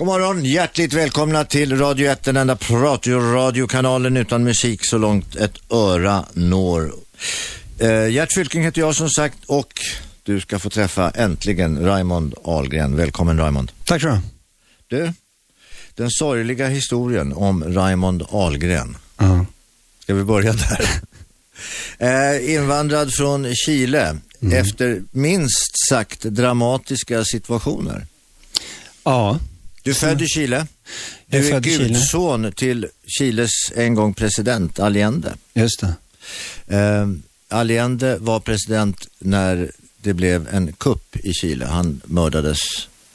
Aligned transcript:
God 0.00 0.06
morgon, 0.06 0.44
hjärtligt 0.44 0.92
välkomna 0.92 1.44
till 1.44 1.78
Radio 1.78 2.10
1, 2.10 2.22
den 2.22 2.36
enda 2.36 2.56
pratradiokanalen 2.56 4.16
utan 4.16 4.44
musik 4.44 4.80
så 4.86 4.98
långt 4.98 5.36
ett 5.36 5.72
öra 5.72 6.24
når. 6.32 6.92
Eh, 7.78 8.08
Gert 8.08 8.34
Fylking 8.34 8.64
heter 8.64 8.80
jag 8.80 8.96
som 8.96 9.10
sagt 9.10 9.38
och 9.46 9.72
du 10.22 10.40
ska 10.40 10.58
få 10.58 10.70
träffa 10.70 11.10
äntligen 11.10 11.84
Raymond 11.84 12.34
Ahlgren. 12.44 12.96
Välkommen 12.96 13.38
Raymond. 13.38 13.72
Tack 13.84 14.02
så 14.02 14.08
du 14.08 14.20
Du, 14.86 15.12
den 15.94 16.10
sorgliga 16.10 16.68
historien 16.68 17.32
om 17.32 17.64
Raymond 17.64 18.22
Ahlgren. 18.30 18.96
Ja. 19.16 19.46
Ska 19.98 20.14
vi 20.14 20.24
börja 20.24 20.52
där? 20.52 20.90
eh, 22.38 22.54
invandrad 22.54 23.12
från 23.12 23.54
Chile 23.54 24.16
efter 24.52 25.02
minst 25.10 25.88
sagt 25.88 26.22
dramatiska 26.22 27.24
situationer. 27.24 28.06
Ja, 29.04 29.38
Du 29.90 29.94
är 30.06 30.10
född 30.10 30.22
i 30.22 30.26
Chile. 30.26 30.66
Du 31.26 31.38
är 31.38 31.56
är 31.56 31.62
Chile. 31.62 31.88
gudson 31.88 32.52
till 32.52 32.86
Chiles 33.06 33.50
en 33.74 33.94
gång 33.94 34.14
president 34.14 34.78
Allende. 34.80 35.34
just 35.54 35.80
det. 35.80 35.94
Eh, 36.76 37.08
Allende 37.48 38.16
var 38.18 38.40
president 38.40 39.08
när 39.18 39.70
det 40.02 40.14
blev 40.14 40.48
en 40.52 40.72
kupp 40.72 41.16
i 41.16 41.32
Chile. 41.32 41.64
Han 41.66 42.00
mördades 42.04 42.58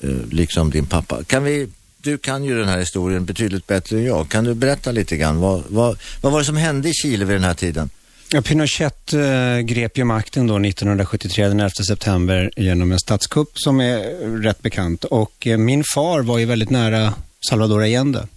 eh, 0.01 0.09
liksom 0.31 0.71
din 0.71 0.85
pappa. 0.85 1.23
Kan 1.23 1.43
vi, 1.43 1.67
du 1.97 2.17
kan 2.17 2.43
ju 2.43 2.57
den 2.59 2.67
här 2.67 2.79
historien 2.79 3.25
betydligt 3.25 3.67
bättre 3.67 3.97
än 3.97 4.03
jag. 4.03 4.29
Kan 4.29 4.43
du 4.43 4.53
berätta 4.53 4.91
lite 4.91 5.17
grann? 5.17 5.37
Vad, 5.39 5.63
vad, 5.67 5.97
vad 6.21 6.31
var 6.31 6.39
det 6.39 6.45
som 6.45 6.57
hände 6.57 6.89
i 6.89 6.93
Chile 6.93 7.25
vid 7.25 7.35
den 7.35 7.43
här 7.43 7.53
tiden? 7.53 7.89
Ja, 8.31 8.41
Pinochet 8.41 9.13
eh, 9.13 9.59
grep 9.59 9.97
ju 9.97 10.03
makten 10.03 10.47
då 10.47 10.59
1973, 10.59 11.47
den 11.47 11.59
11 11.59 11.69
september, 11.87 12.51
genom 12.55 12.91
en 12.91 12.99
statskupp 12.99 13.49
som 13.55 13.81
är 13.81 13.97
rätt 14.41 14.61
bekant. 14.61 15.03
Och 15.03 15.47
eh, 15.47 15.57
min 15.57 15.83
far 15.95 16.21
var 16.21 16.37
ju 16.39 16.45
väldigt 16.45 16.69
nära 16.69 17.13
Salvador 17.49 17.83
Allende. 17.83 18.27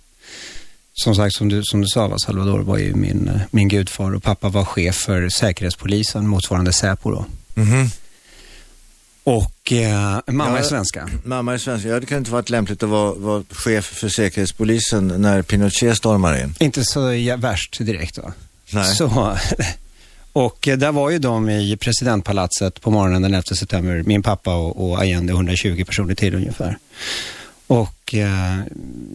Som 0.94 1.14
sagt, 1.14 1.34
som 1.36 1.48
du, 1.48 1.62
som 1.64 1.80
du 1.80 1.86
sa, 1.86 2.08
va, 2.08 2.18
Salvador 2.18 2.58
var 2.60 2.78
ju 2.78 2.94
min, 2.94 3.28
eh, 3.28 3.40
min 3.50 3.68
gudfar 3.68 4.14
och 4.14 4.22
pappa 4.22 4.48
var 4.48 4.64
chef 4.64 4.96
för 4.96 5.28
Säkerhetspolisen, 5.28 6.26
motsvarande 6.26 6.72
Säpo 6.72 7.10
då. 7.10 7.24
Och 9.24 9.72
eh, 9.72 10.18
mamma 10.26 10.50
Ja. 10.50 10.58
är 10.58 10.62
svenska. 10.62 11.08
Mamma 11.24 11.54
är 11.54 11.58
svensk. 11.58 11.86
Ja, 11.86 12.00
det 12.00 12.06
kan 12.06 12.18
inte 12.18 12.30
varit 12.30 12.50
lämpligt 12.50 12.82
att 12.82 12.88
vara, 12.88 13.12
vara 13.14 13.44
chef 13.50 13.84
för 13.84 14.08
Säkerhetspolisen 14.08 15.08
när 15.08 15.42
Pinochet 15.42 15.96
stormar 15.96 16.42
in. 16.42 16.54
Inte 16.60 16.84
så 16.84 17.12
ja, 17.12 17.36
värst 17.36 17.78
direkt 17.78 18.18
va? 18.18 18.32
Nej. 18.70 18.94
Så, 18.94 19.36
och 20.32 20.68
där 20.76 20.92
var 20.92 21.10
ju 21.10 21.18
de 21.18 21.50
i 21.50 21.76
presidentpalatset 21.76 22.80
på 22.80 22.90
morgonen 22.90 23.22
den 23.22 23.34
11 23.34 23.42
september, 23.42 24.02
min 24.06 24.22
pappa 24.22 24.54
och, 24.54 24.88
och 24.88 24.98
Allende, 24.98 25.32
120 25.32 25.84
personer 25.84 26.14
till 26.14 26.34
ungefär. 26.34 26.78
Och 27.66 28.14
eh, 28.14 28.58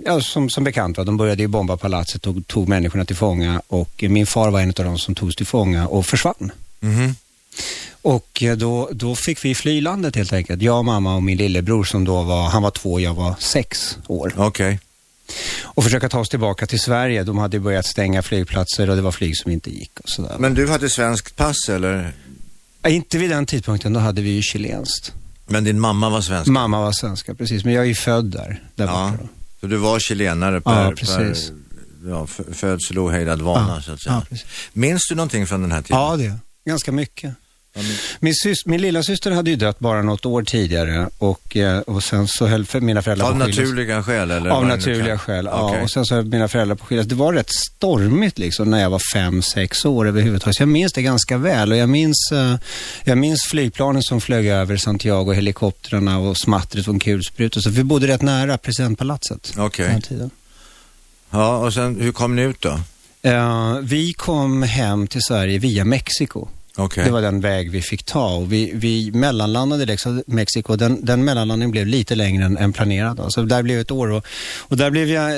ja, 0.05 0.21
som, 0.21 0.49
som 0.49 0.63
bekant, 0.63 0.97
va, 0.97 1.03
de 1.03 1.17
började 1.17 1.41
ju 1.41 1.47
bomba 1.47 1.77
palatset 1.77 2.27
och 2.27 2.47
tog 2.47 2.67
människorna 2.67 3.05
till 3.05 3.15
fånga 3.15 3.61
och 3.67 4.03
min 4.09 4.25
far 4.25 4.51
var 4.51 4.61
en 4.61 4.69
av 4.69 4.85
dem 4.85 4.97
som 4.97 5.15
togs 5.15 5.35
till 5.35 5.45
fånga 5.45 5.87
och 5.87 6.05
försvann. 6.05 6.51
Mhm. 6.79 7.15
Och 8.01 8.43
eh, 8.43 8.57
då, 8.57 8.89
då 8.91 9.15
fick 9.15 9.45
vi 9.45 9.55
fly 9.55 9.81
landet 9.81 10.15
helt 10.15 10.33
enkelt. 10.33 10.61
Jag, 10.61 10.85
mamma 10.85 11.15
och 11.15 11.23
min 11.23 11.37
lillebror 11.37 11.83
som 11.83 12.05
då 12.05 12.21
var, 12.21 12.49
han 12.49 12.63
var 12.63 12.71
två 12.71 12.93
och 12.93 13.01
jag 13.01 13.13
var 13.13 13.35
sex 13.39 13.97
år. 14.07 14.33
Okej. 14.37 14.79
Och 15.63 15.83
försöka 15.83 16.09
ta 16.09 16.19
oss 16.19 16.29
tillbaka 16.29 16.65
till 16.65 16.79
Sverige. 16.79 17.23
De 17.23 17.37
hade 17.37 17.59
börjat 17.59 17.85
stänga 17.85 18.21
flygplatser 18.21 18.89
och 18.89 18.95
det 18.95 19.01
var 19.01 19.11
flyg 19.11 19.37
som 19.37 19.51
inte 19.51 19.69
gick 19.69 19.99
och 19.99 20.09
sådär. 20.09 20.35
Men 20.39 20.53
du 20.53 20.67
hade 20.69 20.89
svenskt 20.89 21.35
pass 21.35 21.69
eller? 21.69 22.13
Ja, 22.81 22.89
Inte 22.89 23.17
vid 23.17 23.29
den 23.29 23.45
tidpunkten, 23.45 23.93
då 23.93 23.99
hade 23.99 24.21
vi 24.21 24.29
ju 24.29 24.41
chilenskt. 24.41 25.13
Men 25.47 25.63
din 25.63 25.79
mamma 25.79 26.09
var 26.09 26.21
svensk? 26.21 26.51
Mamma 26.51 26.81
var 26.81 26.91
svenska, 26.91 27.35
precis. 27.35 27.63
Men 27.65 27.73
jag 27.73 27.83
är 27.83 27.87
ju 27.87 27.95
född 27.95 28.25
där, 28.25 28.63
där 28.75 28.85
Ja, 28.85 29.09
borta. 29.11 29.23
Då. 29.23 29.29
så 29.61 29.67
du 29.67 29.77
var 29.77 29.99
chilenare 29.99 30.61
per, 30.61 30.83
Ja, 30.83 30.89
per 30.89 30.95
precis. 30.95 31.51
ja, 32.07 32.23
f- 32.29 32.45
födsel 32.51 32.97
och 32.99 33.05
ohejdad 33.05 33.41
vana 33.41 33.75
Ja, 33.75 33.81
så 33.81 33.91
att 33.91 34.01
säga. 34.01 34.15
ja, 34.15 34.25
precis. 34.29 34.47
Minns 34.73 35.07
du 35.09 35.15
någonting 35.15 35.47
från 35.47 35.61
den 35.61 35.71
här 35.71 35.81
tiden? 35.81 35.99
Ja, 35.99 36.15
det. 36.17 36.33
Ganska 36.65 36.91
mycket. 36.91 37.33
Min, 38.19 38.33
sys- 38.33 38.63
min 38.65 38.81
lilla 38.81 39.03
syster 39.03 39.31
hade 39.31 39.49
ju 39.49 39.55
dött 39.55 39.79
bara 39.79 40.01
något 40.01 40.25
år 40.25 40.43
tidigare 40.43 41.09
och, 41.17 41.57
eh, 41.57 41.79
och 41.79 42.03
sen 42.03 42.27
så 42.27 42.47
höll 42.47 42.65
för 42.65 42.81
mina 42.81 43.01
föräldrar 43.01 43.25
Av 43.27 43.31
på 43.31 43.39
skiljas. 43.39 43.57
naturliga 43.57 44.03
skäl 44.03 44.31
eller? 44.31 44.49
Av 44.49 44.65
naturliga 44.65 45.17
skäl, 45.17 45.45
ja. 45.45 45.77
Och 45.83 45.91
sen 45.91 46.05
så 46.05 46.15
höll 46.15 46.25
mina 46.25 46.47
föräldrar 46.47 46.75
på 46.75 46.85
skiljas. 46.85 47.07
Det 47.07 47.15
var 47.15 47.33
rätt 47.33 47.49
stormigt 47.49 48.39
liksom 48.39 48.69
när 48.71 48.81
jag 48.81 48.89
var 48.89 49.01
fem, 49.13 49.41
sex 49.41 49.85
år 49.85 50.07
överhuvudtaget. 50.07 50.55
Så 50.55 50.61
jag 50.61 50.67
minns 50.69 50.93
det 50.93 51.01
ganska 51.01 51.37
väl 51.37 51.71
och 51.71 51.77
jag 51.77 51.89
minns, 51.89 52.31
eh, 52.33 52.55
jag 53.03 53.17
minns 53.17 53.47
flygplanen 53.51 54.03
som 54.03 54.21
flög 54.21 54.47
över 54.47 54.77
Santiago, 54.77 55.31
helikoptrarna 55.33 56.19
och 56.19 56.37
smattret 56.37 56.85
från 56.85 56.99
kulsprutor. 56.99 57.61
Så 57.61 57.69
vi 57.69 57.83
bodde 57.83 58.07
rätt 58.07 58.21
nära 58.21 58.57
presidentpalatset. 58.57 59.53
Okej. 59.57 60.01
tiden. 60.01 60.29
Ja, 61.29 61.57
och 61.57 61.73
sen 61.73 62.01
hur 62.01 62.11
kom 62.11 62.35
ni 62.35 62.41
ut 62.41 62.61
då? 62.61 62.79
Eh, 63.21 63.77
vi 63.81 64.13
kom 64.13 64.63
hem 64.63 65.07
till 65.07 65.21
Sverige 65.21 65.59
via 65.59 65.85
Mexiko. 65.85 66.47
Okej. 66.77 67.03
Det 67.05 67.11
var 67.11 67.21
den 67.21 67.39
väg 67.41 67.71
vi 67.71 67.81
fick 67.81 68.03
ta 68.03 68.35
och 68.35 68.51
vi, 68.53 68.71
vi 68.75 69.11
mellanlandade 69.11 69.93
i 69.93 69.97
Mexiko. 70.25 70.75
Den, 70.75 71.05
den 71.05 71.25
mellanlandningen 71.25 71.71
blev 71.71 71.87
lite 71.87 72.15
längre 72.15 72.45
än, 72.45 72.57
än 72.57 72.73
planerad. 72.73 73.17
då. 73.17 73.29
Så 73.29 73.41
där 73.41 73.63
blev 73.63 73.79
ett 73.79 73.91
år 73.91 74.07
och, 74.11 74.25
och 74.59 74.77
där, 74.77 74.89
blev 74.89 75.09
jag, 75.09 75.31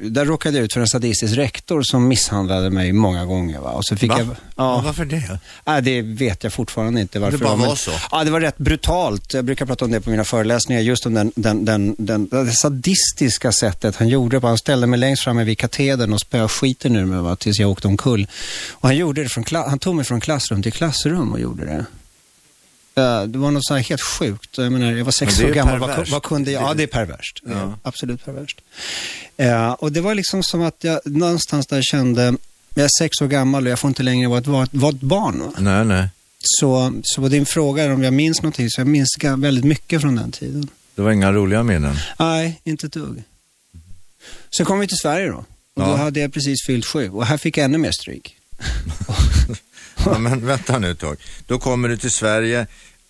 där 0.00 0.24
råkade 0.24 0.56
jag 0.56 0.64
ut 0.64 0.72
för 0.72 0.80
en 0.80 0.86
sadistisk 0.88 1.36
rektor 1.36 1.82
som 1.82 2.08
misshandlade 2.08 2.70
mig 2.70 2.92
många 2.92 3.24
gånger. 3.24 3.60
Va? 3.60 3.70
Och 3.70 3.84
så 3.84 3.96
fick 3.96 4.10
Va? 4.10 4.18
jag, 4.18 4.26
Ja. 4.28 4.36
ja, 4.56 4.82
Varför 4.84 5.04
det? 5.04 5.38
Nej, 5.64 5.82
det 5.82 6.02
vet 6.02 6.44
jag 6.44 6.52
fortfarande 6.52 7.00
inte 7.00 7.18
varför. 7.18 7.38
Det 7.38 7.44
bara 7.44 7.56
var 7.56 7.74
så? 7.74 7.90
Ja, 8.10 8.24
det 8.24 8.30
var 8.30 8.40
rätt 8.40 8.58
brutalt. 8.58 9.34
Jag 9.34 9.44
brukar 9.44 9.66
prata 9.66 9.84
om 9.84 9.90
det 9.90 10.00
på 10.00 10.10
mina 10.10 10.24
föreläsningar, 10.24 10.80
just 10.82 11.06
om 11.06 11.14
den, 11.14 11.32
den, 11.36 11.64
den, 11.64 11.94
den, 11.98 12.28
det 12.28 12.52
sadistiska 12.52 13.52
sättet 13.52 13.96
han 13.96 14.08
gjorde. 14.08 14.40
på. 14.40 14.46
Han 14.46 14.58
ställde 14.58 14.86
mig 14.86 14.98
längst 14.98 15.24
framme 15.24 15.44
vid 15.44 15.58
katedern 15.58 16.12
och 16.12 16.20
spöade 16.20 16.48
skiten 16.48 16.96
ur 16.96 17.04
mig 17.04 17.18
va, 17.18 17.36
tills 17.36 17.58
jag 17.58 17.70
åkte 17.70 17.88
omkull. 17.88 18.26
Och 18.70 18.88
han, 18.88 18.96
gjorde 18.96 19.22
det 19.22 19.28
från, 19.28 19.44
han 19.52 19.78
tog 19.78 19.94
mig 19.94 20.04
från 20.04 20.20
klassrum 20.20 20.62
till 20.62 20.72
klassrum 20.74 21.32
och 21.32 21.40
gjorde 21.40 21.64
det. 21.64 21.84
Ja, 22.94 23.26
det 23.26 23.38
var 23.38 23.50
något 23.50 23.64
så 23.66 23.74
här 23.74 23.80
helt 23.82 24.00
sjukt. 24.02 24.58
Jag, 24.58 24.72
menar, 24.72 24.92
jag 24.92 25.04
var 25.04 25.12
sex 25.12 25.40
år 25.40 25.48
gammal. 25.48 25.78
Vad, 25.78 26.08
vad 26.08 26.22
kunde 26.22 26.50
jag? 26.50 26.62
Ja, 26.62 26.74
Det- 26.74 26.82
är 26.82 26.86
perverst. 26.86 27.42
Är 27.46 27.52
Ja. 27.52 27.78
Absolut 27.82 28.24
perverst. 28.24 28.60
Ja, 29.36 29.74
och 29.74 29.92
det 29.92 30.00
var 30.00 30.14
liksom 30.14 30.42
som 30.42 30.62
att 30.62 30.84
jag 30.84 31.00
någonstans 31.04 31.66
där 31.66 31.82
kände, 31.82 32.34
jag 32.74 32.84
är 32.84 32.90
sex 32.98 33.20
år 33.20 33.26
gammal 33.26 33.64
och 33.66 33.70
jag 33.70 33.78
får 33.78 33.88
inte 33.88 34.02
längre 34.02 34.28
vara 34.28 34.38
ett, 34.40 34.46
vara 34.46 34.64
ett, 34.64 34.74
vara 34.74 34.92
ett 34.92 35.00
barn. 35.00 35.40
Va? 35.40 35.52
Nej, 35.58 35.84
nej. 35.84 36.08
Så, 36.38 37.00
så 37.02 37.20
var 37.20 37.28
din 37.28 37.46
fråga 37.46 37.94
om 37.94 38.02
jag 38.02 38.12
minns 38.12 38.42
någonting, 38.42 38.70
så 38.70 38.80
jag 38.80 38.88
minns 38.88 39.08
väldigt 39.36 39.64
mycket 39.64 40.00
från 40.00 40.14
den 40.16 40.32
tiden. 40.32 40.68
Det 40.94 41.02
var 41.02 41.10
inga 41.10 41.32
roliga 41.32 41.62
minnen. 41.62 41.96
Nej, 42.18 42.60
inte 42.64 42.86
ett 42.86 42.92
dugg. 42.92 43.22
Sen 44.56 44.66
kom 44.66 44.78
vi 44.80 44.86
till 44.88 44.96
Sverige 44.96 45.28
då. 45.28 45.36
Och 45.36 45.44
då 45.74 45.82
Ja. 45.82 45.96
hade 45.96 46.20
jag 46.20 46.32
precis 46.32 46.66
fyllt 46.66 46.86
sju 46.86 47.10
och 47.10 47.26
här 47.26 47.36
fick 47.36 47.56
jag 47.56 47.64
ännu 47.64 47.78
mer 47.78 47.92
stryk. 47.92 48.36
Ja, 50.04 50.18
men 50.18 50.46
vänta 50.46 50.78
nu 50.78 50.90
ett 50.90 50.98
tag. 50.98 51.16
Då 51.46 51.58
kommer 51.58 51.88
du 51.88 51.96
till 51.96 52.10
Sverige 52.10 52.60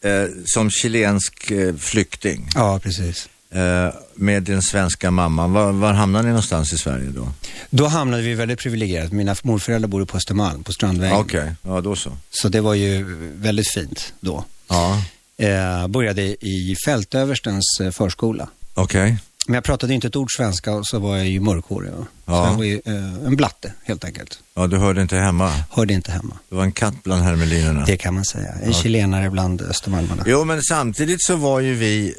eh, 0.05 0.25
som 0.45 0.71
chilensk 0.71 1.51
eh, 1.51 1.77
flykting 1.77 2.49
Ja, 2.55 2.81
precis. 2.83 3.29
eh, 3.51 3.95
med 4.15 4.43
din 4.43 4.63
svenska 4.63 5.11
mamma. 5.11 5.47
Var, 5.47 5.73
var 5.73 5.93
hamnade 5.93 6.23
ni 6.25 6.29
någonstans 6.31 6.73
i 6.73 6.79
Sverige 6.79 7.11
då? 7.11 7.33
Då 7.71 7.87
hamnade 7.87 8.23
vi 8.23 8.35
väldigt 8.35 8.59
privilegierat. 8.59 9.13
Mina 9.13 9.37
morföräldrar 9.43 9.89
bodde 9.89 10.07
på 10.07 10.17
Östermalm, 10.17 10.65
på 10.65 10.73
Strandvägen. 10.73 11.17
Okej, 11.17 11.53
ja 11.63 11.81
då 11.81 11.97
så. 11.97 12.17
Så 12.31 12.49
det 12.49 12.61
var 12.61 12.75
ju 12.75 13.05
väldigt 13.37 13.73
fint 13.75 14.13
då. 14.21 14.45
Ja, 14.69 15.03
Eh, 15.37 15.87
började 15.89 16.23
i 16.47 16.77
fältöverstens 16.87 17.65
eh, 17.81 17.91
förskola. 17.91 18.49
okej. 18.75 19.17
Men 19.47 19.55
jag 19.55 19.65
pratade 19.65 19.95
inte 19.95 20.07
ett 20.07 20.17
ord 20.17 20.29
svenska 20.37 20.73
och 20.73 20.87
så 20.87 20.99
var 20.99 21.17
jag 21.17 21.27
ju 21.27 21.41
mörkhårig. 21.41 21.91
Ja. 21.91 22.05
Så 22.27 22.33
jag 22.33 22.55
var 22.55 22.65
ju 22.65 22.81
eh, 22.85 23.27
en 23.27 23.37
blatte, 23.37 23.73
helt 23.83 24.05
enkelt. 24.05 24.39
Ja, 24.55 24.67
du 24.67 24.77
hörde 24.77 25.03
inte 25.03 25.17
hemma. 25.17 25.53
Hörde 25.71 25.95
inte 25.95 26.13
hemma. 26.13 26.39
Det 26.49 26.55
var 26.55 26.63
en 26.63 26.73
katt 26.73 26.95
bland 27.03 27.23
hermelinerna. 27.23 27.85
Det 27.85 27.97
kan 27.97 28.15
man 28.15 28.25
säga. 28.25 28.53
En 28.63 28.73
chilenare 28.73 29.31
bland 29.31 29.63
östermalmarna. 29.63 30.23
Jo, 30.27 30.45
men 30.45 30.63
samtidigt 30.63 31.23
så 31.23 31.37
var 31.37 31.61
ju 31.61 31.75
vi 31.75 32.15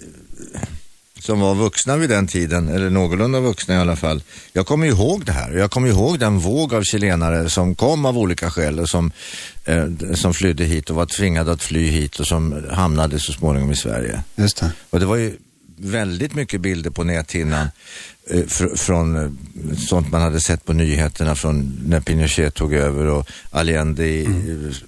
som 1.19 1.39
var 1.39 1.55
vuxna 1.55 1.97
vid 1.97 2.09
den 2.09 2.27
tiden, 2.27 2.69
eller 2.69 2.89
någorlunda 2.89 3.39
vuxna 3.39 3.75
i 3.75 3.77
alla 3.77 3.95
fall. 3.95 4.23
Jag 4.53 4.67
kommer 4.67 4.87
ihåg 4.87 5.25
det 5.25 5.31
här. 5.31 5.51
Jag 5.51 5.71
kommer 5.71 5.87
ihåg 5.87 6.19
den 6.19 6.39
våg 6.39 6.73
av 6.73 6.83
chilenare 6.83 7.49
som 7.49 7.75
kom 7.75 8.05
av 8.05 8.17
olika 8.17 8.51
skäl 8.51 8.79
och 8.79 8.89
som, 8.89 9.11
eh, 9.66 9.85
som 10.13 10.33
flydde 10.33 10.63
hit 10.63 10.89
och 10.89 10.95
var 10.95 11.05
tvingade 11.05 11.51
att 11.51 11.63
fly 11.63 11.89
hit 11.89 12.19
och 12.19 12.28
som 12.28 12.66
hamnade 12.71 13.19
så 13.19 13.33
småningom 13.33 13.71
i 13.71 13.75
Sverige. 13.75 14.23
Just 14.35 14.57
det. 14.57 14.71
Och 14.89 14.99
det 14.99 15.05
var 15.05 15.16
ju 15.16 15.37
väldigt 15.77 16.33
mycket 16.35 16.61
bilder 16.61 16.89
på 16.89 17.03
näthinnan 17.03 17.67
eh, 18.29 18.41
fr 18.47 18.75
från 18.75 19.16
eh, 19.16 19.77
sånt 19.77 20.11
man 20.11 20.22
hade 20.22 20.39
sett 20.41 20.66
på 20.66 20.73
nyheterna 20.73 21.35
från 21.35 21.79
när 21.85 21.99
Pinochet 21.99 22.53
tog 22.53 22.73
över 22.73 23.05
och 23.05 23.27
Allende 23.51 24.07
i, 24.07 24.27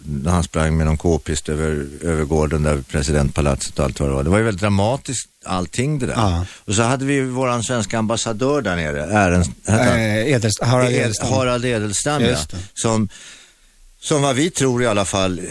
när 0.06 0.31
han 0.31 0.44
sprang 0.44 0.78
med 0.78 0.86
någon 0.86 0.98
k-pist 0.98 1.50
över, 1.50 1.88
över 2.04 2.24
gården 2.24 2.63
där 2.63 2.81
presidentpalatset 2.92 3.80
och 3.80 3.86
allt 3.86 4.00
vad 4.00 4.10
det 4.10 4.13
var. 4.13 4.24
Det 4.24 4.30
var 4.30 4.38
ju 4.38 4.44
väldigt 4.44 4.62
dramatiskt 4.62 5.30
allting 5.45 6.00
det 6.00 6.06
där. 6.06 6.13
Ja. 6.13 6.45
Och 6.66 6.74
så 6.75 6.81
hade 6.81 7.06
vi 7.06 7.13
ju 7.13 7.25
våran 7.30 7.63
svenska 7.63 8.00
ambassadör 8.00 8.62
där 8.62 8.75
nere, 8.75 9.04
Ärens? 9.04 9.48
Eh, 9.68 9.75
Edelst- 10.33 10.63
Harald 10.66 10.90
Ed- 10.95 11.01
Edelstam. 11.01 11.30
Harald 11.33 11.66
Edelstam, 11.66 12.24
ja. 12.24 12.38
Som, 12.74 13.10
som 14.01 14.22
vad 14.22 14.36
vi 14.36 14.50
tror 14.50 14.83
i 14.83 14.88
alla 14.88 15.06
fall 15.06 15.42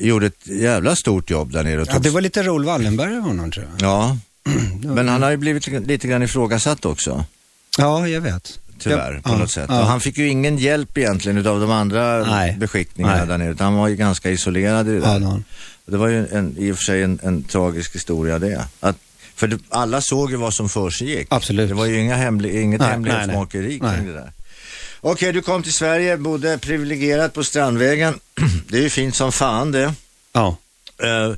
gjorde 0.00 0.26
ett 0.26 0.46
jävla 0.46 0.96
stort 0.96 1.30
jobb 1.30 1.52
där 1.52 1.62
nere. 1.64 1.84
Ja, 1.88 1.98
det 1.98 2.10
var 2.10 2.20
lite 2.20 2.42
Raoul 2.42 2.64
Wallenberg 2.64 3.16
av 3.16 3.22
honom 3.22 3.50
tror 3.50 3.66
jag. 3.78 3.88
Ja, 3.90 4.18
Men 4.82 5.08
han 5.08 5.22
har 5.22 5.30
ju 5.30 5.36
blivit 5.36 5.66
lite 5.66 6.08
grann 6.08 6.22
ifrågasatt 6.22 6.84
också. 6.84 7.24
Ja, 7.78 8.08
jag 8.08 8.20
vet. 8.20 8.58
Tyvärr, 8.78 9.12
ja, 9.14 9.20
på 9.22 9.34
ja, 9.34 9.38
något 9.38 9.50
sätt. 9.50 9.66
ja. 9.68 9.80
Och 9.80 9.86
han 9.86 10.00
fick 10.00 10.18
ju 10.18 10.28
ingen 10.28 10.58
hjälp 10.58 10.98
egentligen 10.98 11.46
av 11.46 11.60
de 11.60 11.70
andra 11.70 12.18
Nej. 12.24 12.56
beskickningarna 12.58 13.16
Nej. 13.16 13.26
där 13.26 13.38
nere. 13.38 13.50
Utan 13.50 13.64
han 13.66 13.74
var 13.74 13.88
ju 13.88 13.96
ganska 13.96 14.30
isolerad 14.30 14.88
i 14.88 14.90
det 14.92 14.96
Ja, 15.06 15.18
där. 15.18 15.42
Och 15.86 15.92
Det 15.92 15.96
var 15.96 16.08
ju 16.08 16.26
en, 16.28 16.54
i 16.58 16.72
och 16.72 16.76
för 16.76 16.84
sig 16.84 17.02
en, 17.02 17.18
en 17.22 17.42
tragisk 17.42 17.94
historia 17.94 18.38
det. 18.38 18.64
Att, 18.80 18.96
för 19.34 19.46
det, 19.46 19.58
alla 19.68 20.00
såg 20.00 20.30
ju 20.30 20.36
vad 20.36 20.54
som 20.54 20.68
försiggick. 20.68 21.26
Absolut. 21.30 21.68
Det 21.68 21.74
var 21.74 21.86
ju 21.86 22.00
inga 22.00 22.16
hemli, 22.16 22.60
inget 22.62 22.80
Nej, 22.80 22.90
hemlighetsmakeri 22.90 23.78
kring 23.78 24.06
det 24.06 24.12
där. 24.12 24.32
Okej, 25.00 25.32
du 25.32 25.42
kom 25.42 25.62
till 25.62 25.72
Sverige, 25.72 26.16
bodde 26.16 26.58
privilegierat 26.58 27.32
på 27.32 27.44
Strandvägen. 27.44 28.20
Det 28.68 28.78
är 28.78 28.82
ju 28.82 28.90
fint 28.90 29.14
som 29.14 29.32
fan 29.32 29.72
det. 29.72 29.94
ja. 30.32 30.56
Eh, 31.02 31.34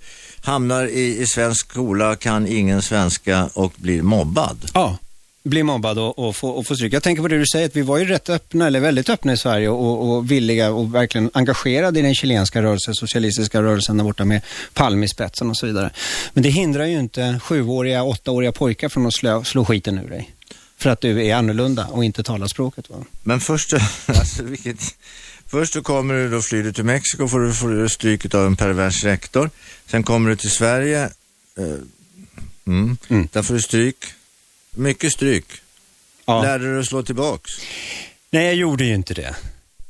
hamnar 0.47 0.87
i, 0.87 1.21
i 1.21 1.27
svensk 1.27 1.71
skola, 1.71 2.17
kan 2.17 2.47
ingen 2.47 2.83
svenska 2.83 3.51
och 3.55 3.73
blir 3.77 4.03
mobbad. 4.03 4.71
Ja, 4.75 4.99
bli 5.43 5.63
mobbad 5.63 5.99
och, 5.99 6.19
och, 6.19 6.37
få, 6.37 6.49
och 6.49 6.67
få 6.67 6.77
stryk. 6.77 6.93
Jag 6.93 7.03
tänker 7.03 7.23
på 7.23 7.29
det 7.29 7.39
du 7.39 7.47
säger, 7.47 7.67
att 7.67 7.77
vi 7.77 7.83
var 7.83 7.99
ju 7.99 8.05
rätt 8.05 8.31
öppna, 8.31 8.67
eller 8.67 8.81
väldigt 8.81 9.09
öppna 9.09 9.33
i 9.33 9.37
Sverige 9.37 9.69
och, 9.69 10.11
och 10.11 10.31
villiga 10.31 10.71
och 10.71 10.95
verkligen 10.95 11.31
engagerade 11.35 11.99
i 11.99 12.03
den 12.03 12.15
chilenska 12.15 12.63
rörelsen, 12.63 12.95
socialistiska 12.95 13.63
rörelsen 13.63 13.97
där 13.97 14.05
borta 14.05 14.25
med 14.25 14.43
Palme 14.75 15.07
i 15.07 15.09
spetsen 15.09 15.51
och 15.51 15.57
så 15.57 15.67
vidare. 15.67 15.91
Men 16.33 16.43
det 16.43 16.49
hindrar 16.49 16.85
ju 16.85 16.99
inte 16.99 17.41
sjuåriga, 17.43 18.03
åttaåriga 18.03 18.53
pojkar 18.53 18.89
från 18.89 19.07
att 19.07 19.15
slå, 19.15 19.45
slå 19.45 19.65
skiten 19.65 19.99
ur 19.99 20.11
dig. 20.11 20.31
För 20.79 20.91
att 20.91 21.01
du 21.01 21.27
är 21.27 21.35
annorlunda 21.35 21.87
och 21.87 22.05
inte 22.05 22.23
talar 22.23 22.47
språket. 22.47 22.91
Va? 22.91 22.97
Men 23.23 23.41
först, 23.41 23.73
alltså, 24.07 24.43
vilket, 24.43 24.81
först 25.47 25.73
så 25.73 25.83
kommer 25.83 26.15
du 26.15 26.31
då, 26.31 26.43
flyr 26.43 26.63
du 26.63 26.73
till 26.73 26.85
Mexiko, 26.85 27.29
får 27.29 27.41
du, 27.41 27.53
får 27.55 27.69
du 27.69 27.89
stryket 27.89 28.35
av 28.35 28.47
en 28.47 28.57
pervers 28.57 29.05
rektor. 29.05 29.51
Sen 29.87 30.03
kommer 30.03 30.31
du 30.31 30.37
till 30.37 30.51
Sverige, 30.51 31.03
eh, 31.59 31.65
mm, 32.67 32.97
Mm. 33.09 33.29
där 33.33 33.43
får 33.43 33.55
du 33.55 33.61
stryk. 33.61 34.05
Mycket 34.71 35.13
stryk. 35.13 35.45
Ja. 36.25 36.43
Lärde 36.43 36.65
du 36.65 36.71
dig 36.71 36.81
att 36.81 36.87
slå 36.87 37.03
tillbaks? 37.03 37.51
Nej, 38.31 38.45
jag 38.47 38.55
gjorde 38.55 38.85
ju 38.85 38.95
inte 38.95 39.15
det. 39.15 39.35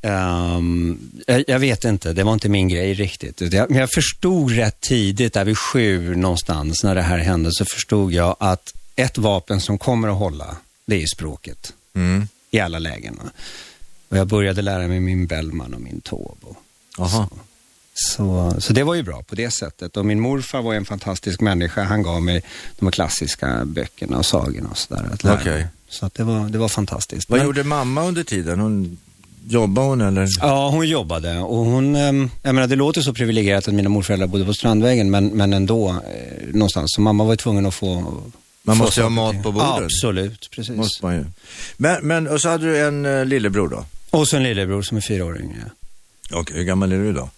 Ehm, 0.02 1.10
jag, 1.26 1.44
jag 1.46 1.58
vet 1.58 1.84
inte, 1.84 2.12
det 2.12 2.24
var 2.24 2.32
inte 2.32 2.48
min 2.48 2.68
grej 2.68 2.94
riktigt. 2.94 3.40
Jag, 3.40 3.70
men 3.70 3.78
jag 3.80 3.90
förstod 3.90 4.50
rätt 4.50 4.80
tidigt, 4.80 5.32
där 5.32 5.44
vid 5.44 5.58
sju 5.58 6.14
någonstans, 6.16 6.84
när 6.84 6.94
det 6.94 7.02
här 7.02 7.18
hände, 7.18 7.50
så 7.52 7.64
förstod 7.64 8.12
jag 8.12 8.36
att 8.40 8.74
ett 8.96 9.18
vapen 9.18 9.60
som 9.60 9.78
kommer 9.78 10.08
att 10.08 10.18
hålla, 10.18 10.56
det 10.86 11.02
är 11.02 11.06
språket. 11.06 11.72
Mm. 11.94 12.28
I 12.50 12.60
alla 12.60 12.78
lägen. 12.78 13.20
Och 14.08 14.16
jag 14.16 14.26
började 14.26 14.62
lära 14.62 14.88
mig 14.88 15.00
min 15.00 15.26
Bellman 15.26 15.74
och 15.74 15.80
min 15.80 16.00
Taube. 16.00 16.46
och 16.46 16.56
Jaha. 16.98 17.28
Så, 17.94 18.54
så 18.58 18.72
det 18.72 18.82
var 18.84 18.94
ju 18.94 19.02
bra 19.02 19.22
på 19.22 19.34
det 19.34 19.50
sättet. 19.50 19.96
Och 19.96 20.06
min 20.06 20.20
morfar 20.20 20.62
var 20.62 20.74
en 20.74 20.84
fantastisk 20.84 21.40
människa. 21.40 21.82
Han 21.82 22.02
gav 22.02 22.22
mig 22.22 22.42
de 22.78 22.90
klassiska 22.90 23.64
böckerna 23.64 24.18
och 24.18 24.26
sagorna 24.26 24.68
och 24.68 24.78
sådär 24.78 25.08
att 25.12 25.24
lära 25.24 25.44
mig. 25.44 25.66
Så 25.88 26.06
att 26.06 26.14
det, 26.14 26.24
var, 26.24 26.48
det 26.48 26.58
var 26.58 26.68
fantastiskt. 26.68 27.30
Vad 27.30 27.38
Men- 27.38 27.46
gjorde 27.46 27.64
mamma 27.64 28.04
under 28.04 28.22
tiden? 28.24 28.60
Hon, 28.60 28.98
jobbade 29.46 29.88
hon 29.88 30.00
eller? 30.00 30.28
Ja, 30.40 30.68
hon 30.68 30.88
jobbade 30.88 31.38
och 31.38 31.56
hon, 31.56 31.96
ehm, 31.96 32.30
jag 32.42 32.54
menar 32.54 32.68
det 32.68 32.76
låter 32.76 33.00
så 33.00 33.14
privilegierat 33.14 33.68
att 33.68 33.74
mina 33.74 33.88
morföräldrar 33.88 34.26
bodde 34.26 34.44
på 34.44 34.54
Strandvägen, 34.54 35.10
men, 35.10 35.28
men 35.28 35.52
ändå 35.52 35.88
eh, 35.88 36.46
någonstans. 36.52 36.92
Så 36.94 37.00
mamma 37.00 37.24
var 37.24 37.36
tvungen 37.36 37.66
att 37.66 37.74
få... 37.74 37.94
Man 38.62 38.76
få 38.76 38.84
måste 38.84 39.00
ju 39.00 39.04
ha 39.04 39.10
mat 39.10 39.42
på 39.42 39.52
bordet. 39.52 39.84
Absolut, 39.84 40.50
precis. 40.50 40.76
Måste 40.76 41.04
man 41.04 41.14
ju. 41.14 41.24
Men, 41.76 42.06
men, 42.06 42.28
och 42.28 42.40
så 42.40 42.48
hade 42.48 42.66
du 42.66 42.86
en 42.86 43.06
uh, 43.06 43.24
lillebror 43.24 43.68
då? 43.68 43.84
Och 44.16 44.28
så 44.28 44.36
en 44.36 44.42
lillebror 44.42 44.82
som 44.82 44.96
är 44.96 45.00
fyra 45.00 45.24
år 45.24 45.40
yngre. 45.40 45.70
Och 46.32 46.50
hur 46.52 46.64
gammal 46.64 46.92
är 46.92 46.98
du 46.98 47.08
idag? 47.08 47.28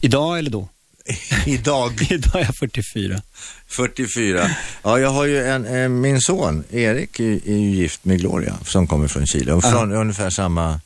Idag 0.00 0.38
eller 0.38 0.50
då? 0.50 0.68
idag? 1.46 2.06
Idag 2.10 2.40
är 2.40 2.44
jag 2.44 2.56
44. 2.56 3.22
44. 3.66 4.50
Ja, 4.82 4.98
jag 4.98 5.10
har 5.10 5.24
ju 5.24 5.46
en, 5.46 5.66
eh, 5.66 5.88
min 5.88 6.20
son 6.20 6.64
Erik 6.70 7.20
är, 7.20 7.48
är 7.48 7.56
ju 7.56 7.70
gift 7.70 8.04
med 8.04 8.20
Gloria 8.20 8.58
som 8.64 8.86
kommer 8.86 9.08
från 9.08 9.26
Chile 9.26 9.52
och 9.52 9.64
från 9.64 9.92
ungefär 9.92 10.30
samma 10.30 10.80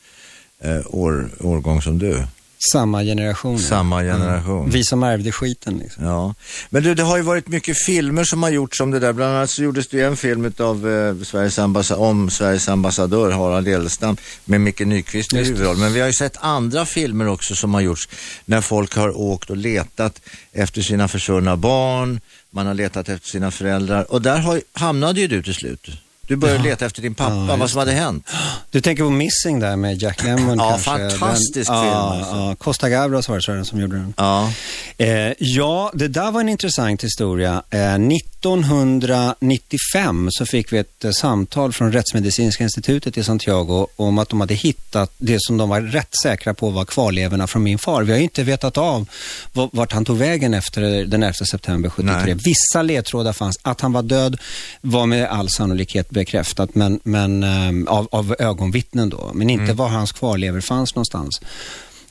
eh, 0.59 0.81
år, 0.85 1.29
årgång 1.39 1.81
som 1.81 1.99
du. 1.99 2.23
Samma 2.59 3.03
generation. 3.03 3.59
Samma 3.59 4.03
generation. 4.03 4.69
Vi 4.69 4.83
som 4.83 5.03
ärvde 5.03 5.31
skiten 5.31 5.77
liksom. 5.77 6.05
Ja, 6.05 6.33
men 6.69 6.83
du, 6.83 6.95
det 6.95 7.03
har 7.03 7.17
ju 7.17 7.23
varit 7.23 7.47
mycket 7.47 7.77
filmer 7.85 8.23
som 8.23 8.43
har 8.43 8.49
gjorts 8.49 8.81
om 8.81 8.91
det 8.91 8.99
där. 8.99 9.13
Bland 9.13 9.35
annat 9.35 9.49
så 9.49 9.63
gjordes 9.63 9.87
det 9.87 10.01
en 10.01 10.17
film 10.17 10.53
av 10.59 10.89
eh, 10.89 11.23
Sveriges 11.23 11.91
om 11.91 12.29
Sveriges 12.29 12.69
ambassadör 12.69 13.31
Harald 13.31 13.67
Edelstam 13.67 14.17
med 14.45 14.61
Micke 14.61 14.79
Nyqvist 14.79 15.33
i 15.33 15.37
Just 15.37 15.49
det. 15.49 15.53
huvudroll. 15.53 15.77
Men 15.77 15.93
vi 15.93 15.99
har 15.99 16.07
ju 16.07 16.13
sett 16.13 16.37
andra 16.39 16.85
filmer 16.85 17.27
också 17.27 17.55
som 17.55 17.73
har 17.73 17.81
gjorts 17.81 18.09
när 18.45 18.61
folk 18.61 18.95
har 18.95 19.17
åkt 19.17 19.49
och 19.49 19.57
letat 19.57 20.21
efter 20.53 20.81
sina 20.81 21.07
försvunna 21.07 21.57
barn, 21.57 22.21
man 22.49 22.67
har 22.67 22.73
letat 22.73 23.09
efter 23.09 23.29
sina 23.29 23.51
föräldrar 23.51 24.11
och 24.11 24.21
där 24.21 24.39
har, 24.39 24.61
hamnade 24.73 25.21
ju 25.21 25.27
du 25.27 25.43
till 25.43 25.53
slut. 25.55 25.87
Du 26.27 26.35
började 26.35 26.59
Ja. 26.59 26.63
leta 26.63 26.85
efter 26.85 27.01
din 27.01 27.15
pappa, 27.15 27.45
Ja, 27.49 27.55
vad 27.55 27.69
som 27.69 27.79
hade 27.79 27.91
hänt. 27.91 28.29
Du 28.71 28.81
tänker 28.81 29.03
på 29.03 29.09
Missing 29.09 29.59
där 29.59 29.75
med 29.75 30.01
Jack 30.01 30.23
Lemmon 30.23 30.57
Ja, 30.57 30.69
kanske? 30.69 31.09
fantastisk 31.17 31.53
den, 31.55 31.65
film, 31.65 31.77
Ja, 31.93 32.15
alltså. 32.19 32.35
ja, 32.35 32.55
Costa 32.55 32.89
Gavras 32.89 33.29
var 33.29 33.55
det, 33.57 33.65
som 33.65 33.81
gjorde 33.81 33.95
den. 33.95 34.13
Ja, 34.17 34.51
Eh, 34.99 35.33
ja, 35.39 35.91
det 35.93 36.07
där 36.07 36.31
var 36.31 36.39
en 36.41 36.49
intressant 36.49 37.03
historia. 37.03 37.63
Eh, 37.69 37.97
1995 37.97 40.27
så 40.31 40.45
fick 40.45 40.73
vi 40.73 40.77
ett 40.77 41.05
eh, 41.05 41.11
samtal 41.11 41.73
från 41.73 41.91
Rättsmedicinska 41.91 42.63
institutet 42.63 43.17
i 43.17 43.23
Santiago 43.23 43.87
om 43.95 44.17
att 44.17 44.29
de 44.29 44.39
hade 44.39 44.53
hittat 44.53 45.11
det 45.17 45.37
som 45.39 45.57
de 45.57 45.69
var 45.69 45.81
rätt 45.81 46.09
säkra 46.23 46.53
på 46.53 46.69
var 46.69 46.85
kvarlevorna 46.85 47.47
från 47.47 47.63
min 47.63 47.77
far. 47.79 48.03
Vi 48.03 48.11
har 48.11 48.17
ju 48.17 48.23
inte 48.23 48.43
vetat 48.43 48.77
av 48.77 49.07
va- 49.53 49.69
vart 49.73 49.91
han 49.93 50.05
tog 50.05 50.17
vägen 50.17 50.53
efter 50.53 50.81
den 51.05 51.23
11 51.23 51.33
september 51.51 51.89
73. 51.89 52.21
Nej. 52.25 52.33
Vissa 52.45 52.81
ledtrådar 52.81 53.33
fanns. 53.33 53.55
Att 53.61 53.81
han 53.81 53.93
var 53.93 54.03
död 54.03 54.37
var 54.81 55.05
med 55.05 55.25
all 55.29 55.49
sannolikhet 55.49 56.09
bekräftat 56.17 56.75
men, 56.75 56.99
men, 57.03 57.43
eh, 57.43 57.93
av, 57.93 58.07
av 58.11 58.35
ögonvittnen 58.39 59.09
då. 59.09 59.31
Men 59.33 59.49
inte 59.49 59.73
var 59.73 59.87
hans 59.87 60.11
kvarlevor 60.11 60.61
fanns 60.61 60.95
någonstans. 60.95 61.41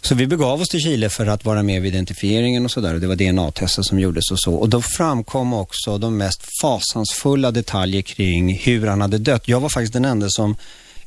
Så 0.00 0.14
vi 0.14 0.26
begav 0.26 0.60
oss 0.60 0.68
till 0.68 0.80
Chile 0.80 1.10
för 1.10 1.26
att 1.26 1.44
vara 1.44 1.62
med 1.62 1.82
vid 1.82 1.94
identifieringen 1.94 2.64
och 2.64 2.70
sådär. 2.70 2.94
Det 2.94 3.06
var 3.06 3.16
DNA-tester 3.16 3.82
som 3.82 4.00
gjordes 4.00 4.30
och 4.30 4.40
så. 4.40 4.54
Och 4.54 4.68
då 4.68 4.82
framkom 4.82 5.52
också 5.52 5.98
de 5.98 6.16
mest 6.16 6.40
fasansfulla 6.62 7.50
detaljer 7.50 8.02
kring 8.02 8.54
hur 8.54 8.86
han 8.86 9.00
hade 9.00 9.18
dött. 9.18 9.48
Jag 9.48 9.60
var 9.60 9.68
faktiskt 9.68 9.92
den 9.92 10.04
enda 10.04 10.26
som 10.28 10.56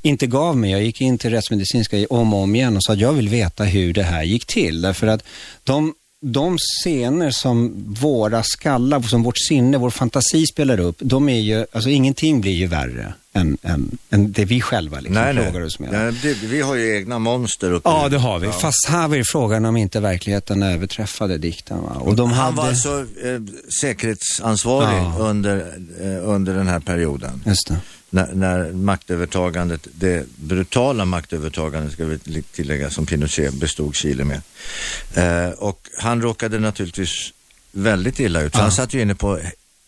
inte 0.01 0.27
gav 0.27 0.57
mig. 0.57 0.71
Jag 0.71 0.83
gick 0.83 1.01
in 1.01 1.17
till 1.17 1.29
rättsmedicinska 1.29 2.05
om 2.09 2.33
och 2.33 2.39
om 2.39 2.55
igen 2.55 2.75
och 2.75 2.83
sa 2.83 2.93
att 2.93 2.99
jag 2.99 3.13
vill 3.13 3.29
veta 3.29 3.63
hur 3.63 3.93
det 3.93 4.03
här 4.03 4.23
gick 4.23 4.45
till. 4.45 4.81
Därför 4.81 5.07
att 5.07 5.23
de, 5.63 5.93
de 6.21 6.57
scener 6.57 7.31
som 7.31 7.85
våra 7.99 8.43
skallar, 8.43 9.01
som 9.01 9.23
vårt 9.23 9.37
sinne, 9.37 9.77
vår 9.77 9.89
fantasi 9.89 10.45
spelar 10.47 10.79
upp, 10.79 10.95
de 10.99 11.29
är 11.29 11.39
ju, 11.39 11.65
alltså 11.71 11.89
ingenting 11.89 12.41
blir 12.41 12.51
ju 12.51 12.67
värre 12.67 13.13
än, 13.33 13.57
än, 13.61 13.97
än 14.09 14.31
det 14.31 14.45
vi 14.45 14.61
själva 14.61 14.99
liksom 14.99 15.13
nej, 15.13 15.33
nej. 15.33 15.63
oss 15.63 15.79
med. 15.79 15.91
nej 15.91 16.13
det, 16.23 16.33
vi 16.47 16.61
har 16.61 16.75
ju 16.75 16.97
egna 16.97 17.19
monster 17.19 17.71
uppe 17.71 17.89
Ja, 17.89 18.09
det 18.09 18.17
har 18.17 18.39
vi. 18.39 18.47
Ja. 18.47 18.53
Fast 18.53 18.85
här 18.89 19.07
var 19.07 19.17
det 19.17 19.23
frågan 19.23 19.65
om 19.65 19.77
inte 19.77 19.99
verkligheten 19.99 20.63
överträffade 20.63 21.37
dikten. 21.37 21.81
Va? 21.81 21.95
Och 21.99 22.15
de 22.15 22.31
Han 22.31 22.45
hade... 22.45 22.57
var 22.57 22.67
alltså 22.67 22.99
eh, 22.99 23.41
säkerhetsansvarig 23.81 24.97
Ja. 24.97 25.15
under, 25.19 25.57
eh, 26.01 26.29
under 26.29 26.53
den 26.53 26.67
här 26.67 26.79
perioden. 26.79 27.43
Just 27.45 27.67
det. 27.67 27.77
När, 28.09 28.33
när 28.33 28.71
maktövertagandet, 28.71 29.87
det 29.91 30.27
brutala 30.35 31.05
maktövertagandet 31.05 31.93
ska 31.93 32.05
vi 32.05 32.41
tillägga 32.41 32.89
som 32.89 33.05
Pinochet 33.05 33.53
bestod 33.53 33.95
Chile 33.95 34.23
med. 34.23 34.41
Eh, 35.15 35.51
och 35.51 35.89
han 35.97 36.21
råkade 36.21 36.59
naturligtvis 36.59 37.33
väldigt 37.71 38.19
illa 38.19 38.41
ut. 38.41 38.53
Ja. 38.55 38.61
Han 38.61 38.71
satt 38.71 38.93
ju 38.93 39.01
inne 39.01 39.15
på 39.15 39.39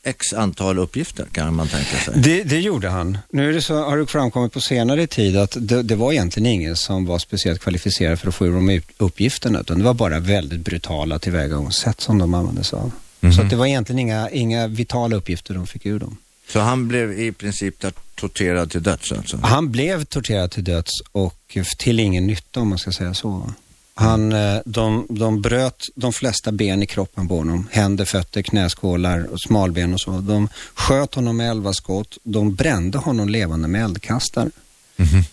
x 0.03 0.33
antal 0.33 0.79
uppgifter 0.79 1.25
kan 1.31 1.55
man 1.55 1.67
tänka 1.67 1.97
sig. 1.97 2.13
Det, 2.17 2.43
det 2.43 2.59
gjorde 2.59 2.89
han. 2.89 3.17
Nu 3.29 3.49
är 3.49 3.53
det 3.53 3.61
så, 3.61 3.83
har 3.83 3.97
det 3.97 4.07
framkommit 4.07 4.53
på 4.53 4.61
senare 4.61 5.07
tid 5.07 5.37
att 5.37 5.57
det, 5.59 5.83
det 5.83 5.95
var 5.95 6.11
egentligen 6.11 6.47
ingen 6.47 6.75
som 6.75 7.05
var 7.05 7.19
speciellt 7.19 7.61
kvalificerad 7.61 8.19
för 8.19 8.27
att 8.27 8.35
få 8.35 8.45
ur 8.45 8.51
de 8.51 8.81
uppgifterna, 8.97 9.59
utan 9.59 9.77
det 9.77 9.83
var 9.83 9.93
bara 9.93 10.19
väldigt 10.19 10.59
brutala 10.59 11.19
tillvägagångssätt 11.19 12.01
som 12.01 12.17
de 12.17 12.33
använde 12.33 12.63
sig 12.63 12.79
av. 12.79 12.91
Mhm. 13.19 13.33
Så 13.33 13.41
att 13.41 13.49
det 13.49 13.55
var 13.55 13.65
egentligen 13.65 13.99
inga, 13.99 14.29
inga 14.29 14.67
vitala 14.67 15.15
uppgifter 15.15 15.53
de 15.53 15.67
fick 15.67 15.85
ur 15.85 15.99
dem. 15.99 16.17
Så 16.47 16.59
han 16.59 16.87
blev 16.87 17.19
i 17.19 17.31
princip 17.31 17.79
tor- 17.79 17.93
torterad 18.15 18.71
till 18.71 18.83
döds 18.83 19.11
alltså? 19.11 19.37
Han 19.43 19.71
blev 19.71 20.05
torterad 20.05 20.51
till 20.51 20.63
döds 20.63 20.91
och 21.11 21.57
till 21.77 21.99
ingen 21.99 22.27
nytta 22.27 22.59
om 22.59 22.67
man 22.69 22.77
ska 22.77 22.91
säga 22.91 23.13
så. 23.13 23.53
Han, 23.95 24.31
eh, 24.33 24.59
de, 24.65 25.07
de 25.09 25.41
bröt 25.41 25.83
de 25.95 26.13
flesta 26.13 26.51
ben 26.51 26.83
i 26.83 26.85
kroppen 26.85 27.27
på 27.27 27.37
honom. 27.37 27.67
Händer, 27.71 28.05
fötter, 28.05 28.41
knäskålar 28.41 29.23
och 29.25 29.41
smalben 29.47 29.93
och 29.93 30.01
så. 30.01 30.11
De 30.11 30.49
sköt 30.73 31.15
honom 31.15 31.37
med 31.37 31.49
elva 31.49 31.73
skott. 31.73 32.17
De 32.23 32.55
brände 32.55 32.97
honom 32.97 33.29
levande 33.29 33.67
med 33.67 33.83
eldkastare. 33.83 34.49
Mhm. 34.95 35.23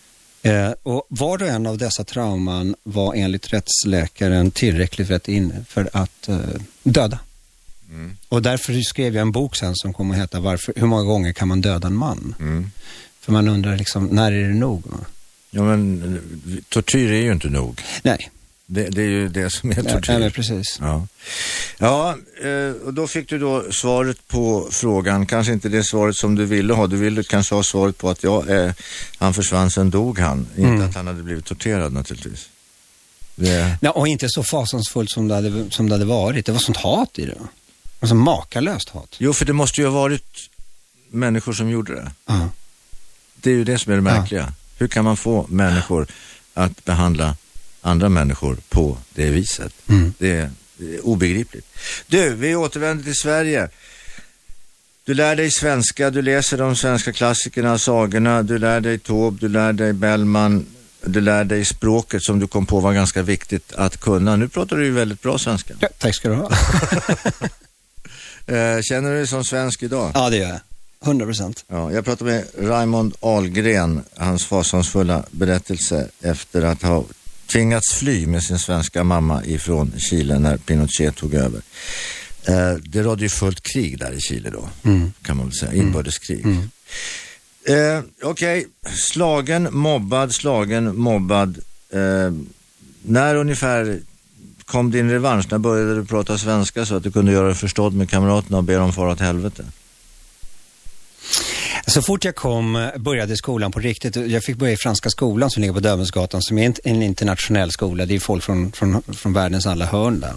Eh, 0.42 0.72
och 0.82 1.06
var 1.08 1.42
och 1.42 1.48
en 1.48 1.66
av 1.66 1.78
dessa 1.78 2.04
trauman 2.04 2.74
var 2.82 3.14
enligt 3.14 3.52
rättsläkaren 3.52 4.50
tillräckligt 4.50 5.10
rätt 5.10 5.28
inne 5.28 5.64
för 5.68 5.90
att 5.92 6.28
eh, 6.28 6.38
döda. 6.82 7.18
Mm. 7.90 8.16
Och 8.28 8.42
därför 8.42 8.80
skrev 8.80 9.14
jag 9.14 9.22
en 9.22 9.32
bok 9.32 9.56
sen 9.56 9.76
som 9.76 9.92
kommer 9.92 10.14
att 10.14 10.20
heta 10.20 10.40
varför, 10.40 10.74
Hur 10.76 10.86
många 10.86 11.02
gånger 11.04 11.32
kan 11.32 11.48
man 11.48 11.60
döda 11.60 11.86
en 11.88 11.96
man? 11.96 12.34
Mm. 12.40 12.70
För 13.20 13.32
man 13.32 13.48
undrar 13.48 13.76
liksom, 13.76 14.06
när 14.06 14.32
är 14.32 14.48
det 14.48 14.54
nog? 14.54 14.82
va? 14.86 14.98
Ja 15.50 15.62
men 15.62 16.20
tortyr 16.68 17.12
är 17.12 17.22
ju 17.22 17.32
inte 17.32 17.48
nog. 17.48 17.80
Nej, 18.02 18.30
Det, 18.66 18.88
det, 18.88 19.02
är 19.02 19.06
ju 19.06 19.28
det 19.28 19.50
som 19.50 19.70
är 19.70 19.74
tortyr. 19.74 20.12
Ja, 20.12 20.20
ja 20.20 20.30
precis. 20.30 20.78
Ja, 20.80 21.06
ja 21.78 22.16
eh, 22.42 22.86
och 22.86 22.94
då 22.94 23.06
fick 23.06 23.28
du 23.28 23.38
då 23.38 23.72
svaret 23.72 24.28
på 24.28 24.68
frågan, 24.70 25.26
kanske 25.26 25.52
inte 25.52 25.68
det 25.68 25.84
svaret 25.84 26.16
som 26.16 26.34
du 26.34 26.44
ville 26.44 26.74
ha. 26.74 26.86
Du 26.86 26.96
ville 26.96 27.22
kanske 27.22 27.54
ha 27.54 27.62
svaret 27.62 27.98
på 27.98 28.10
att 28.10 28.22
ja, 28.22 28.48
eh, 28.48 28.72
han 29.18 29.34
försvann, 29.34 29.70
sen 29.70 29.90
dog 29.90 30.18
han. 30.18 30.46
Mm. 30.56 30.72
Inte 30.72 30.86
att 30.86 30.94
han 30.94 31.06
hade 31.06 31.22
blivit 31.22 31.44
torterad 31.44 31.92
naturligtvis. 31.92 32.48
Det... 33.34 33.78
Nej, 33.80 33.92
och 33.92 34.08
inte 34.08 34.28
så 34.28 34.42
fasansfullt 34.42 35.10
som 35.10 35.28
det, 35.28 35.34
hade, 35.34 35.70
som 35.70 35.88
det 35.88 35.94
hade 35.94 36.04
varit. 36.04 36.46
Det 36.46 36.52
var 36.52 36.58
sånt 36.58 36.76
hat 36.76 37.18
i 37.18 37.26
det. 37.26 37.38
Alltså 38.00 38.14
makalöst 38.14 38.88
hat. 38.88 39.16
Jo, 39.18 39.32
för 39.32 39.44
det 39.44 39.52
måste 39.52 39.80
ju 39.80 39.86
ha 39.86 39.94
varit 39.94 40.50
människor 41.10 41.52
som 41.52 41.70
gjorde 41.70 41.94
det. 41.94 42.32
Uh. 42.32 42.46
Det 43.34 43.50
är 43.50 43.54
ju 43.54 43.64
det 43.64 43.78
som 43.78 43.92
är 43.92 43.96
det 43.96 44.02
märkliga. 44.02 44.42
Uh. 44.42 44.50
Hur 44.78 44.88
kan 44.88 45.04
man 45.04 45.16
få 45.16 45.46
människor 45.48 46.06
att 46.54 46.84
behandla 46.84 47.36
andra 47.80 48.08
människor 48.08 48.56
på 48.68 48.98
det 49.14 49.30
viset? 49.30 49.72
Mm. 49.88 50.14
Det, 50.18 50.30
är, 50.30 50.50
det 50.76 50.94
är 50.94 51.06
obegripligt. 51.06 51.66
Du, 52.06 52.34
vi 52.34 52.56
återvänder 52.56 53.04
till 53.04 53.16
Sverige. 53.16 53.68
Du 55.04 55.14
lär 55.14 55.36
dig 55.36 55.50
svenska, 55.50 56.10
du 56.10 56.22
läser 56.22 56.58
de 56.58 56.76
svenska 56.76 57.12
klassikerna, 57.12 57.78
sagorna, 57.78 58.42
du 58.42 58.58
lär 58.58 58.80
dig 58.80 58.98
Taube, 58.98 59.38
du 59.40 59.48
lär 59.48 59.72
dig 59.72 59.92
Bellman, 59.92 60.66
du 61.04 61.20
lär 61.20 61.44
dig 61.44 61.64
språket 61.64 62.22
som 62.22 62.38
du 62.38 62.46
kom 62.46 62.66
på 62.66 62.80
var 62.80 62.92
ganska 62.92 63.22
viktigt 63.22 63.72
att 63.72 64.00
kunna. 64.00 64.36
Nu 64.36 64.48
pratar 64.48 64.76
du 64.76 64.84
ju 64.84 64.92
väldigt 64.92 65.22
bra 65.22 65.38
svenska. 65.38 65.74
Ja, 65.80 65.88
tack 65.98 66.14
ska 66.14 66.28
du 66.28 66.34
ha. 66.34 66.50
Eh, 68.48 68.82
känner 68.82 69.10
du 69.10 69.16
dig 69.16 69.26
som 69.26 69.44
svensk 69.44 69.82
idag? 69.82 70.10
Ja, 70.14 70.30
det 70.30 70.36
gör 70.36 70.48
jag. 70.48 70.60
100 71.04 71.26
procent. 71.26 71.64
Ja, 71.68 71.92
jag 71.92 72.04
pratade 72.04 72.30
med 72.30 72.44
Raymond 72.68 73.14
Ahlgren, 73.20 74.02
hans 74.16 74.44
fasansfulla 74.44 75.24
berättelse 75.30 76.08
efter 76.20 76.62
att 76.62 76.82
ha 76.82 77.04
tvingats 77.52 77.94
fly 77.94 78.26
med 78.26 78.42
sin 78.42 78.58
svenska 78.58 79.04
mamma 79.04 79.44
ifrån 79.44 79.92
Chile 79.98 80.38
när 80.38 80.56
Pinochet 80.56 81.16
tog 81.16 81.34
över. 81.34 81.62
Eh, 82.44 82.72
det 82.72 83.02
rådde 83.02 83.22
ju 83.22 83.28
fullt 83.28 83.62
krig 83.62 83.98
där 83.98 84.12
i 84.12 84.20
Chile 84.20 84.50
då, 84.50 84.68
mm. 84.82 85.12
kan 85.22 85.36
man 85.36 85.46
väl 85.46 85.56
säga, 85.56 85.72
inbördeskrig. 85.72 86.44
Mm. 86.44 86.70
Eh, 87.64 88.02
Okej, 88.22 88.66
okay. 88.82 88.94
slagen, 89.12 89.68
mobbad, 89.70 90.34
slagen, 90.34 90.96
mobbad. 90.96 91.58
Eh, 91.92 92.32
när 93.02 93.34
ungefär 93.34 94.00
kom 94.68 94.90
din 94.90 95.10
revansch? 95.10 95.46
När 95.50 95.58
började 95.58 95.94
du 95.94 96.04
prata 96.04 96.38
svenska 96.38 96.86
så 96.86 96.94
att 96.94 97.02
du 97.02 97.10
kunde 97.10 97.32
göra 97.32 97.46
dig 97.46 97.54
förstådd 97.54 97.94
med 97.94 98.10
kamraterna 98.10 98.58
och 98.58 98.64
be 98.64 98.74
dem 98.74 98.92
fara 98.92 99.12
åt 99.12 99.20
helvete? 99.20 99.64
Så 101.86 102.02
fort 102.02 102.24
jag 102.24 102.34
kom, 102.34 102.90
började 102.96 103.36
skolan 103.36 103.72
på 103.72 103.80
riktigt, 103.80 104.16
jag 104.16 104.44
fick 104.44 104.56
börja 104.56 104.72
i 104.72 104.76
Franska 104.76 105.10
skolan 105.10 105.50
som 105.50 105.60
ligger 105.60 105.74
på 105.74 105.80
Döbelnsgatan 105.80 106.42
som 106.42 106.58
är 106.58 106.74
en 106.84 107.02
internationell 107.02 107.70
skola. 107.70 108.06
Det 108.06 108.14
är 108.14 108.20
folk 108.20 108.44
från, 108.44 108.72
från, 108.72 109.02
från 109.02 109.32
världens 109.32 109.66
alla 109.66 109.86
hörn 109.86 110.20
där. 110.20 110.34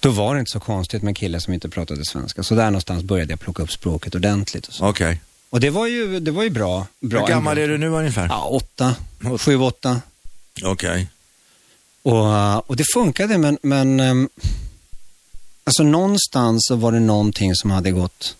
Då 0.00 0.10
var 0.10 0.34
det 0.34 0.40
inte 0.40 0.50
så 0.50 0.60
konstigt 0.60 1.02
med 1.02 1.16
killar 1.16 1.38
som 1.38 1.54
inte 1.54 1.68
pratade 1.68 2.04
svenska. 2.04 2.42
Så 2.42 2.54
där 2.54 2.64
någonstans 2.64 3.02
började 3.02 3.32
jag 3.32 3.40
plocka 3.40 3.62
upp 3.62 3.72
språket 3.72 4.14
ordentligt. 4.14 4.68
Okej. 4.80 4.88
Okay. 4.88 5.16
Och 5.50 5.60
det 5.60 5.70
var 5.70 5.86
ju, 5.86 6.20
det 6.20 6.30
var 6.30 6.42
ju 6.42 6.50
bra. 6.50 6.86
bra 7.00 7.20
Hur 7.20 7.28
gammal 7.28 7.58
är 7.58 7.68
du 7.68 7.78
nu 7.78 7.88
ungefär? 7.88 8.26
Ja, 8.26 8.44
åtta. 8.44 8.94
Sju, 9.38 9.56
åtta. 9.56 10.00
Okej. 10.62 10.90
Okay. 10.90 11.06
Och, 12.04 12.70
och 12.70 12.76
det 12.76 12.84
funkade, 12.94 13.38
men, 13.38 13.58
men 13.62 14.00
um, 14.00 14.28
alltså 15.64 15.82
någonstans 15.82 16.66
så 16.68 16.76
var 16.76 16.92
det 16.92 17.00
någonting 17.00 17.54
som 17.54 17.70
hade 17.70 17.90
gått, 17.90 18.36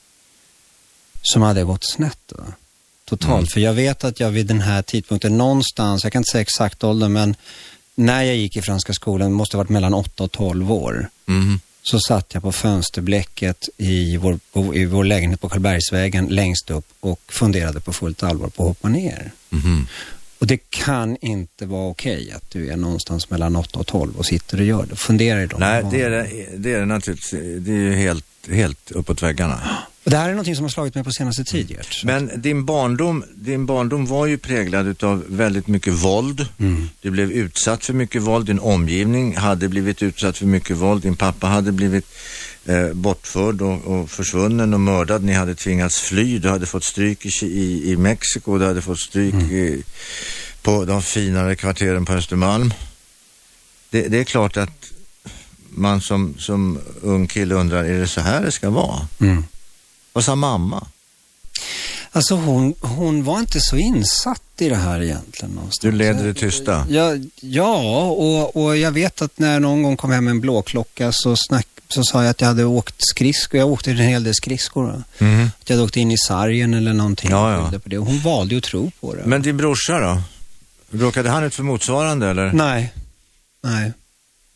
som 1.23 1.43
hade 1.43 1.65
gått 1.65 1.85
snett. 1.85 2.19
Då. 2.27 2.45
Totalt. 3.05 3.33
Mm. 3.33 3.47
För 3.47 3.61
jag 3.61 3.73
vet 3.73 4.05
att 4.05 4.21
jag 4.21 4.31
vid 4.31 4.47
den 4.47 4.61
här 4.61 4.83
tidpunkten 4.83 5.39
någonstans, 5.39 6.05
jag 6.05 6.13
kan 6.13 6.21
inte 6.21 6.31
säga 6.31 6.43
exakt 6.43 6.85
ålder, 6.85 7.09
men 7.09 7.37
när 7.95 8.23
jag 8.23 8.37
gick 8.37 8.57
i 8.57 8.63
Franska 8.63 8.93
skolan, 8.93 9.33
måste 9.33 9.57
ha 9.57 9.63
varit 9.63 9.71
mellan 9.71 9.95
8 9.95 10.25
och 10.25 10.33
12 10.33 10.73
år. 10.73 11.09
Mm 11.29 11.61
så 11.87 12.01
satt 12.01 12.35
jag 12.35 12.43
på 12.43 12.53
fönsterblecket 12.53 13.69
i 13.77 14.17
vår, 14.17 14.39
i 14.75 14.85
vår 14.85 15.05
lägenhet 15.05 15.41
på 15.41 15.49
Karlbergsvägen 15.49 16.27
längst 16.27 16.71
upp 16.71 16.87
och 17.01 17.21
funderade 17.29 17.81
på 17.81 17.93
fullt 17.93 18.23
allvar 18.23 18.49
på 18.49 18.63
att 18.63 18.69
hoppa 18.69 18.89
ner. 18.89 19.33
Mm. 19.53 19.87
Och 20.39 20.47
det 20.47 20.71
kan 20.71 21.17
inte 21.21 21.67
vara 21.67 21.89
okej 21.89 22.23
okay 22.23 22.31
att 22.31 22.51
du 22.51 22.71
är 22.71 22.77
någonstans 22.77 23.31
mellan 23.31 23.57
8 23.57 23.79
och 23.79 23.87
12 23.87 24.17
och 24.17 24.27
sitter 24.27 24.59
och 24.59 24.65
gör 24.65 24.87
det. 24.87 24.97
Fundera 24.97 25.43
i 25.43 25.47
dem. 25.47 25.61
Nej, 25.61 25.85
det 25.91 26.03
är 26.03 26.11
det, 26.11 26.29
det 26.57 26.73
är 26.73 26.81
det 26.81 26.87
naturligtvis. 26.87 27.41
Det 27.59 27.73
är 27.73 27.77
ju 27.77 27.95
helt, 27.95 28.27
helt 28.51 28.91
uppåt 28.91 29.23
väggarna. 29.23 29.61
Och 30.05 30.11
det 30.11 30.17
här 30.17 30.29
är 30.29 30.31
någonting 30.31 30.57
som 30.57 30.65
har 30.65 30.71
slagit 30.71 30.95
mig 30.95 31.05
på 31.05 31.11
senaste 31.11 31.45
tid, 31.45 31.71
Gert. 31.71 32.05
Men 32.05 32.31
din 32.37 32.65
barndom, 32.65 33.25
din 33.35 33.67
barndom 33.67 34.07
var 34.07 34.27
ju 34.27 34.39
präglad 34.39 35.05
av 35.05 35.25
väldigt 35.29 35.67
mycket 35.67 35.93
våld. 35.93 36.47
Mm. 36.59 36.89
Du 37.01 37.11
blev 37.11 37.33
utsatt 37.33 37.85
för 37.85 37.93
mycket 37.93 38.23
våld. 38.23 38.47
Din 38.47 38.59
omgivning 38.59 39.37
hade 39.37 39.69
blivit 39.69 40.03
utsatt 40.03 40.39
för 40.39 40.47
mycket 40.47 40.77
våld. 40.77 41.03
Din 41.03 41.17
pappa 41.17 41.47
hade 41.47 41.73
blivit 41.73 42.07
eh, 42.67 42.93
bortförd 42.93 43.63
och, 43.63 43.85
och, 43.85 44.11
försvunnen 44.11 44.75
och 44.75 44.81
mördad. 44.81 45.23
Ni 45.23 45.33
hade 45.33 45.55
tvingats 45.55 46.01
fly. 46.01 46.39
Du 46.39 46.49
hade 46.49 46.67
fått 46.67 46.85
stryk 46.85 47.27
i, 47.27 47.47
i, 47.47 47.91
i 47.91 47.97
Mexiko. 47.97 48.59
Du 48.59 48.67
hade 48.67 48.83
fått 48.83 49.01
stryk 49.01 49.35
mm. 49.35 49.51
i, 49.51 49.83
på 50.63 50.85
de 50.85 51.03
finare 51.03 51.57
kvarteren 51.57 52.05
på 52.05 52.13
Östermalm. 52.13 52.75
Det, 53.91 54.09
det, 54.09 54.19
är 54.19 54.25
klart 54.25 54.57
att 54.57 54.93
man 55.71 56.01
som, 56.01 56.35
som 56.39 56.79
ung 57.03 57.27
kille 57.27 57.55
undrar, 57.55 57.85
är 57.85 58.01
det 58.01 58.09
så 58.09 58.21
här 58.21 58.43
det 58.43 58.53
ska 58.53 58.71
vara? 58.71 59.09
Mm. 59.21 59.45
Vad 60.13 60.25
sa 60.25 60.35
mamma? 60.35 60.87
Alltså 62.13 62.35
hon, 62.35 62.75
hon 62.81 63.25
var 63.25 63.39
inte 63.39 63.61
så 63.61 63.77
insatt 63.77 64.43
i 64.59 64.69
det 64.69 64.77
här 64.77 65.03
egentligen. 65.03 65.55
Någonstans. 65.55 65.93
Du 65.93 65.93
leder 65.99 66.25
det 66.25 66.35
tysta? 66.35 66.87
Ja, 66.91 67.17
ja 67.41 68.03
och, 68.03 68.57
och 68.57 68.77
jag 68.77 68.93
vet 68.93 69.23
att 69.23 69.39
när 69.39 69.61
någon 69.61 69.83
gång 69.83 69.97
kom 69.97 70.11
hem 70.11 70.29
en 70.29 70.41
blåklocka 70.41 71.13
så, 71.13 71.37
snack, 71.37 71.69
så 71.89 72.05
sa 72.05 72.23
jag 72.23 72.31
att 72.31 72.41
jag 72.41 72.49
hade 72.49 72.65
åkt 72.65 72.95
skridskor. 72.99 73.61
Jag 73.61 73.69
åkte 73.69 73.91
en 73.91 73.97
hel 73.97 74.25
del 74.25 74.35
skridskor. 74.35 75.03
Mm. 75.19 75.47
Att 75.61 75.71
jag 75.71 75.77
hade 75.77 75.85
åkt 75.85 75.97
in 75.97 76.11
i 76.11 76.19
sargen 76.19 76.75
eller 76.75 76.93
någonting. 76.93 77.31
Ja, 77.31 77.71
ja. 77.73 77.79
På 77.79 77.89
det. 77.89 77.97
Hon 77.97 78.21
valde 78.21 78.57
att 78.57 78.63
tro 78.63 78.91
på 79.01 79.15
det. 79.15 79.23
Men 79.25 79.43
din 79.43 79.57
brorsa 79.57 80.01
då? 80.01 80.23
Råkade 80.99 81.31
han 81.31 81.45
ut 81.45 81.55
för 81.55 81.63
motsvarande 81.63 82.29
eller? 82.29 82.53
Nej, 82.53 82.93
nej. 83.63 83.93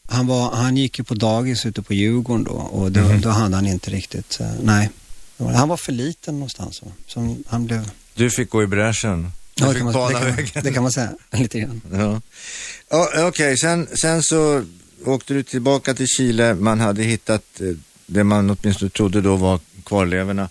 Han, 0.09 0.27
var, 0.27 0.57
han 0.57 0.77
gick 0.77 0.99
ju 0.99 1.05
på 1.05 1.15
dagis 1.15 1.67
ute 1.67 1.83
på 1.83 1.95
Djurgården 1.95 2.45
då 2.45 2.53
och 2.53 2.93
då, 2.93 3.01
mm. 3.01 3.21
då 3.21 3.29
hade 3.29 3.55
han 3.55 3.67
inte 3.67 3.91
riktigt, 3.91 4.39
uh, 4.41 4.47
nej. 4.63 4.91
Han 5.39 5.69
var 5.69 5.77
för 5.77 5.93
liten 5.93 6.35
någonstans. 6.35 6.83
Som 7.07 7.45
han 7.47 7.67
blev... 7.67 7.91
Du 8.15 8.31
fick 8.31 8.51
gå 8.51 8.63
i 8.63 8.67
bräschen? 8.67 9.33
Du 9.55 9.65
ja, 9.65 9.73
fick 9.73 9.83
man, 9.83 9.93
bana 9.93 10.21
det, 10.21 10.25
kan 10.25 10.35
man, 10.55 10.65
det 10.65 10.73
kan 10.73 10.83
man 10.83 10.93
säga, 10.93 11.13
lite 11.33 11.61
grann. 11.61 11.81
Ja. 11.93 12.21
Okej, 12.89 13.27
okay. 13.27 13.57
sen, 13.57 13.89
sen 14.01 14.23
så 14.23 14.65
åkte 15.09 15.35
du 15.35 15.43
tillbaka 15.43 15.95
till 15.95 16.07
Chile. 16.07 16.55
Man 16.55 16.81
hade 16.81 17.03
hittat 17.03 17.61
eh, 17.61 17.67
det 18.07 18.25
man 18.25 18.51
åtminstone 18.51 18.91
trodde 18.91 19.21
då 19.21 19.37
var 19.37 19.61
kvarlevorna 19.85 20.49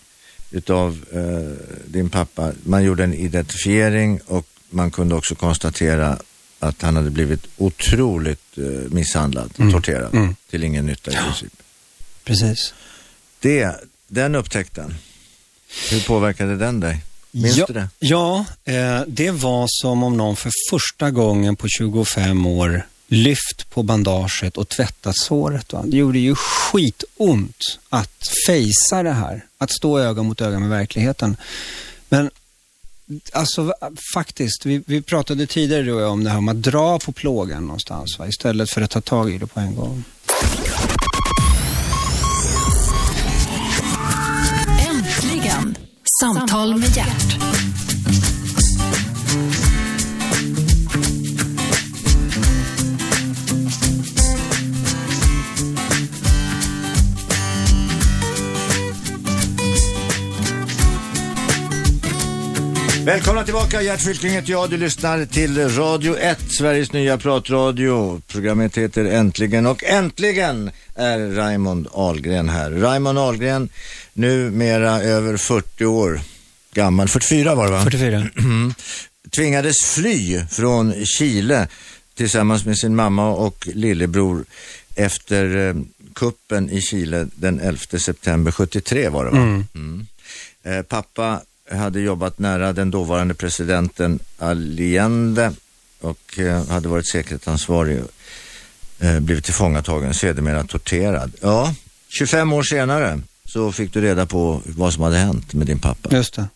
utav 0.51 1.05
eh, 1.11 1.67
din 1.85 2.09
pappa. 2.09 2.51
Man 2.63 2.83
gjorde 2.83 3.03
en 3.03 3.13
identifiering 3.13 4.19
och 4.25 4.47
man 4.69 4.91
kunde 4.91 5.15
också 5.15 5.35
konstatera 5.35 6.17
att 6.59 6.81
han 6.81 6.95
hade 6.95 7.09
blivit 7.09 7.47
otroligt 7.57 8.57
eh, 8.57 8.63
misshandlad, 8.63 9.53
mm. 9.57 9.71
torterad, 9.71 10.15
mm. 10.15 10.35
till 10.49 10.63
ingen 10.63 10.85
nytta 10.85 11.11
i 11.11 11.15
princip. 11.15 11.53
Precis. 12.23 12.73
Det, 13.39 13.75
den 14.07 14.35
upptäckten, 14.35 14.95
hur 15.91 16.01
påverkade 16.01 16.57
den 16.57 16.79
dig? 16.79 17.01
Minns 17.31 17.57
ja, 17.57 17.65
du 17.65 17.73
det? 17.73 17.89
Ja, 17.99 18.45
eh, 18.65 19.01
det 19.07 19.31
var 19.31 19.65
som 19.69 20.03
om 20.03 20.17
någon 20.17 20.35
för 20.35 20.51
första 20.69 21.11
gången 21.11 21.55
på 21.55 21.67
25 21.67 22.45
år 22.45 22.87
lyft 23.07 23.69
på 23.69 23.83
bandaget 23.83 24.57
och 24.57 24.69
tvättat 24.69 25.17
såret. 25.17 25.73
Va? 25.73 25.83
Det 25.85 25.97
gjorde 25.97 26.19
ju 26.19 26.35
skitont 26.35 27.79
att 27.89 28.23
fejsa 28.47 29.03
det 29.03 29.11
här, 29.11 29.45
att 29.57 29.71
stå 29.71 29.99
öga 29.99 30.23
mot 30.23 30.41
öga 30.41 30.59
med 30.59 30.69
verkligheten. 30.69 31.37
Men 32.09 32.29
alltså 33.33 33.73
faktiskt, 34.13 34.65
vi, 34.65 34.83
vi 34.85 35.01
pratade 35.01 35.47
tidigare 35.47 36.05
om 36.05 36.23
det 36.23 36.29
här 36.29 36.37
om 36.37 36.49
att 36.49 36.61
dra 36.61 36.99
på 36.99 37.11
plågan 37.11 37.65
någonstans 37.65 38.19
va? 38.19 38.27
istället 38.27 38.69
för 38.69 38.81
att 38.81 38.91
ta 38.91 39.01
tag 39.01 39.31
i 39.31 39.37
det 39.37 39.47
på 39.47 39.59
en 39.59 39.75
gång. 39.75 40.03
Äntligen, 44.89 45.77
Samtal 46.21 46.77
med 46.77 46.97
hjärt. 46.97 47.37
Välkomna 63.07 63.43
tillbaka, 63.43 63.81
Gert 63.81 64.01
Fylking 64.01 64.29
heter 64.29 64.51
jag. 64.51 64.69
Du 64.69 64.77
lyssnar 64.77 65.25
till 65.25 65.69
Radio 65.69 66.17
1, 66.17 66.39
Sveriges 66.51 66.93
nya 66.93 67.17
pratradio. 67.17 68.21
Programmet 68.27 68.77
heter 68.77 69.05
Äntligen 69.05 69.65
och 69.65 69.83
äntligen 69.83 70.71
är 70.95 71.19
Raymond 71.19 71.87
Ahlgren 71.93 72.49
här. 72.49 72.71
Raymond 72.71 73.17
Ahlgren, 73.19 73.69
numera 74.13 75.01
över 75.01 75.37
40 75.37 75.85
år 75.85 76.19
gammal. 76.73 77.07
44 77.07 77.55
var 77.55 77.65
det 77.65 77.71
va? 77.71 77.83
44. 77.83 78.29
Tvingades 79.35 79.85
fly 79.85 80.45
från 80.49 81.05
Chile 81.05 81.67
tillsammans 82.15 82.65
med 82.65 82.77
sin 82.77 82.95
mamma 82.95 83.29
och 83.29 83.67
lillebror 83.73 84.45
efter 84.95 85.67
eh, 85.67 85.75
kuppen 86.13 86.69
i 86.69 86.81
Chile 86.81 87.27
den 87.35 87.59
11 87.59 87.79
september 87.99 88.51
73 88.51 89.09
var 89.09 89.25
det 89.25 89.31
va? 89.31 89.37
Mm. 89.37 89.65
Mm. 89.75 90.07
Eh, 90.63 90.81
pappa 90.81 91.41
hade 91.71 91.99
jobbat 91.99 92.39
nära 92.39 92.73
den 92.73 92.91
dåvarande 92.91 93.33
presidenten 93.33 94.19
Allende 94.37 95.53
och 96.01 96.39
eh, 96.39 96.67
hade 96.67 96.87
varit 96.87 97.07
säkerhetsansvarig 97.07 98.01
eh, 98.99 99.19
blivit 99.19 99.45
tillfångatagen, 99.45 100.13
sedermera 100.13 100.63
torterad. 100.63 101.31
Ja, 101.41 101.75
25 102.07 102.53
år 102.53 102.63
senare 102.63 103.21
så 103.45 103.71
fick 103.71 103.93
du 103.93 104.01
reda 104.01 104.25
på 104.25 104.61
vad 104.65 104.93
som 104.93 105.03
hade 105.03 105.17
hänt 105.17 105.53
med 105.53 105.67
din 105.67 105.79
pappa. 105.79 106.15
Just 106.15 106.33
det. 106.33 106.47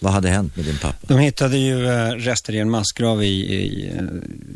Vad 0.00 0.12
hade 0.12 0.28
hänt 0.28 0.56
med 0.56 0.64
din 0.64 0.78
pappa? 0.78 0.96
De 1.00 1.18
hittade 1.18 1.56
ju 1.56 1.86
eh, 1.86 2.10
rester 2.10 2.54
i 2.54 2.58
en 2.58 2.70
massgrav 2.70 3.22
i, 3.22 3.26
i 3.26 3.92
eh, 3.96 4.04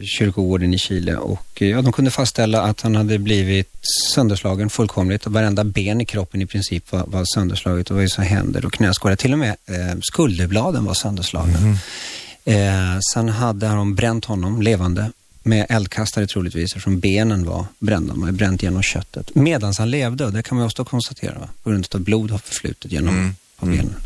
kyrkogården 0.04 0.74
i 0.74 0.78
Chile 0.78 1.16
och 1.16 1.62
eh, 1.62 1.68
ja, 1.68 1.82
de 1.82 1.92
kunde 1.92 2.10
fastställa 2.10 2.62
att 2.62 2.80
han 2.80 2.96
hade 2.96 3.18
blivit 3.18 3.70
sönderslagen 4.14 4.70
fullkomligt 4.70 5.26
och 5.26 5.32
varenda 5.32 5.64
ben 5.64 6.00
i 6.00 6.04
kroppen 6.04 6.42
i 6.42 6.46
princip 6.46 6.92
var, 6.92 7.04
var 7.06 7.24
sönderslaget. 7.34 7.86
Det 7.86 7.94
var 7.94 8.00
ju 8.00 8.08
så 8.08 8.22
händer 8.22 8.66
och 8.66 8.72
knäskålar. 8.72 9.16
Till 9.16 9.32
och 9.32 9.38
med 9.38 9.56
eh, 9.66 9.98
skulderbladen 10.02 10.84
var 10.84 10.94
sönderslagna. 10.94 11.58
Mhm. 11.60 11.76
Eh, 12.44 12.98
sen 13.12 13.28
hade 13.28 13.66
de 13.66 13.94
bränt 13.94 14.24
honom 14.24 14.62
levande 14.62 15.10
med 15.42 15.66
eldkastare 15.68 16.26
troligtvis 16.26 16.72
eftersom 16.72 17.00
benen 17.00 17.44
var 17.44 17.66
brända. 17.78 18.14
Man 18.14 18.22
hade 18.22 18.32
bränt 18.38 18.62
genom 18.62 18.82
köttet. 18.82 19.34
Medan 19.34 19.74
han 19.78 19.90
levde, 19.90 20.24
och 20.24 20.32
det 20.32 20.42
kan 20.42 20.58
man 20.58 20.66
också 20.66 20.84
konstatera, 20.84 21.38
va? 21.38 21.48
på 21.62 21.70
grund 21.70 21.86
av 21.92 22.00
att 22.00 22.04
blod 22.04 22.30
har 22.30 22.38
förflutit 22.38 22.92
genom 22.92 23.14
Mm. 23.14 23.34
På 23.58 23.66
benen. 23.66 23.96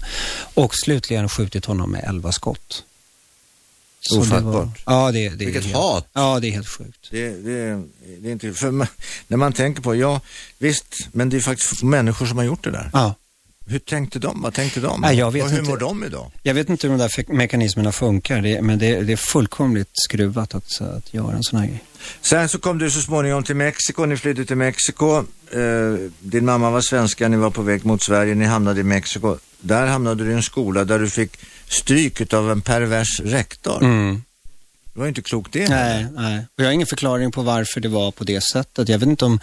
Och 0.54 0.74
slutligen 0.74 1.28
skjutit 1.28 1.64
honom 1.64 1.90
med 1.92 2.04
elva 2.04 2.32
skott. 2.32 2.84
Så 4.00 4.14
det 4.14 4.20
Ofattbart. 4.20 4.54
var- 4.54 4.70
Ja, 4.86 5.12
det, 5.12 5.18
det 5.28 5.44
är 5.44 5.46
Vilket 5.46 5.64
helt, 5.64 5.76
hat. 5.76 6.06
Ja, 6.12 6.40
det 6.40 6.48
är 6.48 6.52
helt 6.52 6.68
sjukt. 6.68 7.08
Det, 7.10 7.28
det, 7.30 7.82
det 8.20 8.28
är 8.28 8.32
inte, 8.32 8.52
för 8.54 8.86
när 9.28 9.36
man 9.36 9.52
tänker 9.52 9.82
på, 9.82 9.94
ja 9.94 10.20
visst, 10.58 11.08
men 11.12 11.28
det 11.30 11.36
är 11.36 11.40
faktiskt 11.40 11.82
människor 11.82 12.26
som 12.26 12.38
har 12.38 12.44
gjort 12.44 12.64
det 12.64 12.70
där. 12.70 12.90
Ja. 12.92 13.14
Hur 13.68 13.78
tänkte 13.78 14.18
de? 14.18 14.42
Vad 14.42 14.54
tänkte 14.54 14.80
de? 14.80 15.00
Nej, 15.00 15.16
jag 15.16 15.30
vet 15.30 15.44
och 15.44 15.50
hur 15.50 15.58
inte. 15.58 15.70
mår 15.70 15.76
de 15.76 16.04
idag? 16.04 16.30
Jag 16.42 16.54
vet 16.54 16.68
inte 16.68 16.86
hur 16.88 16.98
de 16.98 17.08
där 17.08 17.32
mekanismerna 17.32 17.92
funkar, 17.92 18.40
det, 18.42 18.62
men 18.62 18.78
det, 18.78 19.00
det 19.00 19.12
är 19.12 19.16
fullkomligt 19.16 19.90
skruvat 19.92 20.54
att, 20.54 20.80
att 20.80 21.14
göra 21.14 21.36
en 21.36 21.42
sån 21.42 21.58
här 21.58 21.66
grej. 21.66 21.84
Sen 22.20 22.48
så 22.48 22.58
kom 22.58 22.78
du 22.78 22.90
så 22.90 23.00
småningom 23.00 23.42
till 23.42 23.56
Mexiko, 23.56 24.04
ni 24.04 24.16
flydde 24.16 24.44
till 24.44 24.56
Mexiko. 24.56 25.16
Eh, 25.16 25.24
din 26.20 26.44
mamma 26.44 26.70
var 26.70 26.80
svenska, 26.80 27.28
ni 27.28 27.36
var 27.36 27.50
på 27.50 27.62
väg 27.62 27.84
mot 27.84 28.02
Sverige, 28.02 28.34
ni 28.34 28.44
hamnade 28.44 28.80
i 28.80 28.84
Mexiko. 28.84 29.36
Där 29.60 29.86
hamnade 29.86 30.24
du 30.24 30.30
i 30.30 30.34
en 30.34 30.42
skola 30.42 30.84
där 30.84 30.98
du 30.98 31.10
fick 31.10 31.38
stryk 31.68 32.34
av 32.34 32.50
en 32.50 32.60
pervers 32.60 33.20
rektor. 33.20 33.82
Mm. 33.82 34.22
Det 34.98 35.02
var 35.02 35.08
inte 35.08 35.22
klokt 35.22 35.52
det. 35.52 35.68
Nej, 35.68 36.06
nej. 36.16 36.38
Och 36.38 36.62
jag 36.62 36.64
har 36.64 36.72
ingen 36.72 36.86
förklaring 36.86 37.30
på 37.30 37.42
varför 37.42 37.80
det 37.80 37.88
var 37.88 38.10
på 38.10 38.24
det 38.24 38.40
sättet. 38.40 38.88
Jag 38.88 38.98
vet 38.98 39.08
inte 39.08 39.24
om, 39.24 39.40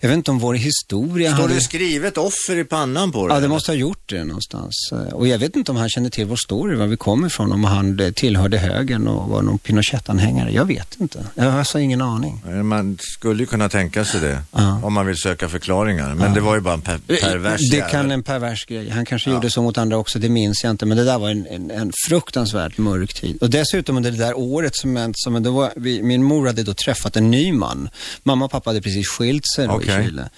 jag 0.00 0.08
vet 0.08 0.16
inte 0.16 0.30
om 0.30 0.38
vår 0.38 0.54
historia 0.54 1.32
Står 1.32 1.42
hade... 1.42 1.54
det 1.54 1.60
skrivet 1.60 2.18
offer 2.18 2.56
i 2.56 2.64
pannan 2.64 3.12
på 3.12 3.28
dig? 3.28 3.36
Ja, 3.36 3.40
det 3.40 3.48
måste 3.48 3.70
ha 3.72 3.76
gjort 3.76 4.02
det 4.06 4.24
någonstans. 4.24 4.74
Och 5.12 5.28
jag 5.28 5.38
vet 5.38 5.56
inte 5.56 5.70
om 5.70 5.76
han 5.76 5.88
kände 5.88 6.10
till 6.10 6.26
vår 6.26 6.36
story, 6.36 6.76
var 6.76 6.86
vi 6.86 6.96
kommer 6.96 7.26
ifrån, 7.26 7.52
om 7.52 7.64
han 7.64 8.00
eh, 8.00 8.10
tillhörde 8.10 8.58
högern 8.58 9.08
och 9.08 9.28
var 9.28 9.42
någon 9.42 9.58
Pinochet-anhängare. 9.58 10.50
Jag 10.50 10.64
vet 10.64 11.00
inte. 11.00 11.26
Jag 11.34 11.44
har 11.50 11.58
alltså 11.58 11.78
ingen 11.78 12.00
aning. 12.02 12.42
Man 12.64 12.98
skulle 13.00 13.42
ju 13.42 13.46
kunna 13.46 13.68
tänka 13.68 14.04
sig 14.04 14.20
det, 14.20 14.42
Ja. 14.52 14.80
om 14.82 14.92
man 14.92 15.06
vill 15.06 15.16
söka 15.16 15.48
förklaringar. 15.48 16.14
Men 16.14 16.34
det 16.34 16.40
var 16.40 16.54
ju 16.54 16.60
bara 16.60 16.74
en 16.74 16.80
per 16.80 16.98
pervers 16.98 17.70
Det 17.70 17.90
kan 17.90 18.10
en 18.10 18.22
pervers 18.22 18.66
grej. 18.66 18.90
Han 18.90 19.04
kanske 19.04 19.30
Ja. 19.30 19.34
gjorde 19.34 19.50
så 19.50 19.62
mot 19.62 19.78
andra 19.78 19.96
också, 19.96 20.18
det 20.18 20.28
minns 20.28 20.60
jag 20.64 20.70
inte. 20.70 20.86
Men 20.86 20.96
det 20.96 21.04
där 21.04 21.18
var 21.18 21.30
en, 21.30 21.46
en, 21.46 21.70
en 21.70 21.92
fruktansvärt 22.08 22.78
mörk 22.78 23.14
tid. 23.14 23.38
Och 23.40 23.50
dessutom 23.50 23.96
under 23.96 24.10
det 24.10 24.18
där 24.18 24.38
året 24.38 24.76
som, 24.76 24.96
en- 24.98 25.14
som 25.16 25.42
då 25.42 25.50
var, 25.50 25.72
vi, 25.76 26.02
min 26.02 26.22
mor 26.22 26.46
hade 26.46 26.62
då 26.62 26.74
träffat 26.74 27.16
en 27.16 27.30
ny 27.30 27.52
man. 27.52 27.88
Mamma 28.22 28.44
och 28.44 28.50
pappa 28.50 28.70
hade 28.70 28.82
precis 28.82 29.08
skilt 29.08 29.44
sig 29.54 29.66
då 29.66 29.72
Okej. 29.74 30.00
i 30.00 30.04
Chile. 30.04 30.30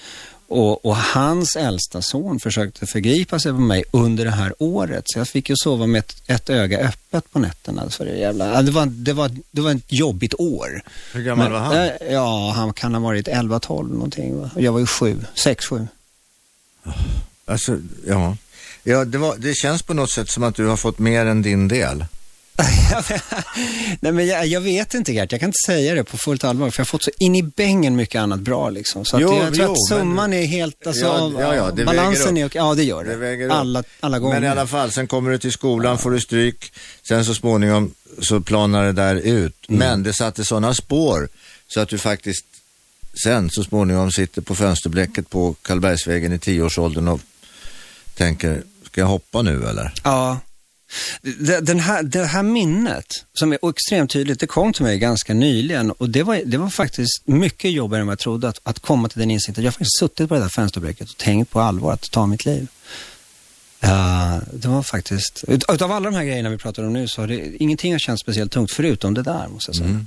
Och, 0.52 0.84
och 0.86 0.96
hans 0.96 1.56
äldsta 1.56 2.02
son 2.02 2.40
försökte 2.40 2.86
förgripa 2.86 3.38
sig 3.38 3.52
på 3.52 3.58
mig 3.58 3.84
under 3.90 4.24
det 4.24 4.30
här 4.30 4.54
året. 4.58 5.04
Så 5.06 5.18
jag 5.18 5.28
fick 5.28 5.50
ju 5.50 5.54
sova 5.56 5.86
med 5.86 5.98
ett, 5.98 6.22
ett 6.26 6.50
öga 6.50 6.78
öppet 6.78 7.32
på 7.32 7.38
nätterna. 7.38 7.90
Så 7.90 8.04
det, 8.04 8.16
jävla, 8.18 8.62
det, 8.62 8.70
var, 8.70 8.86
det, 8.86 9.12
var, 9.12 9.30
det 9.50 9.60
var 9.60 9.70
ett 9.70 9.92
jobbigt 9.92 10.34
år. 10.38 10.82
Hur 11.12 11.22
gammal 11.22 11.44
Men, 11.50 11.52
var 11.52 11.60
han? 11.60 11.76
eh, 11.76 11.90
Ja, 12.10 12.52
han 12.56 12.72
kan 12.72 12.94
ha 12.94 13.00
varit 13.00 13.28
11-12 13.28 13.92
någonting. 13.92 14.40
Va? 14.40 14.50
Jag 14.56 14.72
var 14.72 14.80
ju 14.80 14.86
sju, 14.86 15.24
sex, 15.34 15.64
sju. 15.66 15.86
Alltså, 17.46 17.78
ja. 18.06 18.36
Ja, 18.82 19.04
det, 19.04 19.18
var, 19.18 19.36
det 19.38 19.54
känns 19.54 19.82
på 19.82 19.94
något 19.94 20.10
sätt 20.10 20.30
som 20.30 20.42
att 20.42 20.54
du 20.54 20.66
har 20.66 20.76
fått 20.76 20.98
mer 20.98 21.26
än 21.26 21.42
din 21.42 21.68
del. 21.68 22.04
Nej 24.00 24.12
men 24.12 24.26
jag, 24.26 24.46
jag 24.46 24.60
vet 24.60 24.94
inte 24.94 25.12
Gert, 25.12 25.32
jag 25.32 25.40
kan 25.40 25.48
inte 25.48 25.66
säga 25.66 25.94
det 25.94 26.04
på 26.04 26.16
fullt 26.16 26.44
allvar 26.44 26.70
för 26.70 26.80
jag 26.80 26.84
har 26.84 26.88
fått 26.88 27.04
så 27.04 27.10
in 27.18 27.36
i 27.36 27.42
bängen 27.42 27.96
mycket 27.96 28.20
annat 28.20 28.40
bra 28.40 28.70
liksom. 28.70 29.04
Så 29.04 29.16
att 29.16 29.22
Jo, 29.22 29.30
det, 29.30 29.36
jag 29.36 29.54
tror 29.54 29.66
jo, 29.66 29.72
att 29.72 29.88
summan 29.88 30.32
är 30.32 30.46
helt, 30.46 30.86
alltså, 30.86 31.04
Ja, 31.04 31.32
ja, 31.38 31.54
ja, 31.54 31.70
det 31.70 31.84
balansen 31.84 32.36
är, 32.36 32.50
ja 32.54 32.74
det 32.74 32.84
gör 32.84 33.04
det. 33.04 33.36
Det 33.36 33.54
alla, 33.54 33.84
alla 34.00 34.18
gånger. 34.18 34.34
Men 34.34 34.44
i 34.44 34.48
alla 34.48 34.66
fall, 34.66 34.90
sen 34.90 35.06
kommer 35.06 35.30
du 35.30 35.38
till 35.38 35.52
skolan, 35.52 35.98
får 35.98 36.10
du 36.10 36.20
stryk, 36.20 36.72
sen 37.08 37.24
så 37.24 37.34
småningom 37.34 37.94
så 38.22 38.40
planar 38.40 38.84
det 38.84 38.92
där 38.92 39.14
ut. 39.14 39.68
Mm. 39.68 39.78
Men 39.78 40.02
det 40.02 40.12
satte 40.12 40.44
sådana 40.44 40.74
spår 40.74 41.28
så 41.68 41.80
att 41.80 41.88
du 41.88 41.98
faktiskt 41.98 42.44
sen 43.24 43.50
så 43.50 43.64
småningom 43.64 44.12
sitter 44.12 44.42
på 44.42 44.54
fönsterblecket 44.54 45.30
på 45.30 45.54
Karlbergsvägen 45.62 46.32
i 46.32 46.38
tioårsåldern 46.38 47.08
och 47.08 47.20
tänker, 48.14 48.62
ska 48.86 49.00
jag 49.00 49.08
hoppa 49.08 49.42
nu 49.42 49.68
eller? 49.68 49.92
Ja. 50.04 50.38
Det, 51.22 51.60
den 51.60 51.80
här, 51.80 52.02
det 52.02 52.24
här 52.24 52.42
minnet, 52.42 53.06
som 53.32 53.52
är 53.52 53.70
extremt 53.70 54.10
tydligt, 54.10 54.40
det 54.40 54.46
kom 54.46 54.72
till 54.72 54.82
mig 54.82 54.98
ganska 54.98 55.34
nyligen 55.34 55.90
och 55.90 56.10
det 56.10 56.22
var, 56.22 56.42
det 56.44 56.58
var 56.58 56.70
faktiskt 56.70 57.22
mycket 57.24 57.70
jobbigare 57.72 58.00
än 58.00 58.06
vad 58.06 58.12
jag 58.12 58.18
trodde 58.18 58.48
att, 58.48 58.60
att 58.62 58.78
komma 58.78 59.08
till 59.08 59.20
den 59.20 59.30
insikten. 59.30 59.64
Jag 59.64 59.68
har 59.68 59.72
faktiskt 59.72 59.98
suttit 59.98 60.28
på 60.28 60.34
det 60.34 60.40
där 60.40 60.48
fönsterbräcket 60.48 61.10
och 61.10 61.16
tänkt 61.16 61.50
på 61.50 61.60
allvar 61.60 61.92
att 61.92 62.10
ta 62.10 62.26
mitt 62.26 62.44
liv. 62.44 62.68
Uh, 63.84 64.38
det 64.52 64.68
var 64.68 64.82
faktiskt, 64.82 65.44
ut, 65.48 65.64
utav 65.68 65.92
alla 65.92 66.10
de 66.10 66.16
här 66.16 66.24
grejerna 66.24 66.50
vi 66.50 66.58
pratar 66.58 66.82
om 66.82 66.92
nu 66.92 67.08
så 67.08 67.20
har 67.20 67.28
det, 67.28 67.62
ingenting 67.62 67.92
har 67.92 67.98
känts 67.98 68.22
speciellt 68.22 68.52
tungt 68.52 68.72
förutom 68.72 69.14
det 69.14 69.22
där 69.22 69.48
måste 69.48 69.68
jag 69.68 69.76
säga. 69.76 69.88
Mm. 69.88 70.06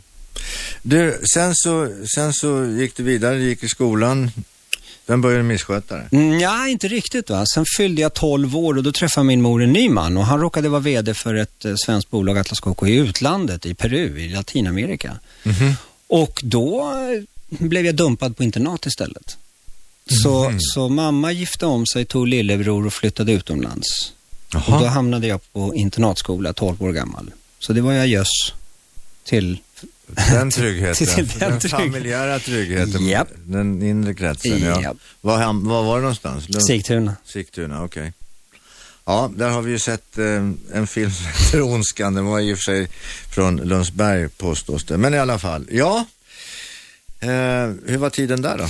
Du, 0.81 1.19
sen 1.33 1.55
så, 1.55 1.91
sen 2.15 2.33
så 2.33 2.65
gick 2.65 2.97
du 2.97 3.03
vidare, 3.03 3.39
gick 3.39 3.63
i 3.63 3.67
skolan. 3.67 4.31
Den 5.05 5.21
började 5.21 5.43
missköta 5.43 5.95
dig. 5.97 6.07
Mm, 6.11 6.39
Ja, 6.39 6.67
inte 6.67 6.87
riktigt 6.87 7.29
va. 7.29 7.45
Sen 7.53 7.65
fyllde 7.77 8.01
jag 8.01 8.13
12 8.13 8.57
år 8.57 8.77
och 8.77 8.83
då 8.83 8.91
träffade 8.91 9.23
min 9.27 9.41
mor 9.41 9.63
en 9.63 9.73
ny 9.73 9.89
man 9.89 10.17
och 10.17 10.25
han 10.25 10.39
råkade 10.39 10.69
vara 10.69 10.79
VD 10.81 11.13
för 11.13 11.35
ett 11.35 11.65
eh, 11.65 11.73
svenskt 11.85 12.09
bolag, 12.11 12.37
Atlas 12.37 12.59
Copco, 12.59 12.87
i 12.87 12.95
utlandet, 12.95 13.65
i 13.65 13.73
Peru, 13.73 14.19
i 14.19 14.29
Latinamerika. 14.29 15.19
Mhm. 15.43 15.73
Och 16.07 16.41
då 16.43 16.81
eh, 17.51 17.57
blev 17.67 17.85
jag 17.85 17.95
dumpad 17.95 18.37
på 18.37 18.43
internat 18.43 18.85
istället. 18.85 19.37
Så, 20.23 20.49
Mhm. 20.49 20.57
så 20.61 20.89
mamma 20.89 21.31
gifte 21.31 21.65
om 21.65 21.85
sig, 21.85 22.05
tog 22.05 22.27
lillebror 22.27 22.85
och 22.85 22.93
flyttade 22.93 23.31
utomlands. 23.31 23.87
Och 24.55 24.79
då 24.79 24.85
hamnade 24.85 25.27
jag 25.27 25.53
på 25.53 25.75
internatskola, 25.75 26.53
12 26.53 26.83
år 26.83 26.91
gammal. 26.91 27.31
Så 27.59 27.73
det 27.73 27.81
var 27.81 27.93
jag 27.93 28.07
görs 28.07 28.53
till. 29.23 29.57
Den 30.07 30.51
tryggheten, 30.51 31.07
till 31.07 31.27
den 31.27 31.49
den, 31.51 31.59
trygg- 31.59 31.69
familjära 31.71 32.39
tryggheten, 32.39 33.07
Japp. 33.07 33.27
den 33.45 33.81
inre 33.83 34.13
kretsen. 34.13 34.61
Ja. 34.61 34.93
Var, 35.21 35.53
var 35.53 35.83
var 35.83 35.95
det 35.95 36.01
någonstans? 36.01 36.49
Lund? 36.49 36.65
Sigtuna. 36.65 37.15
Sigtuna, 37.25 37.83
okej. 37.83 38.13
Ja, 39.05 39.31
där 39.35 39.49
har 39.49 39.61
vi 39.61 39.71
ju 39.71 39.79
sett 39.79 40.17
eh, 40.17 40.25
en 40.73 40.87
film 40.87 41.11
som 41.15 41.25
heter 41.25 41.61
Ondskan. 41.61 42.13
Den 42.13 42.25
var 42.25 42.39
i 42.39 42.53
och 42.53 42.57
för 42.57 42.63
sig 42.63 42.87
från 43.31 43.55
Lundsberg 43.57 44.29
påstås 44.29 44.83
det. 44.85 44.97
Men 44.97 45.13
i 45.13 45.17
alla 45.17 45.39
fall, 45.39 45.67
ja. 45.71 46.05
Eh, 47.23 47.73
hur 47.85 47.97
var 47.97 48.09
tiden 48.09 48.41
där 48.41 48.57
då? 48.57 48.65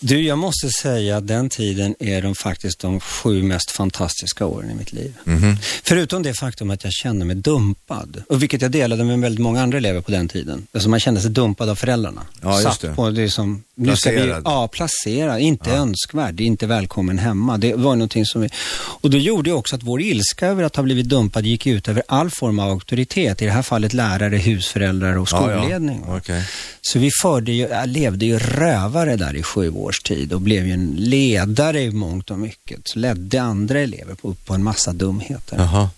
Du, 0.00 0.20
jag 0.22 0.38
måste 0.38 0.70
säga 0.70 1.16
att 1.16 1.26
den 1.26 1.48
tiden 1.48 1.94
är 1.98 2.22
de 2.22 2.34
faktiskt 2.34 2.78
de 2.80 3.00
sju 3.00 3.42
mest 3.42 3.70
fantastiska 3.70 4.46
åren 4.46 4.70
i 4.70 4.74
mitt 4.74 4.92
liv. 4.92 5.14
Mhm. 5.24 5.56
Förutom 5.82 6.22
det 6.22 6.34
faktum 6.34 6.70
att 6.70 6.84
jag 6.84 6.92
kände 6.92 7.24
mig 7.24 7.36
dumpad, 7.36 8.22
och 8.28 8.42
vilket 8.42 8.62
jag 8.62 8.70
delade 8.70 9.04
med 9.04 9.18
väldigt 9.20 9.40
många 9.40 9.62
andra 9.62 9.78
elever 9.78 10.00
på 10.00 10.10
den 10.10 10.28
tiden. 10.28 10.66
Alltså 10.74 10.88
man 10.88 11.00
kände 11.00 11.20
sig 11.20 11.30
dumpad 11.30 11.68
av 11.68 11.74
föräldrarna. 11.74 12.22
Ja, 12.42 12.52
just 12.52 12.62
Satt 12.62 12.80
det. 12.80 12.94
På 12.94 13.10
det 13.10 13.30
som, 13.30 13.64
nu 13.74 13.96
ska 13.96 14.10
vi, 14.10 14.34
ja, 14.44 14.68
placerad, 14.68 15.40
inte 15.40 15.70
önskvärd, 15.70 16.40
inte 16.40 16.66
välkommen 16.66 17.18
hemma. 17.18 17.58
Det 17.58 17.74
var 17.74 17.96
någonting 17.96 18.26
som 18.26 18.40
vi, 18.40 18.48
och 18.76 19.10
då 19.10 19.18
gjorde 19.18 19.50
det 19.50 19.54
också 19.54 19.76
att 19.76 19.82
vår 19.82 20.00
ilska 20.00 20.46
över 20.46 20.62
att 20.64 20.76
ha 20.76 20.82
blivit 20.82 21.08
dumpad 21.08 21.46
gick 21.46 21.66
ut 21.66 21.88
över 21.88 22.02
all 22.08 22.30
form 22.30 22.58
av 22.58 22.70
auktoritet. 22.70 23.42
I 23.42 23.44
det 23.44 23.50
här 23.50 23.62
fallet 23.62 23.92
lärare, 23.92 24.36
husföräldrar 24.36 25.18
och 25.18 25.28
Ja, 25.32 25.50
ja. 25.50 25.60
skolledning. 25.60 26.04
Okej. 26.08 26.42
Så 26.82 26.98
vi 26.98 27.10
förde 27.22 27.52
ju, 27.52 27.68
levde 27.94 28.26
ju 28.26 28.38
rövare 28.38 29.16
där 29.16 29.36
i 29.36 29.42
sju 29.42 29.70
års 29.70 30.00
tid 30.02 30.32
och 30.32 30.40
blev 30.40 30.66
ju 30.66 30.72
en 30.72 30.94
ledare 30.98 31.82
i 31.82 31.90
mångt 31.90 32.30
och 32.30 32.38
mycket. 32.38 32.88
Så 32.88 32.98
ledde 32.98 33.42
andra 33.42 33.80
elever 33.80 34.14
på, 34.14 34.34
på 34.34 34.54
en 34.54 34.62
massa 34.62 34.92
dumheter. 34.92 35.56
Jaha. 35.56 35.90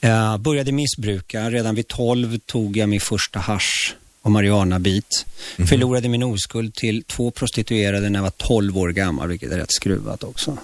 Jag 0.00 0.40
började 0.40 0.72
missbruka. 0.72 1.50
Redan 1.50 1.74
vid 1.74 1.88
12 1.88 2.38
tog 2.38 2.76
jag 2.76 2.88
min 2.88 3.00
första 3.00 3.38
hasch 3.38 3.94
och 4.22 4.30
marijuanabit. 4.30 5.26
Mhm. 5.56 5.66
Förlorade 5.68 6.08
min 6.08 6.22
oskuld 6.22 6.74
till 6.74 7.02
två 7.04 7.30
prostituerade 7.30 8.10
när 8.10 8.18
jag 8.18 8.22
var 8.24 8.30
12 8.30 8.78
år 8.78 8.88
gammal, 8.88 9.28
vilket 9.28 9.52
är 9.52 9.56
rätt 9.56 9.72
skruvat 9.72 10.24
också. 10.24 10.56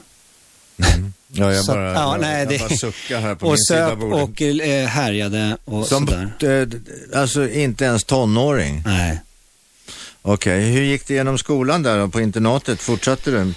Mm. 0.96 1.12
Ja, 1.32 1.52
jag 1.54 1.64
Så- 1.64 1.72
bara, 1.72 1.92
ja, 1.92 2.12
jag, 2.12 2.20
nej, 2.20 2.38
jag 2.38 2.48
det- 2.48 2.58
bara 2.58 2.68
suckar 2.68 3.20
här 3.20 3.34
på 3.34 3.46
och 3.46 3.52
min 3.52 3.58
sida 3.58 3.88
söp 3.88 3.98
bordet. 3.98 4.22
och 4.28 4.42
eh, 4.42 4.86
härjade 4.86 5.56
och 5.64 5.86
Som, 5.86 6.06
sådär. 6.06 6.62
eh, 7.12 7.20
alltså 7.20 7.48
inte 7.48 7.84
ens 7.84 8.04
tonåring. 8.04 8.82
Nej. 8.86 9.20
Okej, 10.28 10.70
hur 10.70 10.82
gick 10.82 11.06
det 11.06 11.14
genom 11.14 11.38
skolan 11.38 11.82
där 11.82 11.98
då, 11.98 12.08
på 12.08 12.20
internatet? 12.20 12.80
Fortsatte 12.80 13.30
du 13.30 13.52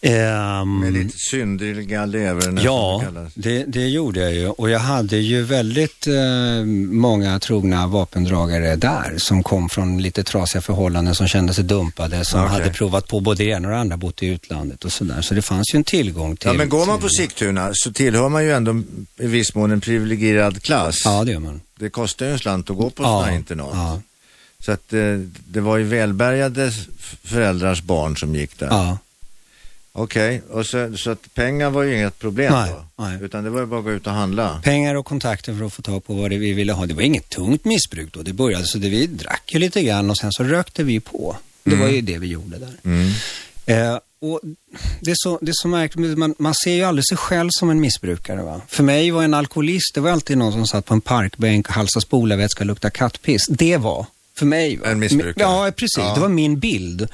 Ehm, 0.00 0.80
med 0.80 0.92
lite 0.92 1.14
syndiga 1.30 2.06
lever? 2.06 2.40
som 2.40 2.56
Ja, 2.56 3.02
det 3.34 3.50
det, 3.50 3.64
det 3.64 3.88
gjorde 3.88 4.20
jag 4.20 4.34
ju. 4.34 4.48
Och 4.48 4.70
jag 4.70 4.78
hade 4.78 5.16
ju 5.16 5.42
väldigt 5.42 6.06
eh, 6.06 6.64
många 6.90 7.38
trogna 7.38 7.86
vapendragare 7.86 8.76
där 8.76 9.14
som 9.18 9.42
kom 9.42 9.68
från 9.68 10.02
lite 10.02 10.24
trasiga 10.24 10.62
förhållanden, 10.62 11.14
som 11.14 11.28
kände 11.28 11.54
sig 11.54 11.64
dumpade, 11.64 12.24
som 12.24 12.40
Okej. 12.40 12.52
hade 12.52 12.70
provat 12.70 13.08
på 13.08 13.20
både 13.20 13.44
det 13.44 13.50
ena 13.50 13.68
och 13.68 13.74
det 13.74 13.80
andra, 13.80 13.96
bott 13.96 14.22
i 14.22 14.26
utlandet 14.26 14.84
och 14.84 14.92
sådär. 14.92 15.22
Så 15.22 15.34
det 15.34 15.42
fanns 15.42 15.74
ju 15.74 15.76
en 15.76 15.84
tillgång 15.84 16.36
till... 16.36 16.48
Ja, 16.48 16.52
men 16.54 16.68
går 16.68 16.86
man 16.86 17.00
på 17.00 17.08
Sigtuna 17.08 17.70
så 17.72 17.92
tillhör 17.92 18.28
man 18.28 18.44
ju 18.44 18.52
ändå 18.52 18.82
i 19.18 19.26
viss 19.26 19.54
mån 19.54 19.70
en 19.70 19.80
privilegierad 19.80 20.62
klass. 20.62 21.02
Ja, 21.04 21.24
det 21.24 21.32
gör 21.32 21.40
man. 21.40 21.60
Det 21.78 21.90
kostar 21.90 22.26
ju 22.26 22.32
en 22.32 22.38
slant 22.38 22.70
att 22.70 22.76
gå 22.76 22.90
på 22.90 23.02
sådana 23.02 23.26
här 23.26 23.36
internat. 23.36 23.70
ja, 23.72 24.00
Så 24.64 24.72
att 24.72 24.92
eh, 24.92 25.18
det 25.48 25.60
var 25.60 25.76
ju 25.76 25.84
välbärgade 25.84 26.72
föräldrars 27.22 27.82
barn 27.82 28.16
som 28.16 28.34
gick 28.34 28.58
där. 28.58 28.66
ja. 28.66 28.98
Okej, 29.92 30.42
och 30.50 30.66
så, 30.66 30.96
så 30.96 31.10
att 31.10 31.34
pengar 31.34 31.70
var 31.70 31.82
ju 31.82 31.96
inget 31.96 32.18
problem 32.18 32.52
Nej, 32.52 32.70
då? 32.96 33.04
nej. 33.04 33.18
Utan 33.22 33.44
det 33.44 33.50
var 33.50 33.60
ju 33.60 33.66
bara 33.66 33.78
att 33.78 33.84
gå 33.84 33.92
ut 33.92 34.06
och 34.06 34.12
handla? 34.12 34.60
Pengar 34.64 34.94
och 34.94 35.06
kontakter 35.06 35.54
för 35.54 35.64
att 35.66 35.72
få 35.72 35.82
tag 35.82 36.04
på 36.04 36.14
vad 36.14 36.30
det 36.30 36.38
vi 36.38 36.52
ville 36.52 36.72
ha. 36.72 36.86
Det 36.86 36.94
var 36.94 37.02
inget 37.02 37.28
tungt 37.28 37.64
missbruk 37.64 38.12
då. 38.12 38.22
Det 38.22 38.32
började 38.32 38.64
så 38.66 38.78
det, 38.78 38.88
vi 38.88 39.06
drack 39.06 39.42
ju 39.52 39.58
lite 39.58 39.82
grann 39.82 40.10
och 40.10 40.16
sen 40.16 40.32
så 40.32 40.44
rökte 40.44 40.82
vi 40.84 41.00
på. 41.00 41.36
Det 41.64 41.76
var 41.76 41.88
ju 41.88 42.00
det 42.00 42.18
vi 42.18 42.26
gjorde 42.26 42.58
där. 42.58 42.72
Mm. 42.84 43.10
Eh, 43.66 43.98
och 44.20 44.40
det 45.00 45.10
är 45.10 45.16
så, 45.16 45.38
det 45.42 45.50
är 45.50 45.54
så 45.62 45.68
märkligt, 45.68 46.18
man, 46.18 46.34
man 46.38 46.54
ser 46.54 46.74
ju 46.74 46.82
aldrig 46.82 47.06
sig 47.08 47.16
själv 47.16 47.48
som 47.52 47.70
en 47.70 47.80
missbrukare. 47.80 48.42
Va? 48.42 48.60
För 48.68 48.82
mig 48.82 49.10
var 49.10 49.22
en 49.22 49.34
alkoholist, 49.34 49.94
det 49.94 50.00
var 50.00 50.10
alltid 50.10 50.38
någon 50.38 50.52
som 50.52 50.66
satt 50.66 50.84
på 50.84 50.94
en 50.94 51.00
parkbänk 51.00 51.68
och 51.68 51.74
halsade 51.74 52.02
spolarvätska 52.02 52.62
och 52.62 52.66
luktade 52.66 52.90
kattpiss. 52.92 53.46
Det 53.48 53.76
var, 53.76 54.06
för 54.38 54.46
mig. 54.46 54.80
En 54.84 54.98
missbrukare. 54.98 55.34
Ja, 55.66 55.70
precis. 55.76 55.98
Ja. 55.98 56.14
Det 56.14 56.20
var 56.20 56.28
min 56.28 56.58
bild. 56.58 57.08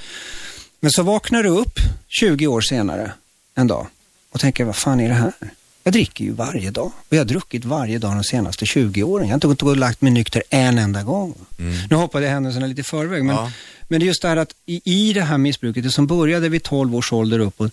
Men 0.80 0.90
så 0.90 1.02
vaknar 1.02 1.42
du 1.42 1.48
upp 1.48 1.78
20 2.08 2.46
år 2.46 2.60
senare, 2.60 3.12
en 3.54 3.66
dag, 3.66 3.86
och 4.30 4.40
tänker, 4.40 4.64
vad 4.64 4.76
fan 4.76 5.00
är 5.00 5.08
det 5.08 5.14
här? 5.14 5.32
Jag 5.86 5.92
dricker 5.92 6.24
ju 6.24 6.32
varje 6.32 6.70
dag. 6.70 6.86
Och 6.86 7.12
jag 7.12 7.18
har 7.18 7.24
druckit 7.24 7.64
varje 7.64 7.98
dag 7.98 8.12
de 8.14 8.24
senaste 8.24 8.66
20 8.66 9.02
åren. 9.02 9.26
Jag 9.26 9.30
har 9.32 9.34
inte 9.34 9.46
gått 9.46 9.62
och 9.62 9.76
lagt 9.76 10.00
mig 10.00 10.12
nykter 10.12 10.42
en 10.50 10.78
enda 10.78 11.02
gång. 11.02 11.34
Nu 11.90 11.96
hoppade 11.96 12.24
jag 12.24 12.32
händelserna 12.32 12.66
lite 12.66 12.80
i 12.80 12.84
förväg, 12.84 13.24
men, 13.24 13.36
Ja. 13.36 13.50
men 13.88 14.00
det 14.00 14.04
är 14.04 14.06
just 14.06 14.22
det 14.22 14.28
här 14.28 14.36
att 14.36 14.54
i, 14.66 14.80
i 14.84 15.12
det 15.12 15.20
här 15.22 15.38
missbruket, 15.38 15.82
det 15.84 15.90
som 15.90 16.06
började 16.06 16.48
vid 16.48 16.62
12 16.62 16.94
års 16.96 17.12
ålder 17.12 17.38
uppåt, 17.38 17.72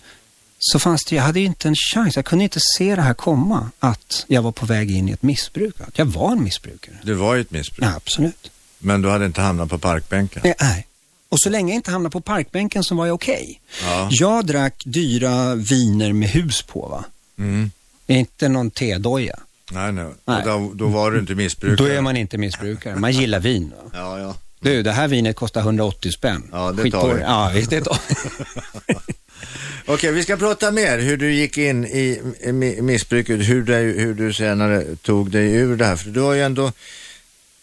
så 0.58 0.78
fanns 0.78 1.04
det, 1.04 1.16
jag 1.16 1.22
hade 1.22 1.40
inte 1.40 1.68
en 1.68 1.74
chans, 1.94 2.16
jag 2.16 2.24
kunde 2.24 2.44
inte 2.44 2.58
se 2.78 2.96
det 2.96 3.02
här 3.02 3.14
komma, 3.14 3.70
att 3.78 4.24
jag 4.28 4.42
var 4.42 4.52
på 4.52 4.66
väg 4.66 4.90
in 4.90 5.08
i 5.08 5.12
ett 5.12 5.22
missbruk. 5.22 5.74
Att 5.80 5.98
jag 5.98 6.06
var 6.06 6.32
en 6.32 6.42
missbrukare. 6.44 6.94
Det 7.02 7.14
var 7.14 7.34
ju 7.34 7.40
ett 7.40 7.50
missbruk. 7.50 7.88
Ja, 7.88 7.94
absolut. 7.96 8.50
Men 8.82 9.02
du 9.02 9.08
hade 9.08 9.26
inte 9.26 9.40
hamnat 9.40 9.70
på 9.70 9.78
parkbänken? 9.78 10.40
Nej, 10.44 10.54
nej. 10.60 10.86
Och 11.28 11.40
så 11.40 11.50
länge 11.50 11.72
jag 11.72 11.76
inte 11.76 11.90
hamnade 11.90 12.12
på 12.12 12.20
parkbänken 12.20 12.84
så 12.84 12.94
var 12.94 13.06
jag 13.06 13.14
okej. 13.14 13.60
Ja. 13.82 14.08
Jag 14.10 14.46
drack 14.46 14.82
dyra 14.84 15.54
viner 15.54 16.12
med 16.12 16.28
hus 16.28 16.62
på, 16.62 16.88
va? 16.88 17.04
Mm. 17.38 17.70
Inte 18.06 18.48
någon 18.48 18.70
tedoja. 18.70 19.38
Nej, 19.72 19.92
nej. 19.92 20.06
Nej. 20.24 20.42
Då, 20.44 20.70
då 20.74 20.86
var 20.86 21.10
du 21.10 21.18
inte 21.18 21.34
missbrukare? 21.34 21.88
Då 21.88 21.94
är 21.94 22.00
man 22.00 22.16
inte 22.16 22.38
missbrukare. 22.38 22.96
Man 22.96 23.12
gillar 23.12 23.40
vin. 23.40 23.72
Va? 23.82 23.90
Ja, 23.94 24.18
ja. 24.18 24.34
Du, 24.60 24.82
det 24.82 24.92
här 24.92 25.08
vinet 25.08 25.36
kostar 25.36 25.60
180 25.60 26.12
spänn. 26.12 26.48
Ja, 26.52 26.72
det 26.72 26.82
Skit 26.82 26.92
tar 26.92 27.14
vi. 27.14 27.20
Ja, 27.20 27.50
visst, 27.54 27.70
det 27.70 27.80
tar 27.80 27.98
Okej, 29.86 30.12
vi 30.12 30.22
ska 30.22 30.36
prata 30.36 30.70
mer 30.70 30.98
hur 30.98 31.16
du 31.16 31.34
gick 31.34 31.58
in 31.58 31.84
i 31.84 32.20
mi- 32.44 32.82
missbruket, 32.82 33.48
hur, 33.48 33.62
det, 33.62 33.74
hur 33.74 34.14
du 34.14 34.32
senare 34.32 34.96
tog 35.02 35.30
dig 35.30 35.52
ur 35.54 35.76
det 35.76 35.84
här. 35.86 35.96
För 35.96 36.10
du 36.10 36.20
har 36.20 36.34
ju 36.34 36.42
ändå 36.42 36.72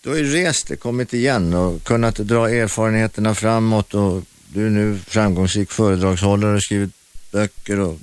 du 0.09 0.15
har 0.15 0.21
ju 0.21 0.43
rest 0.43 0.67
dig, 0.67 0.77
kommit 0.77 1.13
igen 1.13 1.53
och 1.53 1.83
kunnat 1.83 2.15
dra 2.15 2.49
erfarenheterna 2.49 3.35
framåt 3.35 3.93
och 3.93 4.23
du 4.53 4.65
är 4.65 4.69
nu 4.69 4.99
framgångsrik 5.07 5.71
föredragshållare 5.71 6.55
och 6.55 6.63
skrivit 6.63 6.89
böcker 7.31 7.79
och 7.79 7.99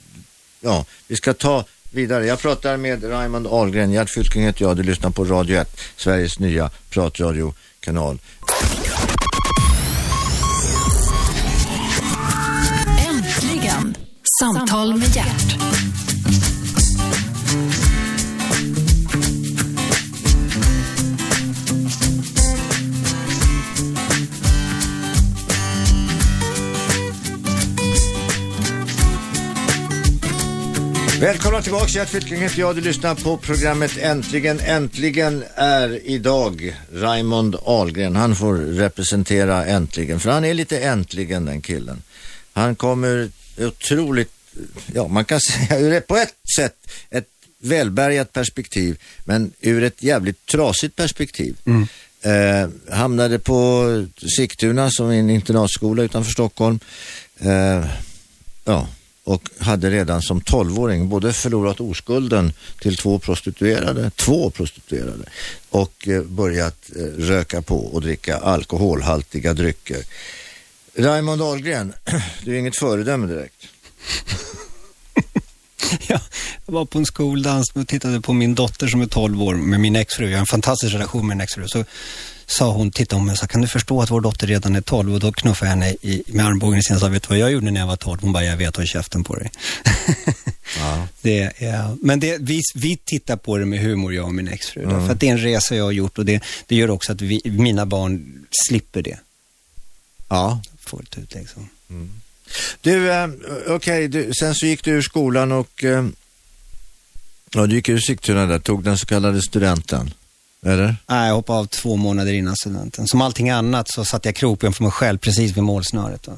ja, 0.61 0.85
vi 1.07 1.17
ska 1.17 1.35
ta 1.35 1.65
vidare. 1.91 2.27
Jag 2.27 2.41
pratar 2.41 2.77
med 2.77 3.05
Raymond 3.05 3.47
Ahlgren, 3.47 3.93
Gert 3.93 4.11
Fylking 4.11 4.43
heter 4.43 4.63
jag, 4.63 4.77
du 4.77 4.83
lyssnar 4.83 5.11
på 5.11 5.25
Radio 5.25 5.61
1, 5.61 5.81
Sveriges 5.97 6.39
nya 6.39 6.71
pratradiokanal. 6.91 8.19
Äntligen! 13.09 13.97
Samtal 14.41 14.97
med 14.97 15.17
Gert. 15.17 15.76
Välkomna 31.27 31.63
tillbaka, 31.63 31.87
Gert 31.87 32.09
Fylking 32.09 32.41
heter 32.41 32.59
jag. 32.59 32.77
Du 32.77 32.81
lyssnar 32.81 33.15
på 33.15 33.37
programmet 33.37 33.99
Äntligen. 33.99 34.61
Äntligen 34.61 35.45
är 35.55 36.01
idag 36.07 36.77
Raymond 36.93 37.57
Ahlgren. 37.65 38.17
Han 38.17 38.37
får 38.37 38.55
representera 38.55 39.65
Äntligen, 39.65 40.21
för 40.21 40.31
han 40.31 40.45
är 40.45 40.55
lite 40.55 40.79
äntligen 40.79 41.45
den 41.45 41.61
killen. 41.61 42.03
Han 42.53 42.77
kommer 42.77 43.31
otroligt, 43.59 44.33
ja 44.95 45.09
man 45.09 45.25
kan 45.25 45.41
säga 45.41 45.79
ur 45.81 45.93
ett, 45.93 46.07
på 46.07 46.17
ett 46.17 46.35
sätt 46.57 46.77
ett 47.11 47.29
välbärgat 47.59 48.33
perspektiv, 48.33 48.99
men 49.25 49.53
ur 49.61 49.85
ett 49.85 50.03
jävligt 50.03 50.47
trasigt 50.47 50.97
perspektiv. 50.97 51.57
Eh, 52.23 52.69
hamnade 52.97 53.39
på 53.39 54.07
Sigtuna 54.37 54.91
som 54.91 55.11
är 55.11 55.15
en 55.15 55.31
internatskola 55.31 56.03
utanför 56.03 56.33
Stockholm. 56.33 56.81
Eh, 57.39 57.87
ja, 58.65 58.89
och 59.27 59.51
hade 59.59 59.91
redan 59.91 60.23
som 60.23 60.41
tolvåring 60.41 61.09
både 61.09 61.33
förlorat 61.33 61.81
oskulden 61.81 62.53
till 62.81 62.97
två 62.97 63.19
prostituerade, 63.19 64.11
två 64.11 64.51
prostituerade 64.51 65.25
och 65.71 66.09
eh, 66.09 66.23
börjat 66.23 66.91
eh, 66.97 67.03
röka 67.03 67.63
på 67.63 67.87
och 67.87 68.01
dricka 68.01 68.37
alkoholhaltiga 68.37 69.55
drycker. 69.55 70.05
Raymond 70.95 71.43
Ahlgren, 71.43 71.93
du 72.45 72.55
är 72.55 72.59
inget 72.59 72.79
föredöme 72.79 73.27
direkt. 73.27 73.67
Ja, 76.09 76.21
jag 76.67 76.75
var 76.75 76.85
på 76.85 76.99
en 76.99 77.07
skoldans 77.07 77.73
och 77.75 77.89
tittade 77.89 78.21
på 78.21 78.33
min 78.33 78.55
dotter 78.55 78.87
som 78.87 79.01
är 79.01 79.07
12 79.07 79.43
år 79.43 79.55
med 79.55 79.81
min 79.81 79.97
exfru. 79.97 80.27
Jag 80.27 80.37
har 80.37 80.41
en 80.41 80.47
fantastisk 80.47 80.95
relation 80.95 81.27
med 81.27 81.37
min 81.37 81.45
exfru. 81.45 81.69
Så 81.69 81.85
sa 82.47 82.73
hon, 82.73 82.91
tittade 82.91 83.17
hon 83.19 83.27
mig 83.27 83.33
och 83.33 83.39
sa, 83.39 83.47
kan 83.47 83.61
du 83.61 83.69
förstå 83.69 84.03
att 84.03 84.11
vår 84.11 84.21
dotter 84.21 84.47
redan 84.47 84.77
är 84.77 84.81
12? 84.81 85.15
Och 85.15 85.21
då 85.21 85.33
knuffade 85.33 85.67
jag 85.71 85.77
henne 85.77 85.91
i, 86.03 86.23
med 86.27 86.47
armbågen 86.47 86.79
och 86.95 87.01
sa, 87.01 87.09
vet 87.09 87.23
du 87.23 87.29
vad 87.29 87.39
jag 87.39 87.53
gjorde 87.53 87.71
när 87.71 87.81
jag 87.81 87.87
var 87.87 87.97
12? 87.97 88.21
Hon 88.21 88.33
bara, 88.33 88.45
jag 88.45 88.57
vet, 88.57 88.77
håll 88.77 88.87
käften 88.87 89.25
på 89.25 89.37
dig. 89.37 89.51
Ja. 90.79 91.09
det 91.23 91.41
är, 91.65 91.97
men 92.03 92.21
det, 92.21 92.39
vi, 92.41 92.61
vi 92.75 92.97
tittar 92.97 93.37
på 93.37 93.59
det 93.59 93.67
med 93.67 93.81
humor, 93.81 94.15
jag 94.15 94.25
och 94.27 94.35
min 94.35 94.49
exfru. 94.49 94.83
då, 94.85 94.91
För 94.91 95.11
att 95.13 95.21
det 95.21 95.29
är 95.29 95.33
en 95.33 95.39
resa 95.39 95.77
jag 95.77 95.85
har 95.85 95.93
gjort 95.93 96.19
och 96.19 96.25
det, 96.25 96.43
det 96.67 96.77
gör 96.77 96.91
också 96.91 97.13
att 97.13 97.21
vi, 97.21 97.41
mina 97.45 97.87
barn 97.87 98.45
slipper 98.69 99.03
det 99.03 99.19
Ja. 100.29 100.63
fullt 100.79 101.19
ut. 101.19 101.35
Liksom. 101.35 101.69
Du, 102.81 103.13
eh, 103.13 103.29
okej, 103.69 104.09
du, 104.09 104.33
sen 104.39 104.55
så 104.55 104.67
gick 104.67 104.85
du 104.85 104.91
ur 104.91 105.03
skolan 105.03 105.53
och 105.53 105.85
eh, 105.85 106.07
ja, 107.55 107.67
du 107.67 107.75
gick 107.75 107.89
ur 107.89 107.99
Sigtuna 107.99 108.47
där, 108.47 108.59
tog 108.59 108.85
den 108.85 108.99
så 108.99 109.07
kallade 109.07 109.43
studenten. 109.43 110.15
Eller? 110.63 110.97
Nej, 111.07 111.29
jag 111.29 111.35
hoppade 111.35 111.59
av 111.59 111.67
två 111.67 111.97
månader 111.97 112.33
innan 112.33 112.57
studenten. 112.57 113.07
Som 113.07 113.21
allting 113.21 113.51
annat 113.51 113.91
så 113.91 114.05
satte 114.05 114.29
jag 114.29 114.37
kroppen 114.37 114.73
för 114.73 114.83
mig 114.83 114.93
själv 114.93 115.19
precis 115.19 115.57
vid 115.57 115.65
målsnöret. 115.65 116.29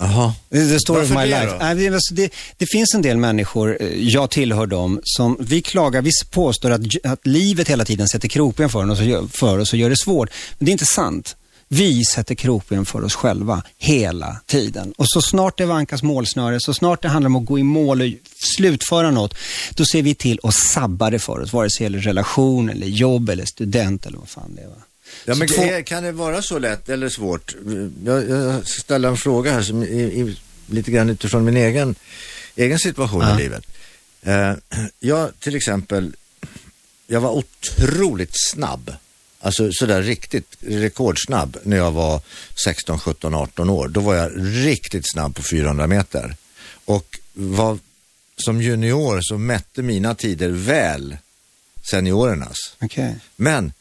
Jaha. 0.00 0.34
Det, 0.48 0.64
det 0.64 0.80
står 0.80 0.94
Varför 0.94 1.14
my 1.14 1.20
det 1.20 1.26
life. 1.26 1.46
då? 1.46 1.56
Nej, 1.60 1.74
det, 1.74 1.88
alltså, 1.88 2.14
det, 2.14 2.32
det 2.56 2.66
finns 2.66 2.94
en 2.94 3.02
del 3.02 3.16
människor, 3.16 3.76
eh, 3.80 3.88
jag 3.88 4.30
tillhör 4.30 4.66
dem, 4.66 5.00
som 5.04 5.36
vi 5.40 5.62
klagar, 5.62 6.02
vi 6.02 6.10
påstår 6.30 6.70
att, 6.70 6.80
att 7.04 7.26
livet 7.26 7.68
hela 7.68 7.84
tiden 7.84 8.08
sätter 8.08 8.28
kroppen 8.28 8.68
för 8.70 9.02
gör, 9.02 9.26
för 9.26 9.58
oss 9.58 9.72
och 9.72 9.78
gör 9.78 9.90
det 9.90 9.98
svårt. 9.98 10.30
Men 10.58 10.66
det 10.66 10.70
är 10.70 10.72
inte 10.72 10.86
sant. 10.86 11.36
Vi 11.68 12.04
sätter 12.04 12.34
kroppen 12.34 12.84
för 12.86 13.04
oss 13.04 13.14
själva 13.14 13.62
hela 13.78 14.40
tiden. 14.46 14.92
Och 14.96 15.04
så 15.08 15.22
snart 15.22 15.58
det 15.58 15.66
vankas 15.66 16.02
målsnöre, 16.02 16.60
så 16.60 16.74
snart 16.74 17.02
det 17.02 17.08
handlar 17.08 17.26
om 17.28 17.36
att 17.36 17.46
gå 17.46 17.58
i 17.58 17.62
mål 17.62 18.02
och 18.02 18.08
slutföra 18.56 19.10
något, 19.10 19.34
då 19.70 19.84
ser 19.84 20.02
vi 20.02 20.14
till 20.14 20.40
att 20.42 20.54
sabba 20.54 21.10
det 21.10 21.18
för 21.18 21.40
oss. 21.40 21.52
Vare 21.52 21.70
sig 21.70 21.78
det 21.78 21.84
gäller 21.84 21.98
relation, 21.98 22.70
eller 22.70 22.86
jobb, 22.86 23.28
eller 23.30 23.44
student 23.44 24.06
eller 24.06 24.18
vad 24.18 24.28
fan 24.28 24.54
det 24.56 24.62
är. 24.62 24.66
Va? 24.66 24.74
Ja, 25.24 25.34
men 25.34 25.48
två- 25.48 25.62
är, 25.62 25.82
kan 25.82 26.02
det 26.02 26.12
vara 26.12 26.42
så 26.42 26.58
lätt 26.58 26.88
eller 26.88 27.08
svårt? 27.08 27.56
Jag, 28.04 28.28
jag 28.30 28.68
ställa 28.68 29.08
en 29.08 29.16
fråga 29.16 29.52
här 29.52 29.62
som 29.62 29.82
i, 29.82 29.86
i, 29.86 30.36
lite 30.66 30.90
grann 30.90 31.10
utifrån 31.10 31.44
min 31.44 31.56
egen, 31.56 31.94
egen 32.56 32.78
situation 32.78 33.20
Ja. 33.22 33.34
i 33.40 33.42
livet. 33.42 33.64
Eh, 34.22 34.52
jag 35.00 35.30
till 35.40 35.56
exempel, 35.56 36.16
jag 37.06 37.20
var 37.20 37.30
otroligt 37.30 38.32
snabb. 38.52 38.92
Alltså 39.40 39.72
sådär 39.72 40.02
riktigt 40.02 40.56
rekordsnabb 40.60 41.56
när 41.62 41.76
jag 41.76 41.92
var 41.92 42.20
16, 42.64 42.98
17, 42.98 43.34
18 43.34 43.70
år. 43.70 43.88
Då 43.88 44.00
var 44.00 44.14
jag 44.14 44.32
riktigt 44.36 45.12
snabb 45.12 45.36
på 45.36 45.42
400 45.42 45.86
meter. 45.86 46.36
Och 46.84 47.18
var, 47.34 47.78
som 48.36 48.62
junior 48.62 49.20
så 49.22 49.38
mätte 49.38 49.82
mina 49.82 50.14
tider 50.14 50.48
väl 50.48 51.16
seniorernas. 51.90 52.56
Okej. 52.80 53.16
Men 53.36 53.72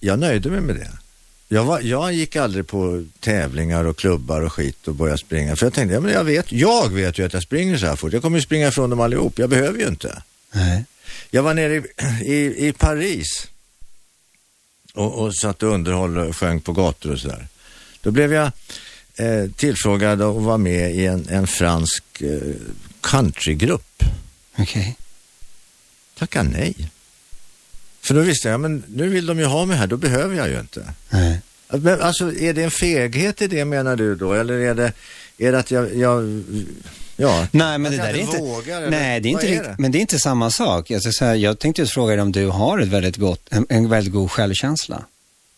jag 0.00 0.18
nöjde 0.18 0.50
mig 0.50 0.60
med 0.60 0.76
det. 0.76 0.90
Jag, 1.48 1.64
var, 1.64 1.80
jag 1.80 2.12
gick 2.12 2.36
aldrig 2.36 2.66
på 2.66 3.04
tävlingar 3.20 3.84
och 3.84 3.96
klubbar 3.98 4.40
och 4.40 4.52
skit 4.52 4.88
och 4.88 4.94
började 4.94 5.18
springa. 5.18 5.56
För 5.56 5.66
jag 5.66 5.72
tänkte, 5.72 5.94
ja, 5.94 6.00
men 6.00 6.12
jag 6.12 6.24
vet, 6.24 6.52
jag 6.52 6.92
vet 6.92 7.18
ju 7.18 7.26
att 7.26 7.32
jag 7.32 7.42
springer 7.42 7.76
så 7.76 7.86
här 7.86 7.96
fort. 7.96 8.12
Jag 8.12 8.22
kommer 8.22 8.38
ju 8.38 8.42
springa 8.42 8.68
ifrån 8.68 8.90
dem 8.90 9.00
allihop. 9.00 9.38
Jag 9.38 9.50
behöver 9.50 9.78
ju 9.78 9.88
inte. 9.88 10.22
Nej. 10.52 10.84
Jag 11.30 11.42
var 11.42 11.54
nere 11.54 11.74
i, 11.76 11.82
i, 12.22 12.68
i 12.68 12.72
Paris 12.72 13.48
och, 14.94 15.14
och 15.14 15.34
satt 15.34 15.62
och 15.62 15.68
underhåll 15.68 16.18
och 16.18 16.36
sjöng 16.36 16.60
på 16.60 16.72
gator 16.72 17.12
och 17.12 17.18
sådär. 17.18 17.46
Då 18.00 18.10
blev 18.10 18.32
jag 18.32 18.52
eh, 19.16 19.50
tillfrågad 19.56 20.22
att 20.22 20.42
vara 20.42 20.58
med 20.58 20.94
i 20.94 21.06
en, 21.06 21.28
en 21.28 21.46
fransk 21.46 22.04
eh, 22.20 22.54
countrygrupp. 23.00 24.02
Okej. 24.58 24.96
Tacka 26.18 26.42
nej. 26.42 26.90
För 28.00 28.14
då 28.14 28.20
visste 28.20 28.48
jag, 28.48 28.60
men 28.60 28.84
nu 28.86 29.08
vill 29.08 29.26
de 29.26 29.38
ju 29.38 29.44
ha 29.44 29.64
mig 29.66 29.76
här, 29.76 29.86
då 29.86 29.96
behöver 29.96 30.36
jag 30.36 30.48
ju 30.48 30.60
inte. 30.60 30.94
Nej. 31.10 31.40
Men 31.68 32.00
alltså, 32.00 32.34
är 32.34 32.52
det 32.54 32.62
en 32.62 32.70
feghet 32.70 33.42
i 33.42 33.46
det 33.46 33.64
menar 33.64 33.96
du 33.96 34.14
då? 34.14 34.32
Eller 34.32 34.54
är 34.58 34.74
det, 34.74 34.92
är 35.38 35.52
det 35.52 35.58
att 35.58 35.70
jag, 35.70 35.96
jag 35.96 36.42
ja. 37.22 37.46
Nej, 37.50 37.78
men 37.78 37.92
det 37.92 37.98
där 37.98 38.08
är 38.14 38.18
inte... 38.18 38.38
vågar, 38.38 38.90
nej, 38.90 39.20
det 39.20 39.28
är 39.28 39.30
inte, 39.30 39.48
är 39.48 39.62
det? 39.62 39.74
men 39.78 39.92
det 39.92 39.98
är 39.98 40.00
inte 40.00 40.18
samma 40.18 40.50
sak. 40.50 40.90
Jag, 40.90 41.02
ska 41.02 41.12
säga, 41.18 41.36
jag 41.36 41.58
tänkte 41.58 41.82
just 41.82 41.94
fråga 41.94 42.12
dig 42.14 42.22
om 42.22 42.32
du 42.32 42.46
har 42.46 42.78
ett 42.78 42.88
väldigt 42.88 43.16
gott, 43.16 43.40
en, 43.50 43.66
en 43.68 43.88
väldigt 43.88 44.12
god 44.12 44.30
självkänsla. 44.30 45.02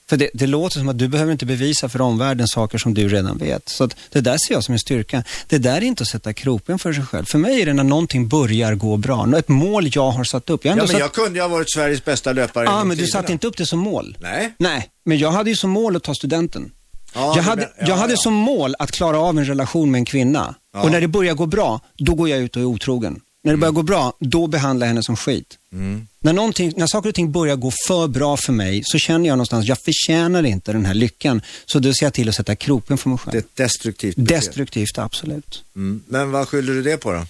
För 0.08 0.16
det, 0.16 0.30
det 0.34 0.46
låter 0.46 0.78
som 0.78 0.88
att 0.88 0.98
du 0.98 1.08
behöver 1.08 1.32
inte 1.32 1.46
bevisa 1.46 1.88
för 1.88 2.00
omvärlden 2.00 2.48
saker 2.48 2.78
som 2.78 2.94
du 2.94 3.08
redan 3.08 3.38
vet. 3.38 3.68
Så 3.68 3.84
att 3.84 3.96
det 4.12 4.20
där 4.20 4.36
ser 4.46 4.54
jag 4.54 4.64
som 4.64 4.72
en 4.72 4.78
styrka. 4.78 5.24
Det 5.48 5.58
där 5.58 5.76
är 5.76 5.80
inte 5.82 6.02
att 6.02 6.08
sätta 6.08 6.32
kroppen 6.32 6.78
för 6.78 6.92
sig 6.92 7.04
själv. 7.04 7.24
För 7.24 7.38
mig 7.38 7.62
är 7.62 7.66
det 7.66 7.72
när 7.72 7.84
någonting 7.84 8.28
börjar 8.28 8.74
gå 8.74 8.96
bra. 8.96 9.38
Ett 9.38 9.48
mål 9.48 9.88
jag 9.92 10.10
har 10.10 10.24
satt 10.24 10.50
upp. 10.50 10.64
Jag 10.64 10.72
Ja, 10.72 10.76
men 10.76 10.88
satt... 10.88 11.00
jag 11.00 11.12
kunde 11.12 11.38
ju 11.38 11.42
ha 11.42 11.48
varit 11.48 11.72
Sveriges 11.72 12.04
bästa 12.04 12.32
löpare 12.32 12.64
Ja, 12.64 12.84
men 12.84 12.96
du 12.96 13.04
tiderna. 13.04 13.22
satte 13.22 13.32
inte 13.32 13.46
upp 13.46 13.56
det 13.56 13.66
som 13.66 13.78
mål. 13.78 14.16
Nej. 14.20 14.54
Nej, 14.58 14.88
men 15.04 15.18
jag 15.18 15.30
hade 15.30 15.50
ju 15.50 15.56
som 15.56 15.70
mål 15.70 15.96
att 15.96 16.02
ta 16.02 16.14
studenten. 16.14 16.70
Ja, 17.14 17.32
jag 17.36 17.42
hade, 17.42 17.62
men- 17.62 17.70
ja, 17.78 17.86
jag 17.88 17.96
hade 17.96 18.12
ja. 18.12 18.16
som 18.16 18.34
mål 18.34 18.74
att 18.78 18.90
klara 18.90 19.18
av 19.18 19.38
en 19.38 19.44
relation 19.44 19.90
med 19.90 19.98
en 19.98 20.04
kvinna. 20.04 20.54
Och 20.76 20.90
när 20.90 21.00
det 21.00 21.08
börjar 21.08 21.34
gå 21.34 21.46
bra, 21.46 21.80
då 21.96 22.14
går 22.14 22.28
jag 22.28 22.38
ut 22.38 22.56
och 22.56 22.62
är 22.62 22.66
otrogen. 22.66 23.20
När 23.44 23.52
det 23.52 23.56
börjar 23.58 23.72
gå 23.72 23.82
bra, 23.82 24.12
då 24.18 24.46
behandlar 24.46 24.86
jag 24.86 24.88
henne 24.88 25.02
som 25.02 25.16
skit. 25.16 25.58
Mm. 25.72 26.06
När, 26.20 26.32
när 26.78 26.86
saker 26.86 27.08
och 27.08 27.14
ting 27.14 27.32
börjar 27.32 27.56
gå 27.56 27.72
för 27.86 28.08
bra 28.08 28.36
för 28.36 28.52
mig 28.52 28.82
så 28.84 28.98
känner 28.98 29.28
jag 29.28 29.36
någonstans, 29.36 29.66
jag 29.66 29.78
förtjänar 29.78 30.42
inte 30.42 30.72
den 30.72 30.84
här 30.84 30.94
lyckan. 30.94 31.42
Så 31.66 31.78
då 31.78 31.94
ser 31.94 32.06
jag 32.06 32.12
till 32.12 32.28
att 32.28 32.34
sätta 32.34 32.56
kroppen 32.56 32.98
för 32.98 33.08
mig 33.08 33.18
själv. 33.18 33.32
Det 33.32 33.38
är 33.38 33.42
ett 33.42 33.56
destruktivt 33.56 34.16
beteende. 34.16 34.46
Destruktivt, 34.46 34.98
absolut. 34.98 35.62
Mm. 35.76 36.02
Men 36.06 36.30
vad 36.30 36.48
skyller 36.48 36.72
du 36.72 36.82
det 36.82 36.96
på 36.96 37.12
då? 37.12 37.26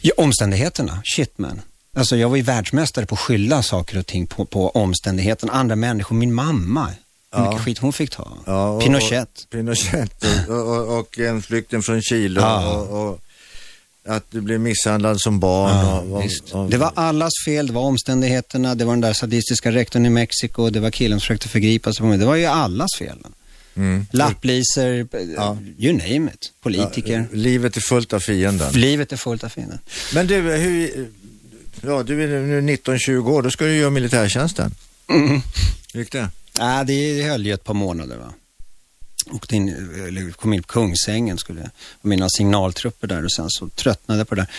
Ja, 0.00 0.12
omständigheterna, 0.16 1.02
shit 1.16 1.38
man. 1.38 1.60
Alltså 1.96 2.16
jag 2.16 2.28
var 2.28 2.36
ju 2.36 2.42
världsmästare 2.42 3.06
på 3.06 3.14
att 3.14 3.20
skylla 3.20 3.62
saker 3.62 3.98
och 3.98 4.06
ting 4.06 4.26
på, 4.26 4.44
på 4.44 4.70
omständigheterna. 4.70 5.52
Andra 5.52 5.76
människor, 5.76 6.16
min 6.16 6.34
mamma, 6.34 6.90
hur 7.32 7.42
mycket 7.48 7.60
skit 7.64 7.78
hon 7.78 7.92
fick 7.92 8.10
ta. 8.10 8.28
Ja, 8.46 8.68
och- 8.68 8.82
Pinochet. 8.82 9.28
Och, 9.44 9.50
Pinochet 9.50 10.24
och, 10.48 10.98
och, 10.98 11.18
en 11.18 11.42
flykten 11.42 11.82
från 11.82 12.02
Chile 12.02 12.40
och, 12.76 13.20
att 14.08 14.24
du 14.30 14.40
blev 14.40 14.60
misshandlad 14.60 15.20
som 15.20 15.40
barn. 15.40 15.70
Ja, 15.70 15.98
och, 16.00 16.24
och, 16.52 16.62
och, 16.64 16.70
Det 16.70 16.76
var 16.76 16.92
allas 16.94 17.32
fel, 17.44 17.66
det 17.66 17.72
var 17.72 17.82
omständigheterna, 17.82 18.74
det 18.74 18.84
var 18.84 18.92
den 18.92 19.00
där 19.00 19.12
sadistiska 19.12 19.72
rektorn 19.72 20.06
i 20.06 20.10
Mexiko, 20.10 20.70
det 20.70 20.80
var 20.80 20.90
killen 20.90 21.20
som 21.20 21.24
försökte 21.24 21.48
förgripa 21.48 21.92
sig 21.92 22.00
på 22.00 22.06
mig. 22.06 22.18
Det 22.18 22.26
var 22.26 22.34
ju 22.36 22.44
allas 22.46 22.90
fel. 22.98 23.18
Mm. 23.76 24.06
Lapplisor, 24.12 25.08
Ja. 25.36 25.56
you 25.78 25.92
name 25.92 26.30
it. 26.34 26.52
Politiker. 26.62 27.26
Ja, 27.30 27.36
livet 27.38 27.76
är 27.76 27.80
fullt 27.80 28.12
av 28.12 28.20
fienden. 28.20 28.72
Livet 28.72 29.12
är 29.12 29.16
fullt 29.16 29.44
av 29.44 29.48
fiender. 29.48 29.78
Men 30.14 30.26
du, 30.26 30.34
hur, 30.40 31.08
ja, 31.86 32.02
du 32.02 32.22
är 32.22 32.60
nu 32.60 32.60
19-20 32.76 33.30
år, 33.30 33.42
då 33.42 33.50
ska 33.50 33.64
du 33.64 33.76
göra 33.76 33.90
militärtjänsten. 33.90 34.74
Mm. 35.10 35.40
Hur 35.92 36.00
gick 36.00 36.12
det? 36.12 36.28
Nej, 36.58 36.84
det 36.84 37.22
höll 37.22 37.46
ju 37.46 37.52
ett 37.54 37.64
par 37.64 37.74
månader. 37.74 38.16
Va? 38.16 38.32
Åkte 39.32 39.56
in, 39.56 39.68
eller 40.08 40.30
kom 40.32 40.52
in 40.52 40.62
på 40.62 40.68
Kungsängen, 40.68 41.38
skulle 41.38 41.70
mina 42.02 42.28
signaltrupper 42.30 43.06
där 43.06 43.24
och 43.24 43.32
sen 43.32 43.46
så 43.50 43.68
tröttnade 43.68 44.20
jag 44.20 44.28
på 44.28 44.34
det 44.34 44.40
där. 44.40 44.50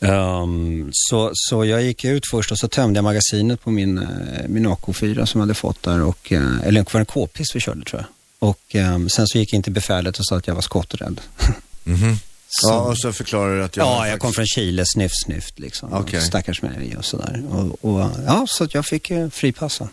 Ehm, 0.00 0.90
så, 0.92 1.30
så 1.34 1.64
jag 1.64 1.82
gick 1.82 2.04
ut 2.04 2.26
först 2.30 2.50
och 2.52 2.58
så 2.58 2.68
tömde 2.68 2.98
jag 2.98 3.04
magasinet 3.04 3.60
på 3.62 3.70
min, 3.70 3.98
eh, 3.98 4.48
min 4.48 4.66
AK4 4.66 5.24
som 5.26 5.38
jag 5.40 5.42
hade 5.42 5.54
fått 5.54 5.82
där. 5.82 6.02
Och, 6.02 6.32
eh, 6.32 6.60
eller 6.64 6.80
var 6.80 6.92
det 6.92 6.98
en 6.98 7.06
k-pist 7.06 7.56
vi 7.56 7.60
körde 7.60 7.84
tror 7.84 8.00
jag. 8.02 8.48
Och 8.50 8.74
ehm, 8.74 9.08
sen 9.08 9.26
så 9.26 9.38
gick 9.38 9.52
jag 9.52 9.56
in 9.56 9.62
till 9.62 9.72
befälet 9.72 10.18
och 10.18 10.26
sa 10.26 10.36
att 10.36 10.46
jag 10.46 10.54
var 10.54 10.62
skotträdd. 10.62 11.20
Mhm. 11.84 12.16
Så- 12.48 12.68
Ja, 12.68 12.80
och 12.80 12.98
så 12.98 13.12
förklarar 13.12 13.56
du 13.56 13.64
att 13.64 13.76
jag... 13.76 13.86
Ja, 13.86 14.08
jag 14.08 14.20
kom 14.20 14.32
från 14.32 14.46
Chile, 14.46 14.82
sniff, 14.86 15.12
sniff 15.26 15.44
liksom. 15.56 15.92
Okej. 15.92 16.20
Stackars 16.20 16.62
mig 16.62 16.96
och 16.98 17.04
sådär. 17.04 17.42
Och, 17.50 17.84
och, 17.94 18.10
ja, 18.26 18.46
så 18.48 18.68
jag 18.72 18.86
fick 18.86 19.10
eh, 19.10 19.28
fripassa. 19.28 19.88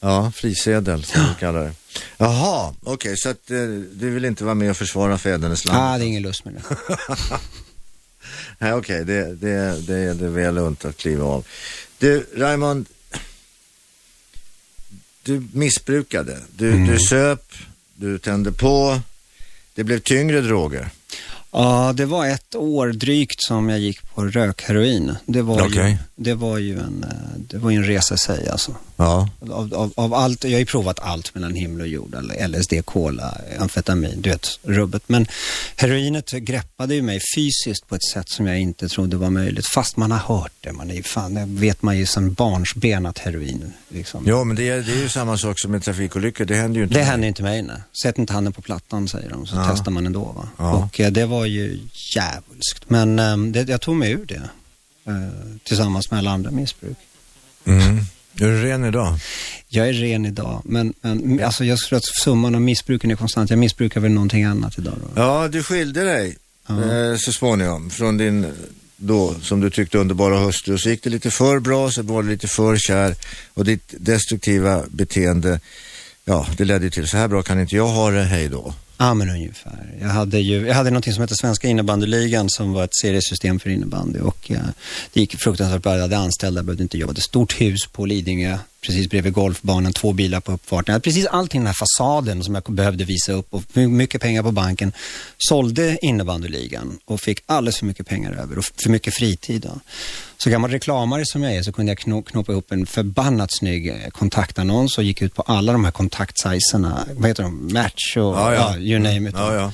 Ja, 0.00 0.32
frisedel 0.34 1.04
som 1.04 1.20
du 1.22 1.34
kallar 1.40 1.62
det. 1.64 1.72
Jaha, 2.16 2.74
okej, 2.82 3.14
så 3.16 3.28
att 3.28 3.50
eh, 3.50 3.56
du 3.92 4.10
vill 4.10 4.24
inte 4.24 4.44
vara 4.44 4.54
med 4.54 4.70
och 4.70 4.76
försvara 4.76 5.18
fädernesland? 5.18 5.78
Ah, 5.82 5.98
det 5.98 6.04
är 6.04 6.06
ingen 6.06 6.22
lust 6.22 6.44
med 6.44 6.54
det. 6.54 6.62
Nej, 8.58 8.72
okej, 8.72 9.04
det, 9.04 9.34
det, 9.34 9.80
det 9.86 9.94
är 9.98 10.14
det 10.14 10.28
väl 10.28 10.58
unt 10.58 10.84
att 10.84 10.96
kliva 10.96 11.24
av. 11.24 11.46
Du, 11.98 12.26
Raymond, 12.36 12.86
du 15.22 15.46
missbrukade. 15.52 16.38
Du, 16.56 16.72
Mm. 16.72 16.86
du 16.86 16.98
söp, 16.98 17.52
du 17.94 18.18
tände 18.18 18.52
på, 18.52 19.00
det 19.74 19.84
blev 19.84 19.98
tyngre 20.00 20.40
droger. 20.40 20.90
Ja, 21.50 21.92
det 21.96 22.06
var 22.06 22.26
ett 22.26 22.54
år 22.54 22.88
drygt 22.88 23.42
som 23.42 23.68
jag 23.68 23.78
gick 23.78 24.07
på 24.18 24.24
rökheroin. 24.24 25.14
Det 25.26 25.42
var, 25.42 25.60
ju, 25.60 25.66
Okej. 25.66 25.98
det 26.16 26.34
var 26.34 26.58
ju 26.58 26.78
en, 26.78 27.04
eh, 27.04 27.38
det 27.38 27.58
var 27.58 27.70
ju 27.70 27.76
en 27.76 27.84
resa 27.84 28.14
i 28.14 28.18
sig 28.18 28.48
alltså. 28.48 28.74
Ja. 28.96 29.28
Av, 29.50 29.74
av, 29.74 29.92
av 29.96 30.14
allt, 30.14 30.44
jag 30.44 30.50
har 30.50 30.58
ju 30.58 30.66
provat 30.66 30.98
allt 31.00 31.34
mellan 31.34 31.54
himmel 31.54 31.80
och 31.80 31.86
jord, 31.88 32.16
LSD, 32.48 32.72
kola, 32.84 33.34
amfetamin, 33.58 34.20
du 34.22 34.30
vet, 34.30 34.58
rubbet. 34.62 35.02
Men 35.06 35.26
heroinet 35.76 36.30
greppade 36.30 36.94
ju 36.94 37.02
mig 37.02 37.20
fysiskt 37.36 37.88
på 37.88 37.94
ett 37.94 38.04
sätt 38.12 38.28
som 38.28 38.46
jag 38.46 38.60
inte 38.60 38.88
trodde 38.88 39.16
var 39.16 39.30
möjligt. 39.30 39.66
Fast 39.74 39.96
man 39.96 40.10
har 40.10 40.18
hört 40.38 40.52
det, 40.60 40.72
man 40.72 40.90
är 40.90 40.94
ju 40.94 41.02
fan, 41.02 41.34
det 41.34 41.44
vet 41.48 41.82
man 41.82 41.98
ju 41.98 42.06
sedan 42.06 42.32
barnsben 42.32 43.06
att 43.06 43.18
heroin, 43.18 43.72
liksom. 43.88 44.24
Jo, 44.26 44.44
men 44.44 44.56
det 44.56 44.68
är, 44.68 44.82
det 44.82 44.92
är 44.92 45.02
ju 45.02 45.08
samma 45.08 45.38
sak 45.38 45.60
som 45.60 45.70
med 45.70 45.82
trafikolyckor, 45.82 46.44
det 46.44 46.56
händer 46.56 46.78
ju 46.78 46.84
inte. 46.84 46.94
Det 46.94 47.00
mig. 47.00 47.08
händer 47.10 47.28
inte 47.28 47.42
mig, 47.42 47.62
nej. 47.62 47.76
Sätt 48.02 48.18
inte 48.18 48.32
handen 48.32 48.52
på 48.52 48.62
plattan, 48.62 49.08
säger 49.08 49.30
de, 49.30 49.46
så 49.46 49.56
Ja. 49.56 49.68
testar 49.72 49.90
man 49.90 50.06
ändå. 50.06 50.24
Va? 50.24 50.48
Ja. 50.56 50.72
Och 50.74 51.00
eh, 51.00 51.10
det 51.10 51.26
var 51.26 51.44
ju 51.44 51.80
djävulskt. 52.14 52.90
Men 52.90 53.18
eh, 53.18 53.36
det, 53.36 53.68
jag 53.68 53.80
tog 53.80 53.96
mig 53.96 54.07
ur 54.12 54.24
det, 54.26 54.48
eh, 55.06 55.14
tillsammans 55.64 56.10
med 56.10 56.18
alla 56.18 56.30
andra 56.30 56.50
missbruk. 56.50 56.96
Mm. 57.64 57.98
Är 58.40 58.46
du 58.46 58.62
ren 58.62 58.84
idag? 58.84 59.18
Jag 59.68 59.88
är 59.88 59.92
ren 59.92 60.26
idag, 60.26 60.62
men, 60.64 60.94
men 61.00 61.44
alltså 61.44 61.64
jag 61.64 61.78
tror 61.78 61.96
att 61.96 62.04
summan 62.04 62.54
av 62.54 62.60
missbruken 62.60 63.10
är 63.10 63.16
konstant. 63.16 63.50
Jag 63.50 63.58
missbrukar 63.58 64.00
väl 64.00 64.10
någonting 64.12 64.44
annat 64.44 64.78
idag 64.78 64.94
då. 65.02 65.20
Ja, 65.22 65.48
du 65.48 65.62
skilde 65.62 66.04
dig 66.04 66.36
Ja. 66.66 66.74
eh, 66.82 67.16
så 67.16 67.32
småningom 67.32 67.90
från 67.90 68.16
din 68.16 68.46
då, 68.96 69.34
som 69.42 69.60
du 69.60 69.70
tyckte 69.70 69.98
underbara 69.98 70.38
hustru. 70.38 70.74
Och 70.74 70.80
så 70.80 70.90
gick 70.90 71.02
det 71.02 71.10
lite 71.10 71.30
för 71.30 71.58
bra, 71.58 71.90
så 71.90 72.02
var 72.02 72.22
du 72.22 72.28
lite 72.28 72.48
för 72.48 72.76
kär 72.76 73.14
och 73.54 73.64
ditt 73.64 73.94
destruktiva 73.98 74.84
beteende, 74.88 75.60
ja, 76.24 76.46
det 76.56 76.64
ledde 76.64 76.90
till 76.90 77.08
så 77.08 77.16
här 77.16 77.28
bra 77.28 77.42
kan 77.42 77.60
inte 77.60 77.76
jag 77.76 77.88
ha 77.88 78.10
det, 78.10 78.22
hej 78.24 78.48
då. 78.48 78.74
Ja, 79.00 79.14
men 79.14 79.30
ungefär. 79.30 79.94
Jag 80.00 80.08
hade 80.08 80.38
ju, 80.38 80.66
jag 80.66 80.74
hade 80.74 80.90
någonting 80.90 81.12
som 81.12 81.20
hette 81.20 81.34
Svenska 81.36 81.68
innebandyligan 81.68 82.50
som 82.50 82.72
var 82.72 82.84
ett 82.84 82.94
seriesystem 82.94 83.60
för 83.60 83.70
innebandy 83.70 84.20
och 84.20 84.50
eh, 84.50 84.58
det 85.12 85.20
gick 85.20 85.40
fruktansvärt 85.40 85.82
bra. 85.82 85.94
Jag 85.94 86.02
hade 86.02 86.18
anställda, 86.18 86.62
behövde 86.62 86.82
inte 86.82 86.98
jobba. 86.98 87.12
Det 87.12 87.18
ett 87.18 87.24
stort 87.24 87.60
hus 87.60 87.86
på 87.92 88.06
Lidingö, 88.06 88.58
precis 88.80 89.08
bredvid 89.10 89.32
golfbanan, 89.32 89.92
två 89.92 90.12
bilar 90.12 90.40
på 90.40 90.52
uppfarten. 90.52 90.84
Jag 90.86 90.94
hade 90.94 91.02
precis 91.02 91.26
allting, 91.26 91.60
den 91.60 91.66
här 91.66 91.74
fasaden 91.74 92.44
som 92.44 92.54
jag 92.54 92.62
behövde 92.68 93.04
visa 93.04 93.32
upp 93.32 93.46
och 93.54 93.62
my- 93.72 93.86
mycket 93.86 94.20
pengar 94.22 94.42
på 94.42 94.52
banken. 94.52 94.92
Sålde 95.38 95.98
innebandyligan 96.02 96.98
och 97.04 97.20
fick 97.20 97.40
alldeles 97.46 97.78
för 97.78 97.86
mycket 97.86 98.06
pengar 98.06 98.32
över 98.32 98.58
och 98.58 98.64
för 98.64 98.90
mycket 98.90 99.14
fritid. 99.14 99.62
Då. 99.62 99.80
Så 100.38 100.50
gammal 100.50 100.70
reklamare 100.70 101.22
som 101.26 101.42
jag 101.42 101.54
är 101.54 101.62
så 101.62 101.72
kunde 101.72 101.90
jag 101.92 101.98
kno- 101.98 102.22
knåpa 102.22 102.52
upp 102.52 102.72
en 102.72 102.86
förbannat 102.86 103.48
snygg 103.58 103.88
eh, 103.88 104.08
kontaktannons 104.10 104.98
och 104.98 105.04
gick 105.04 105.22
ut 105.22 105.34
på 105.34 105.42
alla 105.42 105.72
de 105.72 105.84
här 105.84 105.92
kontaktsajserna, 105.92 107.06
vad 107.16 107.28
heter 107.28 107.42
de, 107.42 107.72
Match 107.72 108.16
och 108.16 108.22
ja, 108.22 108.76
you 108.78 108.98
name 108.98 109.28
it. 109.30 109.34
Ja, 109.38 109.54
ja. 109.54 109.72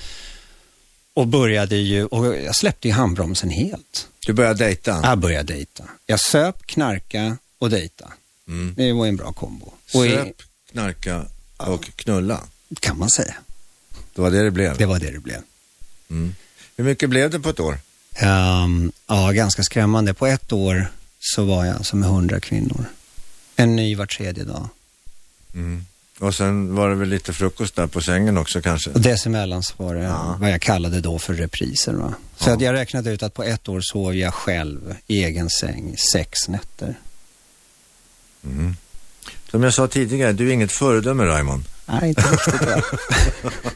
Och 1.17 1.27
började 1.27 1.77
ju, 1.77 2.05
och 2.05 2.37
jag 2.37 2.57
släppte 2.57 2.89
ju 2.89 2.95
handbromsen 2.95 3.51
helt. 3.51 4.09
Du 4.27 4.33
började 4.33 4.65
dejta? 4.65 5.01
Jag 5.03 5.19
började 5.19 5.53
dejta. 5.53 5.85
Jag 6.07 6.21
söp, 6.21 6.67
knarka 6.67 7.37
och 7.59 7.71
dejta. 7.71 8.13
Mm. 8.49 8.75
Det 8.77 8.93
var 8.93 9.07
en 9.07 9.17
bra 9.17 9.33
kombo. 9.33 9.73
Och 9.95 10.07
i, 10.07 10.11
Söp, 10.11 10.43
knarka 10.73 11.25
och 11.57 11.85
knulla. 11.97 12.41
kan 12.81 12.99
man 12.99 13.11
säga. 13.11 13.35
Det 14.15 14.21
var 14.23 14.31
det 14.31 14.43
det 14.43 14.51
blev. 14.51 14.77
Det 14.79 14.87
var 14.87 14.99
det 14.99 15.11
det 15.11 15.19
blev. 15.21 15.41
Mm. 16.11 16.35
Hur 16.77 16.85
mycket 16.85 17.11
blev 17.11 17.31
det 17.31 17.41
på 17.41 17.49
ett 17.49 17.61
år? 17.61 17.79
Ehm, 18.17 18.93
ja, 19.07 19.31
ganska 19.33 19.63
skrämmande. 19.63 20.15
På 20.15 20.27
ett 20.27 20.53
år 20.53 20.87
så 21.21 21.45
var 21.45 21.65
jag 21.65 21.87
som 21.87 22.01
med 22.01 22.09
hundra 22.09 22.41
kvinnor. 22.41 22.85
En 23.57 23.77
ny 23.77 23.95
var 23.97 24.07
tredje 24.07 24.45
dag. 24.45 24.69
Mm. 25.55 25.87
Och 26.19 26.35
sen 26.35 26.75
var 26.75 26.89
det 26.89 26.95
väl 26.95 27.09
lite 27.09 27.33
frukost 27.33 27.77
där 27.77 27.87
på 27.87 28.01
sängen 28.01 28.39
också 28.39 28.63
kanske? 28.63 28.91
Och 28.91 29.01
dessemellan 29.01 29.63
så 29.63 29.75
var 29.77 29.95
det 29.95 30.03
Ja. 30.03 30.37
vad 30.41 30.51
jag 30.51 30.61
kallade 30.61 31.01
då 31.01 31.19
för 31.19 31.35
repriser. 31.35 31.93
Va? 31.93 32.15
Så 32.37 32.51
Ja. 32.51 32.55
att 32.55 32.61
jag 32.61 32.73
räknade 32.73 33.11
ut 33.11 33.23
att 33.23 33.35
på 33.35 33.43
ett 33.43 33.69
år 33.69 33.81
sov 33.83 34.15
jag 34.17 34.35
själv 34.35 34.95
i 35.07 35.25
egen 35.25 35.51
säng 35.51 35.97
sex 36.13 36.49
nätter. 36.49 36.95
Mm. 38.45 38.77
Som 39.51 39.63
jag 39.63 39.75
sa 39.75 39.87
tidigare, 39.89 40.33
du 40.33 40.49
är 40.49 40.53
inget 40.53 40.73
föredöme 40.73 41.25
Raymond. 41.25 41.65
Nej, 41.87 42.09
inte 42.09 42.23
riktigt. 42.23 43.01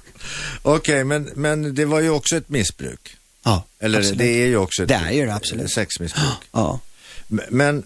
Okej, 0.62 1.04
men, 1.04 1.31
men 1.35 1.74
det 1.74 1.85
var 1.85 2.00
ju 2.00 2.11
också 2.11 2.37
ett 2.37 2.48
missbruk. 2.48 3.16
Ja, 3.42 3.64
Eller 3.78 3.98
absolut. 3.98 4.18
det 4.18 4.42
är 4.42 4.46
ju 4.46 4.57
också 4.57 4.83
ett 4.83 4.88
Det 4.88 4.94
är 4.94 5.11
ju 5.12 5.26
det, 5.26 5.35
absolut. 5.35 5.70
sexmissbruk. 5.72 6.24
Ja. 6.52 6.81
Men 7.48 7.83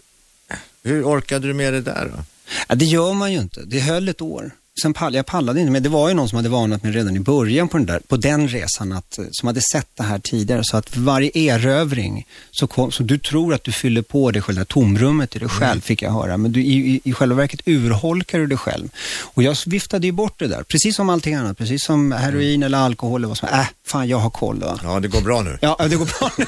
hur 0.82 1.04
orkade 1.04 1.46
du 1.46 1.54
med 1.54 1.72
det 1.72 1.80
där 1.80 2.10
då? 2.16 2.24
ja, 2.68 2.74
det 2.74 2.84
gör 2.84 3.12
man 3.12 3.32
ju 3.32 3.38
inte. 3.38 3.60
Det 3.64 3.80
höll 3.80 4.08
ett 4.08 4.20
år. 4.22 4.50
Sen 4.80 4.94
pall, 4.94 5.14
jag 5.14 5.26
pallade 5.26 5.60
inte, 5.60 5.72
men 5.72 5.82
det 5.82 5.88
var 5.88 6.08
ju 6.08 6.14
någon 6.14 6.28
som 6.28 6.36
hade 6.36 6.48
varnat 6.48 6.82
mig 6.82 6.92
redan 6.92 7.16
i 7.16 7.20
början 7.20 7.68
på 7.68 7.76
den, 7.78 7.86
där, 7.86 8.00
på 8.08 8.16
den 8.16 8.48
resan, 8.48 8.92
att, 8.92 9.18
eh, 9.18 9.24
som 9.30 9.46
hade 9.46 9.60
sett 9.72 9.88
det 9.94 10.02
här 10.02 10.18
tidigare. 10.18 10.64
Så 10.64 10.76
att 10.76 10.96
varje 10.96 11.30
erövring, 11.34 12.26
så, 12.50 12.66
kom, 12.66 12.92
så 12.92 13.02
du 13.02 13.18
tror 13.18 13.54
att 13.54 13.64
du 13.64 13.72
fyller 13.72 14.02
på 14.02 14.30
det 14.30 14.40
själva 14.40 14.64
tomrummet 14.64 15.36
i 15.36 15.38
dig 15.38 15.48
själv, 15.48 15.80
fick 15.80 16.02
jag 16.02 16.10
höra. 16.10 16.36
Men 16.36 16.52
du, 16.52 16.62
i, 16.62 17.00
i, 17.04 17.12
själva 17.12 17.36
verket 17.36 17.60
urholkar 17.68 18.38
du 18.38 18.46
dig 18.46 18.58
själv. 18.58 18.88
Och 19.20 19.42
jag 19.42 19.56
viftade 19.66 20.06
ju 20.06 20.12
bort 20.12 20.38
det 20.38 20.46
där, 20.46 20.62
precis 20.62 20.96
som 20.96 21.10
allting 21.10 21.34
annat. 21.34 21.58
Precis 21.58 21.84
som 21.84 22.12
heroin 22.12 22.62
eller 22.62 22.78
alkohol 22.78 23.20
eller 23.20 23.28
vad 23.28 23.38
som 23.38 23.48
Äh, 23.48 23.66
fan 23.86 24.08
jag 24.08 24.18
har 24.18 24.30
koll. 24.30 24.60
Va? 24.60 24.80
Ja, 24.82 25.00
det 25.00 25.08
går 25.08 25.20
bra 25.20 25.42
nu. 25.42 25.58
Ja, 25.60 25.76
det 25.90 25.96
går 25.96 26.18
bra 26.18 26.30
nu. 26.38 26.46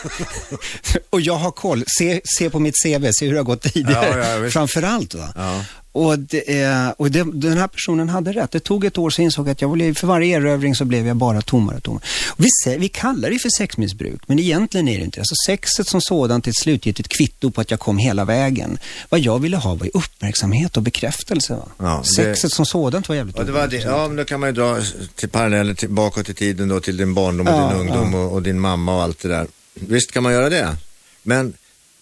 och 1.11 1.21
jag 1.21 1.35
har 1.35 1.51
koll. 1.51 1.85
Se, 1.99 2.21
se 2.25 2.51
på 2.51 2.59
mitt 2.59 2.75
CV, 2.85 3.11
se 3.13 3.27
hur 3.27 3.33
det 3.33 3.39
har 3.39 3.45
gått 3.45 3.63
tidigare. 3.63 4.19
Ja, 4.19 4.45
ja. 4.45 4.51
Framförallt. 4.51 5.15
Va? 5.15 5.33
Ja. 5.37 5.65
Och, 5.97 6.19
det, 6.19 6.95
och 6.99 7.11
det, 7.11 7.25
den 7.33 7.59
här 7.59 7.69
personen 7.69 8.09
hade 8.09 8.33
rätt. 8.33 8.51
Det 8.51 8.61
tog 8.61 8.85
ett 8.85 8.99
år 8.99 9.11
så 9.11 9.23
insåg 9.23 9.47
jag 9.49 9.53
att 9.53 9.61
jag 9.61 9.71
blev, 9.71 9.95
för 9.95 10.07
varje 10.07 10.37
erövring 10.37 10.75
så 10.75 10.85
blev 10.85 11.07
jag 11.07 11.17
bara 11.17 11.41
tommare 11.43 11.77
och 11.77 11.83
tommare. 11.83 12.03
Och 12.29 12.45
vi, 12.67 12.77
vi 12.79 12.89
kallar 12.89 13.31
det 13.31 13.39
för 13.39 13.49
sexmissbruk, 13.59 14.21
men 14.27 14.39
egentligen 14.39 14.89
är 14.89 14.99
det 14.99 15.05
inte 15.05 15.17
det. 15.17 15.21
Alltså 15.21 15.35
sexet 15.47 15.89
som 15.89 16.01
sådant 16.01 16.47
är 16.47 16.51
ett 16.51 16.57
slutgiltigt 16.59 17.09
kvitto 17.19 17.51
på 17.51 17.61
att 17.61 17.71
jag 17.71 17.81
kom 17.81 17.99
hela 17.99 18.25
vägen. 18.25 18.79
Vad 19.09 19.21
jag 19.21 19.39
ville 19.39 19.57
ha 19.57 19.75
var 19.75 19.91
uppmärksamhet 19.95 20.77
och 20.77 20.83
bekräftelse. 20.83 21.59
Ja, 21.79 22.03
det- 22.05 22.11
Sexet 22.15 22.53
som 22.53 22.67
sådant 22.67 23.09
var 23.09 23.17
jävligt 23.17 23.37
Ja, 23.39 23.45
det 23.45 23.53
var 23.53 23.67
det. 23.67 23.77
ja, 23.77 24.09
men 24.09 24.17
då 24.17 24.25
kan 24.25 24.41
man 24.41 24.49
ju 24.49 24.53
dra 24.53 24.79
till 25.15 25.29
paralleller 25.29 25.75
till, 25.75 25.89
bakåt 25.89 26.29
i 26.29 26.35
tiden 26.35 26.69
då 26.69 26.81
till 26.81 26.97
din 26.97 27.15
barndom 27.15 27.47
och 27.49 27.53
Ja, 27.55 27.69
din 27.69 27.81
ungdom 27.81 28.15
och, 28.15 28.33
och 28.33 28.43
din 28.43 28.61
mamma 28.61 28.97
och 28.97 29.03
allt 29.03 29.23
det 29.23 29.29
där. 29.29 29.47
Visst 29.75 30.13
kan 30.13 30.23
man 30.23 30.33
göra 30.33 30.49
det. 30.51 30.77
Men 31.23 31.53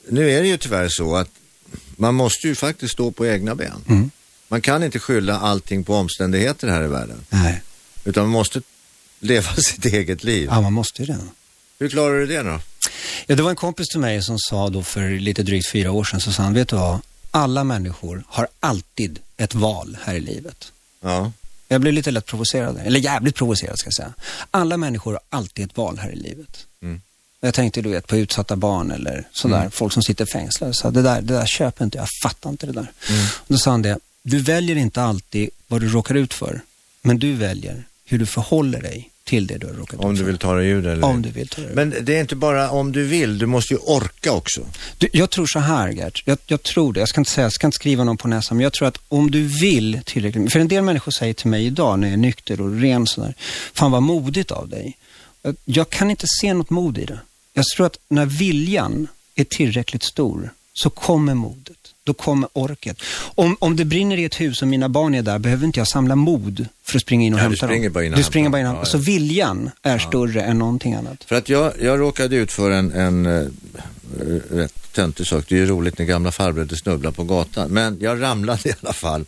nu 0.09 0.31
är 0.31 0.43
det 0.43 0.49
ju 0.49 0.57
tyvärr 0.57 0.89
så 0.91 1.17
att 1.17 1.29
man 2.03 2.15
måste 2.15 2.47
ju 2.49 2.55
faktiskt 2.55 2.93
stå 2.93 3.11
på 3.11 3.27
egna 3.27 3.55
ben. 3.55 3.85
Mm. 3.89 4.11
Man 4.49 4.61
kan 4.61 4.83
inte 4.83 4.99
skylla 4.99 5.41
allting 5.41 5.85
på 5.85 5.95
omständigheter 5.95 6.69
här 6.69 6.85
i 6.85 6.87
världen. 6.89 7.25
Nej, 7.31 7.63
Utan 8.05 8.23
man 8.23 8.33
måste 8.33 8.63
leva 9.21 9.55
sitt 9.57 9.85
eget 9.85 10.25
liv. 10.25 10.49
ja, 10.53 10.61
man 10.61 10.73
måste 10.73 11.03
ju 11.03 11.07
det. 11.07 11.19
Hur 11.79 11.89
klarar 11.89 12.15
du 12.19 12.27
det 12.27 12.43
då? 12.43 12.61
Ja, 13.27 13.35
det 13.37 13.43
var 13.43 13.51
en 13.51 13.57
kompis 13.57 13.89
till 13.89 14.01
mig 14.01 14.23
som 14.23 14.39
sa 14.39 14.69
då 14.69 14.83
för 14.83 15.11
lite 15.11 15.43
drygt 15.43 15.71
fyra 15.71 15.91
år 15.93 16.05
sedan, 16.05 16.21
så 16.21 16.33
sa 16.33 16.43
han, 16.43 16.55
vet 16.55 16.69
du 16.69 16.77
vad? 16.77 17.01
Alla 17.31 17.65
människor 17.65 18.25
har 18.29 18.49
alltid 18.61 19.19
ett 19.37 19.55
val 19.55 19.99
här 20.03 20.15
i 20.15 20.21
livet. 20.21 20.73
Ja. 21.01 21.33
Jag 21.69 21.81
blev 21.81 21.95
lite 21.95 22.11
lätt 22.11 22.27
provocerad, 22.27 22.79
eller 22.85 23.01
jävligt 23.01 23.35
provocerad 23.35 23.79
ska 23.79 23.87
jag 23.87 23.95
säga. 23.95 24.13
Alla 24.51 24.77
människor 24.77 25.13
har 25.13 25.21
alltid 25.39 25.65
ett 25.65 25.77
val 25.77 25.99
här 25.99 26.11
i 26.11 26.17
livet. 26.17 26.67
Mm. 27.43 27.49
Jag 27.49 27.55
tänkte 27.55 27.83
du 27.83 27.91
vet 27.91 28.07
på 28.07 28.17
utsatta 28.17 28.57
barn 28.57 28.91
eller 28.91 29.29
sådär, 29.33 29.71
folk 29.73 29.93
som 29.93 30.03
sitter 30.03 30.27
fängslade. 30.27 30.75
Så 30.75 30.91
det 30.91 31.03
där, 31.03 31.23
det 31.23 31.35
där 31.35 31.47
köper 31.47 31.85
inte 31.85 31.99
jag, 31.99 32.07
fattar 32.23 32.51
inte 32.51 32.67
det 32.67 32.73
där. 32.73 32.93
Och 33.37 33.45
då 33.49 33.59
sa 33.59 33.71
han 33.71 33.83
det, 33.83 33.99
du 34.23 34.39
väljer 34.39 34.77
inte 34.77 35.03
alltid 35.03 35.51
vad 35.69 35.81
du 35.81 35.89
råkar 35.89 36.15
ut 36.15 36.35
för, 36.35 36.61
men 37.03 37.19
du 37.19 37.33
väljer 37.35 37.85
hur 38.05 38.19
du 38.19 38.27
förhåller 38.27 38.83
dig 38.83 39.09
till 39.25 39.47
det 39.47 39.59
du 39.59 39.67
har 39.67 39.75
råkat 39.75 40.01
Om 40.01 40.11
ut 40.13 40.17
du 40.19 40.25
för. 40.25 40.31
vill 40.31 40.39
ta 40.39 40.55
dig 40.55 40.69
ur 40.69 40.83
det 40.83 40.93
eller 40.93 41.05
Om 41.05 41.23
du 41.23 41.31
vill 41.31 41.49
ta 41.49 41.63
det. 41.63 41.75
Men 41.75 41.95
det 42.03 42.17
är 42.17 42.21
inte 42.21 42.37
bara 42.37 42.71
om 42.71 42.93
du 42.93 43.05
vill, 43.05 43.39
du 43.39 43.47
måste 43.47 43.75
ju 43.75 43.79
orka 43.81 44.33
också. 44.33 44.67
Du, 44.99 45.09
jag 45.13 45.31
tror 45.31 45.47
så 45.47 45.59
här 45.59 45.89
Gert, 45.89 46.23
jag, 46.27 46.39
jag 46.47 46.63
tror 46.63 46.93
det, 46.93 47.01
jag 47.01 47.09
ska 47.09 47.21
inte 47.21 47.31
säga, 47.31 47.45
jag 47.45 47.53
ska 47.53 47.67
inte 47.67 47.75
skriva 47.77 48.05
någon 48.05 48.17
på 48.17 48.29
näsan, 48.29 48.57
men 48.57 48.65
jag 48.65 48.73
tror 48.73 48.89
att 48.89 48.99
om 49.09 49.31
du 49.31 49.43
vill 49.47 50.01
tillräckligt, 50.05 50.53
för 50.53 50.61
en 50.61 50.69
del 50.69 50.83
människor 50.83 51.13
säger 51.13 51.35
till 51.35 51.51
mig 51.51 51.67
idag 51.67 51.99
när 51.99 52.07
jag 52.07 52.13
är 52.13 52.17
nykter 52.19 52.61
och 52.61 52.81
ren 52.81 53.07
sådär, 53.07 53.35
fan 53.75 53.91
vad 53.91 54.03
modigt 54.03 54.51
av 54.51 54.69
dig. 54.69 54.97
Jag, 55.43 55.57
jag 55.65 55.91
kan 55.91 56.11
inte 56.11 56.27
se 56.41 56.55
något 56.55 56.71
mod 56.71 56.99
i 56.99 57.05
det. 57.05 57.19
Jag 57.53 57.65
tror 57.77 57.87
att 57.87 57.97
när 58.09 58.27
viljan 58.27 59.09
är 59.35 59.45
tillräckligt 59.45 60.03
stor 60.03 60.51
så 60.75 60.91
kommer 60.91 61.35
modet. 61.35 61.77
Då 62.05 62.15
kommer 62.15 62.49
orket. 62.53 62.97
Om, 63.35 63.57
om 63.61 63.77
det 63.77 63.85
brinner 63.85 64.17
i 64.17 64.25
ett 64.25 64.41
hus 64.41 64.63
och 64.63 64.69
mina 64.69 64.89
barn 64.89 65.15
är 65.15 65.23
där 65.23 65.39
behöver 65.39 65.67
inte 65.67 65.81
jag 65.81 65.89
samla 65.89 66.17
mod 66.17 66.67
för 66.83 66.97
att 66.97 67.03
springa 67.03 67.27
in 67.27 67.35
och 67.35 67.39
Ja, 67.41 67.43
du 67.43 67.49
hämta 67.49 67.67
springer 67.67 67.85
dem. 67.89 67.93
bara 67.93 68.05
in 68.05 68.13
och 68.13 68.19
du 68.19 68.25
springer 68.25 68.49
bara 68.51 68.61
in 68.61 68.67
och 68.67 68.73
Ja, 68.73 68.77
hämtar. 68.77 68.91
Så 68.91 68.97
ja. 68.97 69.01
viljan 69.01 69.71
är 69.83 69.99
större 69.99 70.43
än 70.43 70.59
någonting 70.59 70.95
annat. 70.95 71.25
För 71.25 71.37
att 71.37 71.49
jag, 71.49 71.73
jag 71.83 72.01
råkade 72.01 72.37
ut 72.37 72.53
för 72.53 72.71
en, 72.71 72.93
en 72.93 73.27
eh, 73.27 73.47
rätt 74.51 74.93
töntig 74.93 75.27
sak. 75.27 75.45
Det 75.49 75.55
är 75.55 75.59
ju 75.59 75.67
roligt 75.67 75.99
när 75.99 76.07
gamla 76.07 76.33
farbröder 76.33 76.77
snubblar 76.77 77.11
på 77.11 77.25
gatan. 77.25 77.71
Men 77.71 77.99
jag 78.01 78.23
ramlade 78.23 78.61
i 78.69 78.73
alla 78.83 78.93
fall 78.93 79.25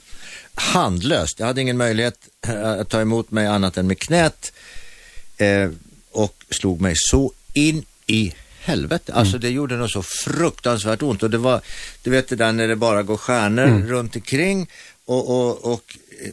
handlöst. 0.55 1.39
Jag 1.39 1.47
hade 1.47 1.61
ingen 1.61 1.77
möjlighet 1.77 2.19
eh, 2.47 2.71
att 2.71 2.89
ta 2.89 3.01
emot 3.01 3.31
mig 3.31 3.47
annat 3.47 3.77
än 3.77 3.87
med 3.87 3.99
knät. 3.99 4.53
Eh, 5.37 5.71
och 6.13 6.45
slog 6.51 6.81
mig 6.81 6.95
så 6.97 7.33
in 7.53 7.85
i 8.07 8.33
helvete. 8.61 9.15
Alltså 9.15 9.39
det 9.39 9.51
gjorde 9.51 9.77
nog 9.77 9.91
så 9.91 10.03
fruktansvärt 10.03 11.03
ont. 11.03 11.23
Och 11.23 11.31
det 11.31 11.39
var, 11.39 11.61
du 12.03 12.11
vet 12.11 12.29
det 12.29 12.37
där 12.37 12.53
när 12.53 12.69
det 12.69 12.77
bara 12.77 13.03
går 13.03 13.17
stjärnor 13.17 13.87
runt 13.87 14.17
omkring 14.17 14.67
och, 15.05 15.31
och, 15.31 15.73
och 15.73 15.99
eh, 16.23 16.31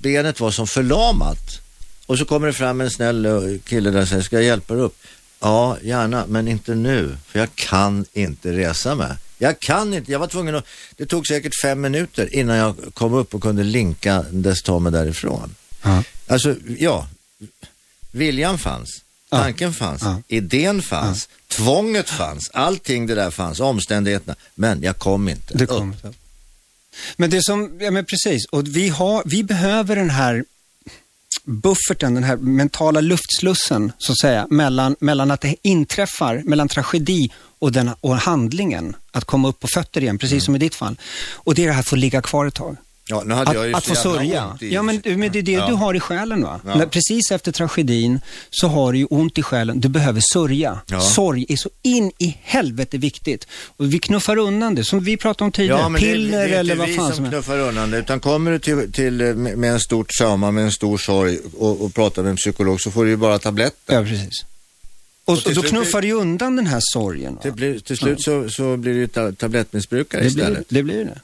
benet 0.00 0.40
var 0.40 0.50
som 0.50 0.66
förlamat. 0.66 1.60
Och 2.06 2.18
så 2.18 2.24
kommer 2.24 2.46
det 2.46 2.52
fram 2.52 2.80
en 2.80 2.90
snäll 2.90 3.26
eh, 3.26 3.40
kille 3.64 3.90
där 3.90 4.02
och 4.02 4.08
säger, 4.08 4.22
ska 4.22 4.36
jag 4.36 4.44
hjälpa 4.44 4.74
dig 4.74 4.82
upp? 4.82 4.96
Ja, 5.40 5.78
gärna, 5.82 6.26
men 6.26 6.48
inte 6.48 6.74
nu, 6.74 7.16
för 7.26 7.38
jag 7.38 7.48
kan 7.54 8.04
inte 8.12 8.52
resa 8.52 8.94
mig. 8.94 9.16
Jag 9.38 9.60
kan 9.60 9.94
inte, 9.94 10.12
jag 10.12 10.18
var 10.18 10.26
tvungen 10.26 10.54
att, 10.54 10.66
det 10.96 11.06
tog 11.06 11.26
säkert 11.26 11.60
fem 11.62 11.80
minuter 11.80 12.34
innan 12.34 12.56
jag 12.56 12.76
kom 12.94 13.14
upp 13.14 13.34
och 13.34 13.42
kunde 13.42 13.64
linka 13.64 14.24
dess 14.30 14.62
ta 14.62 14.78
mig 14.78 14.92
därifrån. 14.92 15.54
Ja. 15.82 16.02
Alltså, 16.26 16.56
ja, 16.78 17.08
viljan 18.10 18.58
fanns. 18.58 19.02
Tanken 19.30 19.74
fanns, 19.74 20.02
Ja. 20.02 20.22
idén 20.28 20.82
fanns, 20.82 21.28
tvånget 21.48 22.10
fanns, 22.10 22.50
allting 22.52 23.06
det 23.06 23.14
där 23.14 23.30
fanns, 23.30 23.60
omständigheterna, 23.60 24.34
men 24.54 24.82
jag 24.82 24.98
kom 24.98 25.28
inte 25.28 25.54
Det 25.58 25.66
kommer. 25.66 25.96
upp. 26.06 26.16
Men 27.16 27.30
det 27.30 27.44
som, 27.44 27.78
ja 27.80 27.90
men 27.90 28.04
precis, 28.04 28.44
och 28.46 28.66
vi, 28.68 28.88
har, 28.88 29.22
vi 29.26 29.44
behöver 29.44 29.96
den 29.96 30.10
här 30.10 30.44
bufferten, 31.44 32.14
den 32.14 32.24
här 32.24 32.36
mentala 32.36 33.00
luftslussen, 33.00 33.92
så 33.98 34.12
att 34.12 34.18
säga, 34.18 34.46
mellan, 34.50 34.96
mellan 35.00 35.30
att 35.30 35.40
det 35.40 35.54
inträffar, 35.62 36.42
mellan 36.44 36.68
tragedi 36.68 37.32
och, 37.58 37.72
den, 37.72 37.90
och 38.00 38.16
handlingen, 38.16 38.96
att 39.10 39.24
komma 39.24 39.48
upp 39.48 39.60
på 39.60 39.68
fötter 39.74 40.00
igen, 40.02 40.18
precis 40.18 40.44
som 40.44 40.56
i 40.56 40.58
ditt 40.58 40.74
fall. 40.74 40.96
Och 41.32 41.54
det 41.54 41.62
är 41.62 41.66
det 41.66 41.72
här 41.72 41.80
att 41.80 41.88
få 41.88 41.96
ligga 41.96 42.22
kvar 42.22 42.46
ett 42.46 42.54
tag. 42.54 42.76
Ja, 43.10 43.22
nu 43.26 43.34
hade 43.34 43.54
jag 43.54 43.66
ju 43.68 43.72
Att, 43.74 43.78
att 43.78 43.86
få 43.88 43.94
sörja. 43.94 44.46
ont 44.46 44.62
i- 44.62 44.74
Ja, 44.74 44.82
men, 44.82 45.02
men 45.04 45.32
det 45.32 45.38
är 45.38 45.42
det 45.42 45.52
Ja. 45.52 45.66
du 45.66 45.72
har 45.74 45.94
i 45.94 46.00
själen. 46.00 46.42
va? 46.42 46.60
Ja. 46.66 46.86
Precis 46.90 47.30
efter 47.30 47.52
tragedin 47.52 48.20
så 48.50 48.68
har 48.68 48.92
du 48.92 48.98
ju 48.98 49.04
ont 49.04 49.38
i 49.38 49.42
själen. 49.42 49.80
Du 49.80 49.88
behöver 49.88 50.22
sörja. 50.32 50.80
Ja. 50.86 51.00
Sorg 51.00 51.46
är 51.48 51.56
så 51.56 51.70
in 51.82 52.12
i 52.18 52.36
helvete 52.42 52.98
viktigt. 52.98 53.46
Och 53.76 53.92
vi 53.92 53.98
knuffar 53.98 54.36
undan 54.38 54.74
det, 54.74 54.84
som 54.84 55.00
vi 55.00 55.16
pratade 55.16 55.44
om 55.44 55.52
tidigare. 55.52 55.80
Ja, 55.80 55.88
men 55.88 56.00
Piller 56.00 56.38
det, 56.38 56.46
det 56.48 56.54
är 56.54 56.58
eller 56.60 56.74
inte 56.74 56.78
vad 56.78 56.88
vi 56.88 56.96
fan 56.96 57.06
som 57.06 57.14
som 57.16 57.24
helst. 57.24 57.46
knuffar 57.46 57.58
undan 57.62 57.90
det, 57.90 57.98
utan 57.98 58.20
kommer 58.20 58.50
du 58.50 58.58
till, 58.58 58.92
till 58.92 59.20
eh, 59.20 59.34
med 59.34 59.72
en 59.72 59.80
stort 59.80 60.08
trauma, 60.18 60.50
med 60.50 60.64
en 60.64 60.72
stor 60.72 60.98
sorg 60.98 61.38
och, 61.58 61.80
och 61.84 61.94
pratar 61.94 62.22
med 62.22 62.30
en 62.30 62.36
psykolog 62.36 62.80
så 62.80 62.90
får 62.90 63.04
du 63.04 63.10
ju 63.10 63.16
bara 63.16 63.38
tabletter. 63.38 63.94
Ja, 63.94 64.02
precis. 64.02 64.44
Och, 65.24 65.46
Och 65.46 65.54
då 65.54 65.62
knuffar 65.62 66.02
du 66.02 66.12
undan 66.12 66.56
den 66.56 66.66
här 66.66 66.80
sorgen. 66.82 67.36
Till, 67.36 67.52
blir, 67.52 67.78
till 67.78 67.96
slut 67.96 68.22
så, 68.22 68.48
så 68.50 68.76
blir 68.76 68.94
du 68.94 69.32
tablettmissbrukare 69.32 70.22
Det 70.22 70.30
blir, 70.34 70.42
istället. 70.44 70.66
det 70.68 70.82
blir 70.82 71.04
det. 71.04 71.18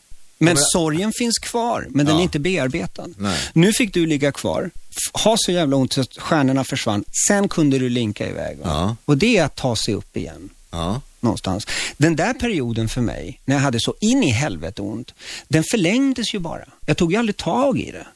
Men 0.44 0.54
men- 0.54 0.62
sorgen 0.72 1.12
finns 1.18 1.38
kvar, 1.38 1.86
men 1.90 2.06
den 2.06 2.14
Ja. 2.14 2.20
är 2.20 2.22
inte 2.22 2.38
bearbetad. 2.38 3.06
Nej. 3.18 3.38
Nu 3.52 3.72
fick 3.72 3.94
du 3.94 4.06
ligga 4.06 4.32
kvar, 4.32 4.70
ha 5.12 5.36
så 5.38 5.52
jävla 5.52 5.76
ont 5.76 5.92
så 5.92 6.00
att 6.00 6.16
stjärnorna 6.18 6.64
försvann. 6.64 7.04
Sen 7.28 7.48
kunde 7.48 7.78
du 7.78 7.88
linka 7.88 8.28
iväg. 8.28 8.58
Ja. 8.62 8.96
Och 9.04 9.18
det 9.18 9.36
är 9.38 9.44
att 9.44 9.56
ta 9.56 9.76
sig 9.76 9.94
upp 9.94 10.16
igen. 10.16 10.48
Ja. 10.70 11.00
någonstans. 11.20 11.66
Den 11.96 12.16
där 12.16 12.34
perioden 12.34 12.88
för 12.88 13.00
mig, 13.00 13.40
när 13.44 13.54
jag 13.54 13.62
hade 13.62 13.80
så 13.80 13.94
in 14.00 14.22
i 14.22 14.30
helvete 14.30 14.82
ont, 14.82 15.14
den 15.48 15.64
förlängdes 15.70 16.34
ju 16.34 16.38
bara. 16.38 16.64
Jag 16.86 16.96
tog 16.96 17.12
ju 17.12 17.18
aldrig 17.18 17.36
tag 17.36 17.78
i 17.80 17.90
det. 17.90 18.06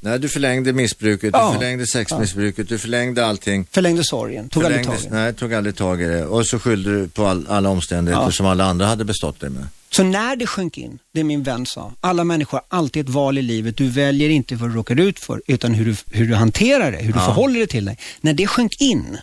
Nej, 0.00 0.18
du 0.18 0.28
förlängde 0.28 0.72
missbruket, 0.72 1.30
Ja. 1.32 1.46
du 1.52 1.58
förlängde 1.58 1.86
sexmissbruket, 1.86 2.68
du 2.68 2.78
förlängde 2.78 3.26
allting. 3.26 3.66
Förlängde 3.70 4.04
sorgen, 4.04 4.48
tog 4.48 4.64
aldrig 4.64 4.86
tag 4.86 4.94
i 5.00 5.02
det. 5.02 5.10
nej, 5.14 5.34
tog 5.34 5.54
aldrig 5.54 5.76
tag 5.76 6.02
i 6.02 6.06
det. 6.06 6.24
Och 6.26 6.46
så 6.46 6.58
skyllde 6.58 7.00
du 7.00 7.08
på 7.08 7.26
all, 7.26 7.46
alla 7.48 7.68
omständigheter 7.68 8.24
Ja. 8.24 8.32
som 8.32 8.46
alla 8.46 8.64
andra 8.64 8.86
hade 8.86 9.04
bestått 9.04 9.40
dig 9.40 9.50
med. 9.50 9.66
Så 9.92 10.02
när 10.02 10.36
det 10.36 10.46
sjönk 10.46 10.78
in, 10.78 10.98
det 11.14 11.24
min 11.24 11.42
vän 11.42 11.66
sa, 11.66 11.92
alla 12.00 12.24
människor 12.24 12.58
har 12.68 12.78
alltid 12.78 13.02
ett 13.08 13.14
val 13.14 13.38
i 13.38 13.42
livet. 13.42 13.76
Du 13.76 13.88
väljer 13.88 14.28
inte 14.30 14.54
vad 14.56 14.70
du 14.70 14.74
råkar 14.74 15.00
ut 15.00 15.18
för, 15.20 15.42
utan 15.46 15.74
hur 15.74 15.84
du, 15.84 15.96
hur 16.18 16.26
du 16.28 16.34
hanterar 16.34 16.92
det, 16.92 16.98
hur 16.98 17.12
du 17.12 17.18
Ja. 17.18 17.24
förhåller 17.26 17.58
dig 17.58 17.66
till 17.68 17.84
dig. 17.84 17.98
När 18.20 18.32
det 18.32 18.46
sjönk 18.46 18.72
in, 18.80 19.18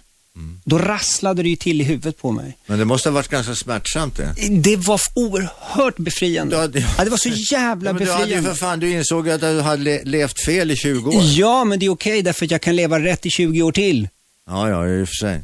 då 0.64 0.78
rasslade 0.78 1.44
det 1.44 1.50
ju 1.50 1.56
till 1.56 1.82
i 1.82 1.84
huvudet 1.84 2.18
på 2.22 2.32
mig. 2.32 2.58
Men 2.66 2.80
det 2.80 2.86
måste 2.86 3.10
ha 3.10 3.14
varit 3.14 3.28
ganska 3.28 3.56
smärtsamt 3.56 4.18
det. 4.18 4.36
Det 4.62 4.76
var 4.76 5.00
oerhört 5.16 5.98
befriande. 5.98 6.58
Hade- 6.58 6.80
ja, 6.98 7.04
det 7.04 7.10
var 7.10 7.18
så 7.18 7.30
jävla 7.54 7.90
Ja, 7.90 7.94
men 7.94 8.06
du 8.06 8.12
hade 8.12 8.26
befriande. 8.26 8.50
för 8.50 8.56
fan, 8.56 8.80
du 8.80 8.92
insåg 8.92 9.30
att 9.30 9.42
du 9.42 9.62
hade 9.62 9.84
le, 9.84 10.04
levt 10.04 10.46
fel 10.46 10.72
i 10.72 10.76
20 10.76 11.10
år. 11.10 11.22
Ja, 11.24 11.64
men 11.64 11.80
det 11.80 11.86
är 11.86 11.90
okej 11.90 12.22
därför 12.22 12.46
att 12.46 12.52
jag 12.52 12.62
kan 12.62 12.76
leva 12.76 13.00
rätt 13.00 13.26
i 13.26 13.30
20 13.30 13.62
år 13.62 13.72
till. 13.72 14.10
Ja, 14.50 14.70
ja, 14.70 14.88
i 14.88 15.04
och 15.04 15.08
för 15.08 15.16
sig. 15.16 15.42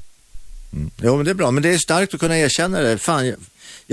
Mm. 0.73 0.91
Jo, 1.03 1.15
men 1.15 1.25
det 1.25 1.31
är 1.31 1.35
bra. 1.35 1.51
Men 1.51 1.63
det 1.63 1.69
är 1.69 1.77
starkt 1.77 2.13
att 2.13 2.19
kunna 2.19 2.37
erkänna 2.39 2.79
det. 2.79 2.97
Fan, 2.97 3.35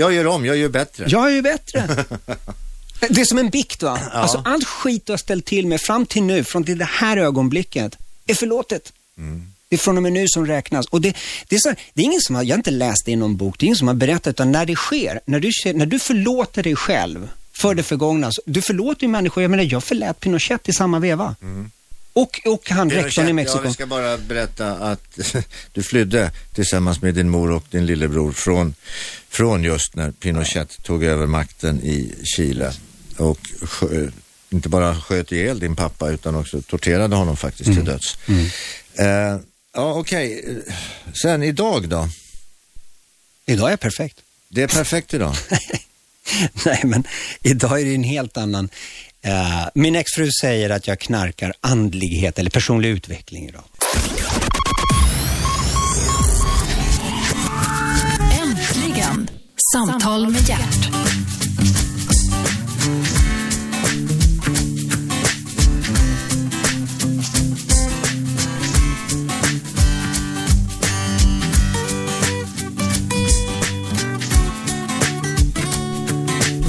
jag, 0.01 0.13
gör 0.13 0.27
om, 0.27 0.45
jag 0.45 0.57
gör 0.57 0.69
bättre. 0.69 1.05
Jag 1.07 1.31
ju 1.31 1.41
bättre. 1.41 2.05
Det 3.09 3.21
är 3.21 3.25
som 3.25 3.37
en 3.37 3.49
bikt 3.49 3.83
va? 3.83 3.99
Alltså 4.11 4.41
allt 4.45 4.67
skit 4.67 5.05
du 5.05 5.13
har 5.13 5.17
ställt 5.17 5.45
till 5.45 5.67
med 5.67 5.81
fram 5.81 6.05
till 6.05 6.23
nu, 6.23 6.43
från 6.43 6.63
till 6.63 6.77
det 6.77 6.85
här 6.85 7.17
ögonblicket, 7.17 7.97
är 8.27 8.33
förlåtet. 8.33 8.93
Det 9.69 9.75
är 9.75 9.77
från 9.77 9.97
och 9.97 10.03
med 10.03 10.13
nu 10.13 10.27
som 10.27 10.47
räknas. 10.47 10.85
Och 10.85 11.01
det, 11.01 11.15
det, 11.47 11.55
är 11.55 11.59
så, 11.59 11.73
det 11.93 12.01
är 12.01 12.05
ingen 12.05 12.21
som 12.21 12.35
har, 12.35 12.43
jag 12.43 12.49
har 12.49 12.57
inte 12.57 12.71
läst 12.71 13.05
det 13.05 13.11
i 13.11 13.15
någon 13.15 13.37
bok, 13.37 13.59
det 13.59 13.63
är 13.63 13.65
ingen 13.65 13.77
som 13.77 13.87
har 13.87 13.95
berättat, 13.95 14.27
utan 14.27 14.51
när 14.51 14.65
det 14.65 14.75
sker, 14.75 15.19
när 15.25 15.39
du, 15.39 15.51
när 15.73 15.85
du 15.85 15.99
förlåter 15.99 16.63
dig 16.63 16.75
själv 16.75 17.29
för 17.53 17.75
det 17.75 17.83
förgångna, 17.83 18.31
du 18.45 18.61
förlåter 18.61 19.03
ju 19.03 19.07
människor, 19.07 19.43
jag 19.43 19.51
menar 19.51 19.63
jag 19.63 19.83
förlät 19.83 20.19
Pinochet 20.19 20.69
i 20.69 20.73
samma 20.73 20.99
veva. 20.99 21.35
Och, 22.13 22.41
och 22.45 22.69
han 22.69 22.89
rektorn 22.89 23.27
i 23.27 23.33
Mexiko. 23.33 23.59
Ja, 23.63 23.67
vi 23.67 23.73
ska 23.73 23.85
bara 23.85 24.17
berätta 24.17 24.71
att 24.71 25.19
du 25.73 25.83
flydde 25.83 26.31
tillsammans 26.53 27.01
med 27.01 27.13
din 27.13 27.29
mor 27.29 27.51
och 27.51 27.63
din 27.69 27.85
lillebror 27.85 28.31
från, 28.31 28.75
från 29.29 29.63
just 29.63 29.95
när 29.95 30.11
Pinochet 30.11 30.77
tog 30.83 31.03
över 31.03 31.25
makten 31.25 31.79
i 31.83 32.13
Chile 32.23 32.73
och 33.17 33.39
skö, 33.61 34.11
inte 34.49 34.69
bara 34.69 35.01
sköt 35.01 35.31
ihjäl 35.31 35.59
din 35.59 35.75
pappa 35.75 36.09
utan 36.09 36.35
också 36.35 36.61
torterade 36.61 37.15
honom 37.15 37.37
faktiskt 37.37 37.67
Mm. 37.69 37.77
till 37.77 37.85
döds. 37.85 38.17
Eh, 38.99 39.39
ja, 39.73 39.93
okej. 39.93 40.43
Sen 41.21 41.43
idag 41.43 41.89
då? 41.89 42.09
Idag 43.45 43.67
är 43.67 43.71
jag 43.71 43.79
perfekt. 43.79 44.17
Det 44.49 44.63
är 44.63 44.67
perfekt 44.67 45.13
idag. 45.13 45.35
Nej, 46.65 46.79
men 46.83 47.03
idag 47.43 47.81
är 47.81 47.85
det 47.85 47.95
en 47.95 48.03
helt 48.03 48.37
annan... 48.37 48.69
Eh, 49.23 49.67
min 49.73 49.95
exfru 49.95 50.29
säger 50.41 50.69
att 50.69 50.87
jag 50.87 50.99
knarkar 50.99 51.53
andlighet 51.61 52.39
eller 52.39 52.49
personlig 52.49 52.89
utveckling 52.89 53.49
idag. 53.49 53.63
Äntligen! 58.41 59.29
Samtal 59.73 60.29
med 60.29 60.49
hjärt. 60.49 60.89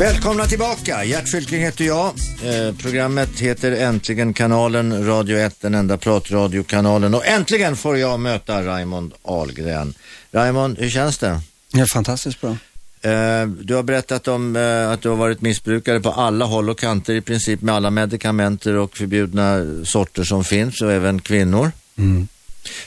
Välkomna 0.02 0.46
tillbaka. 0.46 1.04
Gert 1.04 1.28
Fylking 1.28 1.60
heter 1.60 1.84
jag. 1.84 2.06
Eh, 2.42 2.74
programmet 2.76 3.40
heter 3.40 3.72
Äntligen 3.72 4.34
kanalen, 4.34 5.06
Radio 5.06 5.38
1, 5.38 5.60
den 5.60 5.74
enda 5.74 5.96
pratradiokanalen. 5.96 7.14
Och 7.14 7.26
äntligen 7.26 7.76
får 7.76 7.98
jag 7.98 8.20
möta 8.20 8.62
Raimond 8.62 9.12
Ahlgren. 9.22 9.94
Raimond, 10.32 10.78
hur 10.78 10.90
känns 10.90 11.18
det? 11.18 11.40
Det 11.72 11.80
är 11.80 11.86
fantastiskt 11.86 12.40
bra. 12.40 12.50
Eh, 13.02 13.46
du 13.46 13.74
har 13.74 13.82
berättat 13.82 14.28
om 14.28 14.56
eh, 14.56 14.90
att 14.90 15.02
du 15.02 15.08
har 15.08 15.16
varit 15.16 15.40
missbrukare 15.40 16.00
på 16.00 16.10
alla 16.10 16.44
håll 16.44 16.70
och 16.70 16.78
kanter 16.78 17.14
i 17.14 17.20
princip 17.20 17.62
med 17.62 17.74
alla 17.74 17.90
medikamenter 17.90 18.74
och 18.76 18.96
förbjudna 18.96 19.64
sorter 19.84 20.24
som 20.24 20.44
finns 20.44 20.82
och 20.82 20.92
även 20.92 21.20
kvinnor. 21.20 21.72
Mm. 21.96 22.28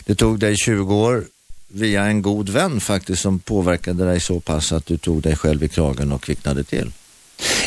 Det 0.05 0.16
tog 0.16 0.39
dig 0.39 0.55
20 0.57 0.95
år 0.95 1.24
via 1.68 2.05
en 2.05 2.22
god 2.22 2.49
vän 2.49 2.80
faktiskt 2.80 3.22
som 3.22 3.39
påverkade 3.39 4.05
dig 4.05 4.20
så 4.20 4.39
pass 4.39 4.72
att 4.72 4.86
du 4.86 4.97
tog 4.97 5.22
dig 5.22 5.36
själv 5.36 5.63
i 5.63 5.68
kragen 5.68 6.11
och 6.11 6.22
kvicknade 6.22 6.63
till. 6.63 6.91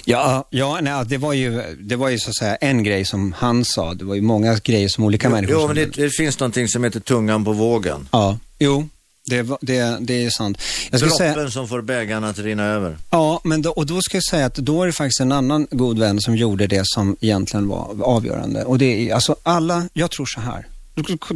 Ja, 0.05 0.49
ja 0.51 0.79
nej, 0.83 1.05
det, 1.07 1.19
var 1.19 1.33
ju, 1.33 1.63
det 1.81 1.97
var 1.97 2.09
ju 2.09 2.19
så 2.19 2.31
att 2.31 2.37
säga 2.37 2.57
en 2.57 2.83
grej 2.83 3.05
som 3.05 3.35
han 3.39 3.65
sa. 3.65 3.95
Det 3.95 4.05
var 4.05 4.15
ju 4.15 4.23
många 4.23 4.55
grejer 4.55 4.89
som 4.89 5.05
olika 5.05 5.29
människor 5.29 5.61
Jo, 5.61 5.67
men 5.67 5.77
det, 5.77 5.87
det 5.87 6.11
finns 6.11 6.41
någonting 6.41 6.69
som 6.69 6.85
heter 6.85 7.01
tungan 7.01 7.45
på 7.45 7.53
vågen. 7.53 8.09
Ja, 8.13 8.39
jo, 8.59 8.89
det, 9.29 9.47
det, 9.61 9.99
det 10.01 10.25
är 10.25 10.31
sant. 10.31 10.59
Jag 10.91 11.01
Droppen 11.01 11.17
säga, 11.17 11.51
som 11.51 11.69
får 11.69 11.83
bägaren 11.83 12.25
att 12.25 12.39
rinna 12.39 12.65
över. 12.65 12.97
ja, 13.11 13.41
men 13.45 13.63
då, 13.63 13.71
och 13.71 13.87
då 13.87 14.01
ska 14.01 14.17
jag 14.17 14.25
säga 14.25 14.47
att 14.47 14.55
då 14.55 14.83
är 14.83 14.87
det 14.87 14.93
faktiskt 14.93 15.21
en 15.21 15.33
annan 15.33 15.67
god 15.71 15.99
vän 15.99 16.21
som 16.21 16.37
gjorde 16.37 16.67
det 16.67 16.83
som 16.85 17.17
egentligen 17.21 17.69
var 17.69 18.03
avgörande. 18.03 18.65
Och 18.65 18.79
det 18.79 19.11
är, 19.11 19.15
alltså 19.15 19.37
alla, 19.43 19.89
jag 19.93 20.11
tror 20.11 20.27
så 20.27 20.41
här. 20.41 20.67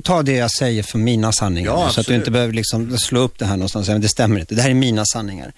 Ta 0.02 0.22
det 0.22 0.32
jag 0.32 0.50
säger 0.50 0.82
för 0.82 0.98
mina 0.98 1.32
sanningar 1.32 1.70
Ja, 1.70 1.90
så 1.90 2.00
att 2.00 2.06
du 2.06 2.14
inte 2.14 2.30
behöver 2.30 2.52
liksom 2.52 2.98
slå 2.98 3.20
upp 3.20 3.38
det 3.38 3.44
här 3.44 3.56
någonstans 3.56 3.86
det 3.88 4.08
stämmer 4.08 4.40
inte. 4.40 4.54
Det 4.54 4.62
här 4.62 4.70
är 4.70 4.74
mina 4.74 5.04
sanningar. 5.04 5.52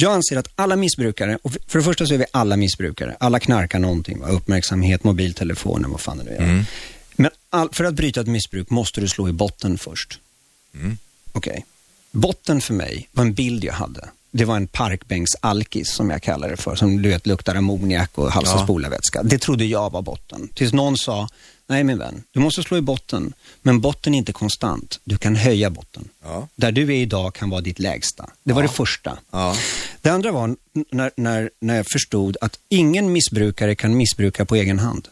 Jag 0.00 0.12
anser 0.12 0.36
att 0.36 0.48
alla 0.54 0.76
missbrukare, 0.76 1.38
och 1.42 1.52
för 1.66 1.78
det 1.78 1.84
första 1.84 2.06
så 2.06 2.14
är 2.14 2.18
vi 2.18 2.24
alla 2.30 2.56
missbrukare. 2.56 3.16
Alla 3.20 3.40
knarkar 3.40 3.78
någonting, 3.78 4.18
va? 4.20 4.28
uppmärksamhet, 4.28 5.04
mobiltelefoner, 5.04 5.88
vad 5.88 6.00
fan 6.00 6.18
det 6.18 6.24
nu 6.24 6.30
är. 6.30 6.42
Mm. 6.42 6.64
Men 7.16 7.30
all, 7.50 7.68
för 7.72 7.84
att 7.84 7.94
bryta 7.94 8.20
ett 8.20 8.26
missbruk 8.26 8.70
måste 8.70 9.00
du 9.00 9.08
slå 9.08 9.28
i 9.28 9.32
botten 9.32 9.78
först. 9.78 10.18
Mm. 10.74 10.98
Okej. 11.32 11.64
Botten 12.10 12.60
för 12.60 12.74
mig 12.74 13.08
var 13.12 13.24
en 13.24 13.34
bild 13.34 13.64
jag 13.64 13.72
hade. 13.74 14.08
Det 14.30 14.44
var 14.44 14.56
en 14.56 14.66
parkbänksalkis 14.66 15.92
som 15.92 16.10
jag 16.10 16.22
kallar 16.22 16.48
det 16.48 16.56
för, 16.56 16.74
som 16.76 17.02
du 17.02 17.08
vet 17.08 17.26
luktar 17.26 17.54
ammoniak 17.54 18.18
och 18.18 18.32
hals 18.32 18.54
och 18.54 18.60
Ja. 18.60 18.64
spolarvätska. 18.64 19.22
Det 19.22 19.38
trodde 19.38 19.64
jag 19.64 19.90
var 19.92 20.02
botten. 20.02 20.48
Tills 20.54 20.72
någon 20.72 20.96
sa, 20.96 21.28
nej 21.68 21.84
min 21.84 21.98
vän, 21.98 22.22
du 22.30 22.40
måste 22.40 22.62
slå 22.62 22.76
i 22.76 22.80
botten. 22.80 23.32
Men 23.62 23.80
botten 23.80 24.14
är 24.14 24.18
inte 24.18 24.32
konstant. 24.32 25.00
Du 25.04 25.18
kan 25.18 25.36
höja 25.36 25.70
botten. 25.70 26.08
Ja. 26.24 26.48
Där 26.54 26.72
du 26.72 26.82
är 26.82 26.96
idag 26.96 27.34
kan 27.34 27.50
vara 27.50 27.60
ditt 27.60 27.78
lägsta. 27.78 28.30
Det 28.44 28.52
var 28.52 28.62
det 28.62 28.68
första. 28.68 29.18
Ja. 29.30 29.56
Det 30.02 30.10
andra 30.10 30.32
var 30.32 30.56
när, 30.90 31.10
när, 31.16 31.50
när 31.60 31.76
jag 31.76 31.86
förstod 31.92 32.36
att 32.40 32.58
ingen 32.68 33.12
missbrukare 33.12 33.74
kan 33.74 33.96
missbruka 33.96 34.44
på 34.44 34.54
egen 34.56 34.78
hand. 34.78 35.08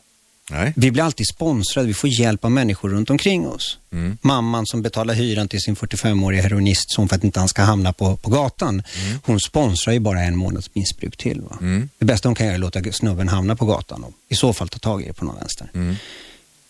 Nej. 0.51 0.73
Vi 0.77 0.91
blir 0.91 1.03
alltid 1.03 1.27
sponsrade, 1.29 1.89
vi 1.89 1.95
får 1.95 2.21
hjälp 2.21 2.45
av 2.45 2.51
människor 2.51 2.89
runt 2.89 3.11
omkring 3.11 3.47
oss. 3.47 3.79
Mm. 3.93 4.19
Mamman 4.23 4.67
som 4.67 4.83
betalar 4.83 5.15
hyran 5.15 5.49
till 5.49 5.61
sin 5.61 5.77
45-åriga 5.77 6.43
heroinistson 6.43 7.09
för 7.09 7.17
att 7.17 7.25
inte 7.25 7.39
han 7.41 7.49
ska 7.49 7.63
hamna 7.63 7.93
på, 7.93 8.17
på 8.17 8.31
gatan. 8.31 8.83
Hon 9.25 9.41
sponsrar 9.41 9.93
ju 9.93 10.01
bara 10.01 10.21
en 10.21 10.37
månads 10.37 10.71
missbruk 10.75 11.17
till. 11.17 11.43
Mm. 11.61 11.89
Det 11.99 12.05
bästa 12.05 12.29
hon 12.29 12.35
kan 12.35 12.47
göra 12.47 12.55
är 12.55 12.67
att 12.67 12.75
låta 12.75 12.93
snubben 12.93 13.29
hamna 13.29 13.57
på 13.57 13.67
gatan 13.67 14.05
och 14.05 14.13
i 14.29 14.35
så 14.35 14.53
fall 14.53 14.69
ta 14.69 14.79
tag 14.79 15.03
i 15.03 15.07
det 15.07 15.13
på 15.13 15.25
någon 15.25 15.37
vänster. 15.37 15.97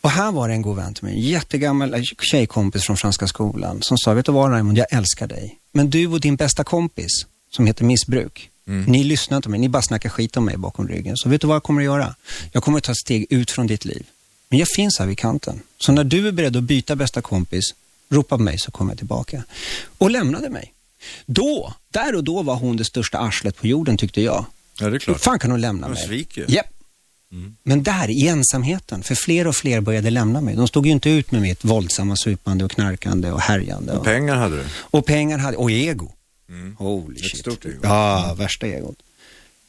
Och 0.06 0.10
här 0.12 0.32
var 0.32 0.48
det 0.48 0.54
en 0.54 0.62
god 0.62 0.76
vän 0.76 0.94
till 0.94 1.04
mig, 1.04 1.12
en 1.14 1.20
jättegammal 1.20 1.94
eh, 1.94 2.00
tjejkompis 2.30 2.84
från 2.84 2.96
Franska 2.96 3.26
skolan 3.28 3.82
som 3.82 3.98
sa, 3.98 4.14
vet 4.14 4.26
du 4.26 4.32
vad 4.32 4.50
Raymond, 4.50 4.78
jag 4.78 4.86
älskar 4.92 5.26
dig. 5.26 5.58
Men 5.72 5.90
du 5.90 6.06
och 6.06 6.20
din 6.20 6.36
bästa 6.36 6.64
kompis, 6.64 7.10
som 7.50 7.66
heter 7.66 7.84
missbruk, 7.84 8.50
Mm. 8.68 8.84
ni 8.84 9.04
lyssnar 9.04 9.36
inte 9.36 9.46
på 9.46 9.50
mig, 9.50 9.60
ni 9.60 9.68
bara 9.68 9.82
snackar 9.82 10.08
skit 10.08 10.36
om 10.36 10.44
mig 10.44 10.56
bakom 10.56 10.88
ryggen. 10.88 11.16
Så 11.16 11.28
vet 11.28 11.40
du 11.40 11.46
vad 11.46 11.54
jag 11.54 11.62
kommer 11.62 11.80
att 11.80 11.84
göra? 11.84 12.14
Jag 12.52 12.62
kommer 12.62 12.78
att 12.78 12.84
ta 12.84 12.92
ett 12.92 12.98
steg 12.98 13.26
ut 13.30 13.50
från 13.50 13.66
ditt 13.66 13.84
liv. 13.84 14.06
Men 14.48 14.58
jag 14.58 14.68
finns 14.68 14.98
här 14.98 15.06
vid 15.06 15.18
kanten. 15.18 15.60
Så 15.78 15.92
när 15.92 16.04
du 16.04 16.28
är 16.28 16.32
beredd 16.32 16.56
att 16.56 16.62
byta 16.62 16.96
bästa 16.96 17.22
kompis, 17.22 17.64
ropa 18.10 18.36
på 18.36 18.42
mig 18.42 18.58
så 18.58 18.70
kommer 18.70 18.90
jag 18.92 18.98
tillbaka. 18.98 19.44
Och 19.98 20.10
lämnade 20.10 20.48
mig. 20.50 20.72
Då, 21.26 21.74
där 21.90 22.14
och 22.14 22.24
då 22.24 22.42
var 22.42 22.54
hon 22.54 22.76
det 22.76 22.84
största 22.84 23.18
arslet 23.18 23.56
på 23.56 23.66
jorden 23.66 23.96
tyckte 23.96 24.20
jag. 24.22 24.46
Ja, 24.78 24.84
det 24.84 24.86
är 24.86 24.90
Hur 24.90 24.98
klart. 24.98 25.20
fan 25.20 25.38
kan 25.38 25.50
hon 25.50 25.60
lämna 25.60 25.86
Hon 25.86 25.94
mig? 25.94 26.06
sviker 26.06 26.40
ju. 26.48 26.54
Japp. 27.30 27.52
Men 27.62 27.82
där, 27.82 28.10
i 28.10 28.28
ensamheten, 28.28 29.02
för 29.02 29.14
fler 29.14 29.46
och 29.46 29.56
fler 29.56 29.80
började 29.80 30.10
lämna 30.10 30.40
mig. 30.40 30.54
De 30.56 30.68
stod 30.68 30.86
ju 30.86 30.92
inte 30.92 31.10
ut 31.10 31.30
med 31.32 31.42
mitt 31.42 31.64
våldsamma 31.64 32.16
supande 32.16 32.64
och 32.64 32.70
knarkande 32.70 33.30
och 33.30 33.40
härjande. 33.40 33.92
Och, 33.92 34.04
Pengar 34.04 34.36
hade 34.36 34.56
du. 34.56 34.64
och 34.76 35.06
pengar 35.06 35.38
hade, 35.38 35.56
och 35.56 35.70
ego. 35.70 36.12
Mm. 36.48 36.76
Holy 36.76 37.16
Ett 37.16 37.22
shit. 37.30 37.40
stort 37.40 37.64
ego. 37.64 37.78
Ja, 37.82 38.34
värsta 38.38 38.66
egot. 38.66 38.96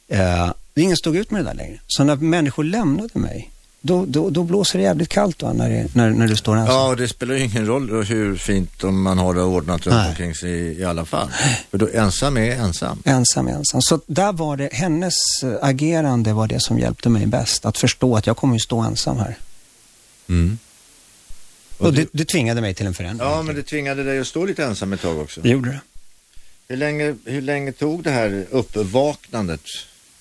Eh, 0.08 0.52
ingen 0.74 0.96
stod 0.96 1.16
ut 1.16 1.30
med 1.30 1.40
det 1.44 1.48
där 1.50 1.54
längre. 1.54 1.80
Så 1.86 2.04
när 2.04 2.16
människor 2.16 2.64
lämnade 2.64 3.18
mig, 3.18 3.50
då, 3.88 4.04
då, 4.06 4.30
då 4.30 4.42
blåser 4.42 4.78
det 4.78 4.82
jävligt 4.84 5.08
kallt 5.08 5.42
va, 5.42 5.52
när, 5.52 5.70
det, 5.70 5.94
när, 5.94 6.10
när 6.10 6.28
du 6.28 6.36
står 6.36 6.56
ensam. 6.56 6.74
Ja, 6.74 6.88
och 6.88 6.96
det 6.96 7.08
spelar 7.08 7.34
ju 7.34 7.44
ingen 7.44 7.66
roll 7.66 8.04
hur 8.04 8.36
fint 8.36 8.84
om 8.84 9.02
man 9.02 9.18
har 9.18 9.34
det 9.34 9.42
ordnat 9.42 9.86
runt 9.86 9.96
Nej. 9.96 10.08
omkring 10.08 10.34
sig 10.34 10.50
i, 10.50 10.78
i 10.80 10.84
alla 10.84 11.04
fall. 11.04 11.30
För 11.70 11.78
då 11.78 11.88
ensam 11.94 12.36
är 12.36 12.50
ensam. 12.50 13.02
Ensam, 13.04 13.48
ensam. 13.48 13.80
Så 13.82 14.00
där 14.06 14.32
var 14.32 14.56
det, 14.56 14.68
hennes 14.72 15.14
eh, 15.42 15.52
agerande 15.62 16.32
var 16.32 16.46
det 16.46 16.60
som 16.60 16.78
hjälpte 16.78 17.08
mig 17.08 17.26
bäst. 17.26 17.66
Att 17.66 17.78
förstå 17.78 18.16
att 18.16 18.26
jag 18.26 18.36
kommer 18.36 18.54
ju 18.54 18.60
stå 18.60 18.78
ensam 18.80 19.16
här. 19.18 19.36
Mm. 20.28 20.58
Och, 21.78 21.86
Och 21.86 21.92
det, 21.92 22.00
du- 22.02 22.08
det 22.12 22.24
tvingade 22.24 22.60
mig 22.60 22.74
till 22.74 22.86
en 22.86 22.94
förändring. 22.94 23.28
Ja, 23.28 23.42
men 23.42 23.54
det 23.54 23.62
tvingade 23.62 24.04
dig 24.04 24.18
att 24.18 24.26
stå 24.26 24.44
lite 24.46 24.64
ensam 24.64 24.92
ett 24.92 25.00
tag 25.02 25.18
också. 25.18 25.40
det 25.40 25.48
gjorde 25.48 25.70
det. 25.70 25.80
Hur 26.68 26.76
länge, 26.76 27.16
hur 27.24 27.40
länge 27.42 27.72
tog 27.72 28.02
det 28.02 28.10
här 28.10 28.46
uppvaknandet? 28.50 29.60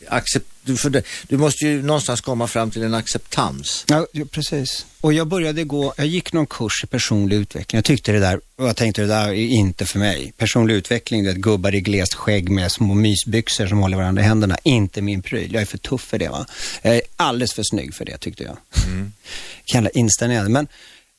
Accept, 0.07 0.45
du, 0.67 0.77
för 0.77 0.89
det, 0.89 1.03
du 1.27 1.37
måste 1.37 1.65
ju 1.65 1.83
någonstans 1.83 2.21
komma 2.21 2.47
fram 2.47 2.71
till 2.71 2.83
en 2.83 2.93
acceptans. 2.93 3.85
Ja, 3.87 4.07
precis. 4.31 4.85
Och 5.01 5.13
jag 5.13 5.27
började 5.27 5.63
gå, 5.63 5.93
jag 5.97 6.07
gick 6.07 6.33
någon 6.33 6.47
kurs 6.47 6.83
i 6.83 6.87
personlig 6.87 7.35
utveckling. 7.35 7.77
Jag 7.77 7.85
tyckte 7.85 8.11
det 8.11 8.19
där, 8.19 8.39
och 8.55 8.67
jag 8.67 8.75
tänkte 8.75 9.01
det 9.01 9.07
där 9.07 9.27
är 9.27 9.33
inte 9.33 9.85
för 9.85 9.99
mig. 9.99 10.33
Personlig 10.37 10.73
utveckling, 10.75 11.23
det 11.23 11.29
är 11.29 11.35
gubbar 11.35 11.75
i 11.75 11.81
glest 11.81 12.13
skägg 12.13 12.49
med 12.49 12.71
små 12.71 12.93
mysbyxor 12.93 13.67
som 13.67 13.77
håller 13.77 13.97
varandra 13.97 14.21
i 14.21 14.25
händerna. 14.25 14.57
Inte 14.63 15.01
min 15.01 15.21
pryl. 15.21 15.53
Jag 15.53 15.61
är 15.61 15.65
för 15.65 15.77
tuff 15.77 16.01
för 16.01 16.17
det 16.17 16.29
va. 16.29 16.45
Jag 16.81 16.95
är 16.95 17.01
alldeles 17.15 17.53
för 17.53 17.63
snygg 17.63 17.93
för 17.93 18.05
det 18.05 18.17
tyckte 18.17 18.43
jag. 18.43 18.57
Mm. 18.87 19.13
Jävla 19.73 19.89
inställning. 19.89 20.51
Men 20.51 20.67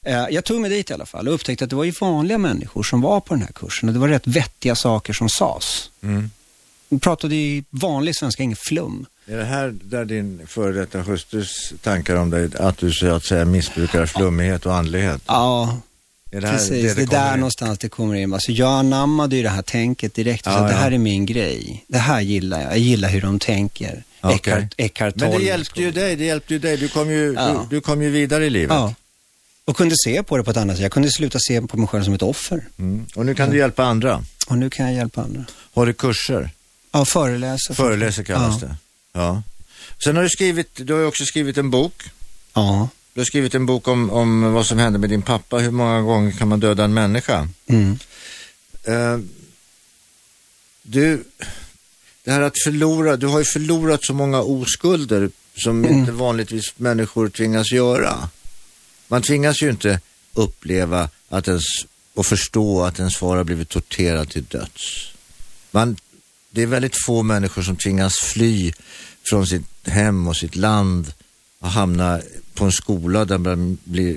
eh, 0.07 0.27
jag 0.31 0.45
tog 0.45 0.61
mig 0.61 0.71
dit 0.71 0.91
i 0.91 0.95
alla 0.95 1.07
fall 1.07 1.29
och 1.29 1.35
upptäckte 1.35 1.65
att 1.65 1.71
det 1.71 1.77
var 1.77 1.85
ju 1.85 1.93
vanliga 2.01 2.39
människor 2.39 2.83
som 2.83 3.01
var 3.01 3.21
på 3.21 3.35
den 3.35 3.43
här 3.43 3.53
kursen 3.53 3.89
och 3.89 3.93
det 3.93 3.99
var 3.99 4.09
rätt 4.09 4.27
vettiga 4.27 4.75
saker 4.75 5.13
som 5.13 5.29
sades. 5.29 5.91
Mm. 6.03 6.31
De 6.89 7.01
pratade 7.01 7.35
i 7.35 7.65
vanlig 7.71 8.17
svenska, 8.17 8.43
ingen 8.43 8.57
flum. 8.57 9.07
Är 9.27 9.37
det 9.37 9.45
här 9.45 9.75
där 9.83 10.05
din 10.05 10.47
före 10.47 10.73
detta 10.73 11.01
hustrus 11.01 11.73
tankar 11.83 12.15
om 12.15 12.31
dig, 12.31 12.51
att 12.59 12.79
du 12.79 12.93
så 12.93 13.07
att 13.15 13.25
säga 13.25 13.45
missbrukar 13.45 14.07
flummighet 14.07 14.67
och 14.67 14.75
andlighet? 14.75 15.23
Ja, 15.27 15.79
det 16.31 16.47
här 16.47 16.53
Precis, 16.53 16.69
det, 16.69 17.03
är 17.03 17.07
kommer 17.07 17.25
där 17.25 17.35
in? 17.35 17.41
någonstans 17.41 17.79
det 17.79 17.89
kommer 17.89 18.15
in. 18.15 18.33
Alltså, 18.33 18.53
jag 18.53 18.71
anammade 18.79 19.37
ju 19.37 19.43
det 19.43 19.49
här 19.49 19.63
tänket 19.63 20.15
direkt. 20.15 20.47
Ja, 20.47 20.53
så 20.53 20.59
att 20.59 20.69
det 20.69 20.75
ja. 20.75 20.81
här 20.81 20.93
är 20.93 20.99
min 20.99 21.27
grej. 21.27 21.85
Det 21.89 21.99
här 21.99 22.21
gillar 22.21 22.61
jag. 22.63 22.71
Jag 22.71 22.79
gillar 22.79 23.09
hur 23.09 23.21
de 23.21 23.39
tänker. 23.39 24.03
Okej. 24.21 24.37
Eckhart, 24.37 24.75
Eckhart 24.77 25.17
Men 25.17 25.31
det 25.31 25.45
hjälpte 25.45 25.83
ju 25.83 25.91
dig, 25.91 26.17
det 26.17 26.25
hjälpte 26.25 26.53
ju 26.55 26.59
dig. 26.59 26.77
Du 26.77 26.89
kom 26.89 27.11
ju, 27.11 27.33
Ja. 27.33 27.67
du, 27.71 27.77
du 27.77 27.81
kom 27.81 28.03
ju 28.03 28.11
vidare 28.11 28.47
i 28.47 28.51
livet. 28.51 28.77
Ja. 28.77 28.95
Och 29.65 29.77
kunde 29.77 29.95
se 30.05 30.23
på 30.23 30.37
det 30.37 30.43
på 30.45 30.51
ett 30.51 30.57
annat 30.57 30.77
sätt. 30.77 30.83
Jag 30.83 30.93
kunde 30.93 31.11
sluta 31.11 31.39
se 31.39 31.61
på 31.63 31.77
mig 31.77 31.89
själv 31.89 32.05
som 32.05 32.15
ett 32.15 32.23
offer. 32.23 32.65
Mm. 32.79 33.07
Och 33.15 33.27
nu 33.27 33.35
kan 33.35 33.51
du 33.51 33.57
hjälpa 33.57 33.85
andra. 33.85 34.25
Och 34.49 34.59
nu 34.59 34.71
kan 34.71 34.87
jag 34.87 34.95
hjälpa 34.95 35.23
andra. 35.23 35.45
Har 35.75 35.87
du 35.87 35.93
kurser? 35.93 36.51
Ja, 36.91 37.05
föreläsa. 37.05 37.75
Föreläser 37.75 38.23
kallas 38.25 38.63
ja. 38.63 38.69
det. 38.69 38.77
Ja. 39.13 39.43
Sen 40.05 40.17
har 40.17 40.23
du 40.23 40.29
skrivit, 40.31 40.71
du 40.75 40.93
har 40.93 41.01
ju 41.01 41.07
också 41.07 41.25
skrivit 41.25 41.59
en 41.59 41.71
bok. 41.71 42.03
Ja. 42.55 42.89
Du 43.15 43.21
har 43.21 43.25
skrivit 43.25 43.55
en 43.55 43.67
bok 43.67 43.89
om, 43.89 44.11
om 44.11 44.53
vad 44.53 44.67
som 44.67 44.79
hände 44.79 44.99
med 44.99 45.11
din 45.11 45.23
pappa. 45.23 45.59
Hur 45.59 45.71
många 45.71 46.01
gånger 46.01 46.33
kan 46.33 46.49
man 46.49 46.61
döda 46.61 46.85
en 46.85 46.95
människa? 46.95 47.49
Mm. 47.67 47.99
Eh, 48.85 49.19
du, 50.83 51.25
det 52.25 52.31
här 52.33 52.41
att 52.41 52.63
förlora, 52.65 53.17
du 53.17 53.27
har 53.27 53.39
ju 53.39 53.45
förlorat 53.45 54.05
så 54.05 54.15
många 54.15 54.41
oskulder 54.41 55.31
som 55.57 55.85
Mm. 55.85 55.99
inte 55.99 56.13
vanligtvis 56.13 56.65
människor 56.77 57.29
tvingas 57.29 57.73
göra. 57.73 58.29
Man 59.09 59.23
tvingas 59.23 59.63
ju 59.63 59.71
inte 59.71 60.01
uppleva 60.35 61.11
att 61.29 61.49
ens, 61.49 61.65
och 62.15 62.27
förstå 62.27 62.83
att 62.83 62.99
ens 62.99 63.17
far 63.17 63.37
har 63.37 63.45
blivit 63.45 63.69
torterad 63.69 64.31
till 64.31 64.45
döds. 64.45 65.09
Man, 65.71 65.97
det 66.51 66.63
är 66.63 66.67
väldigt 66.67 67.05
få 67.07 67.23
människor 67.23 67.63
som 67.63 67.77
tvingas 67.77 68.15
fly 68.23 68.73
från 69.31 69.47
sitt 69.47 69.65
hem 69.87 70.29
och 70.29 70.37
sitt 70.37 70.57
land 70.57 71.13
och 71.61 71.71
hamna 71.71 72.21
på 72.55 72.65
en 72.65 72.73
skola 72.73 73.25
där 73.25 73.39
man 73.39 73.79
blir 73.85 74.17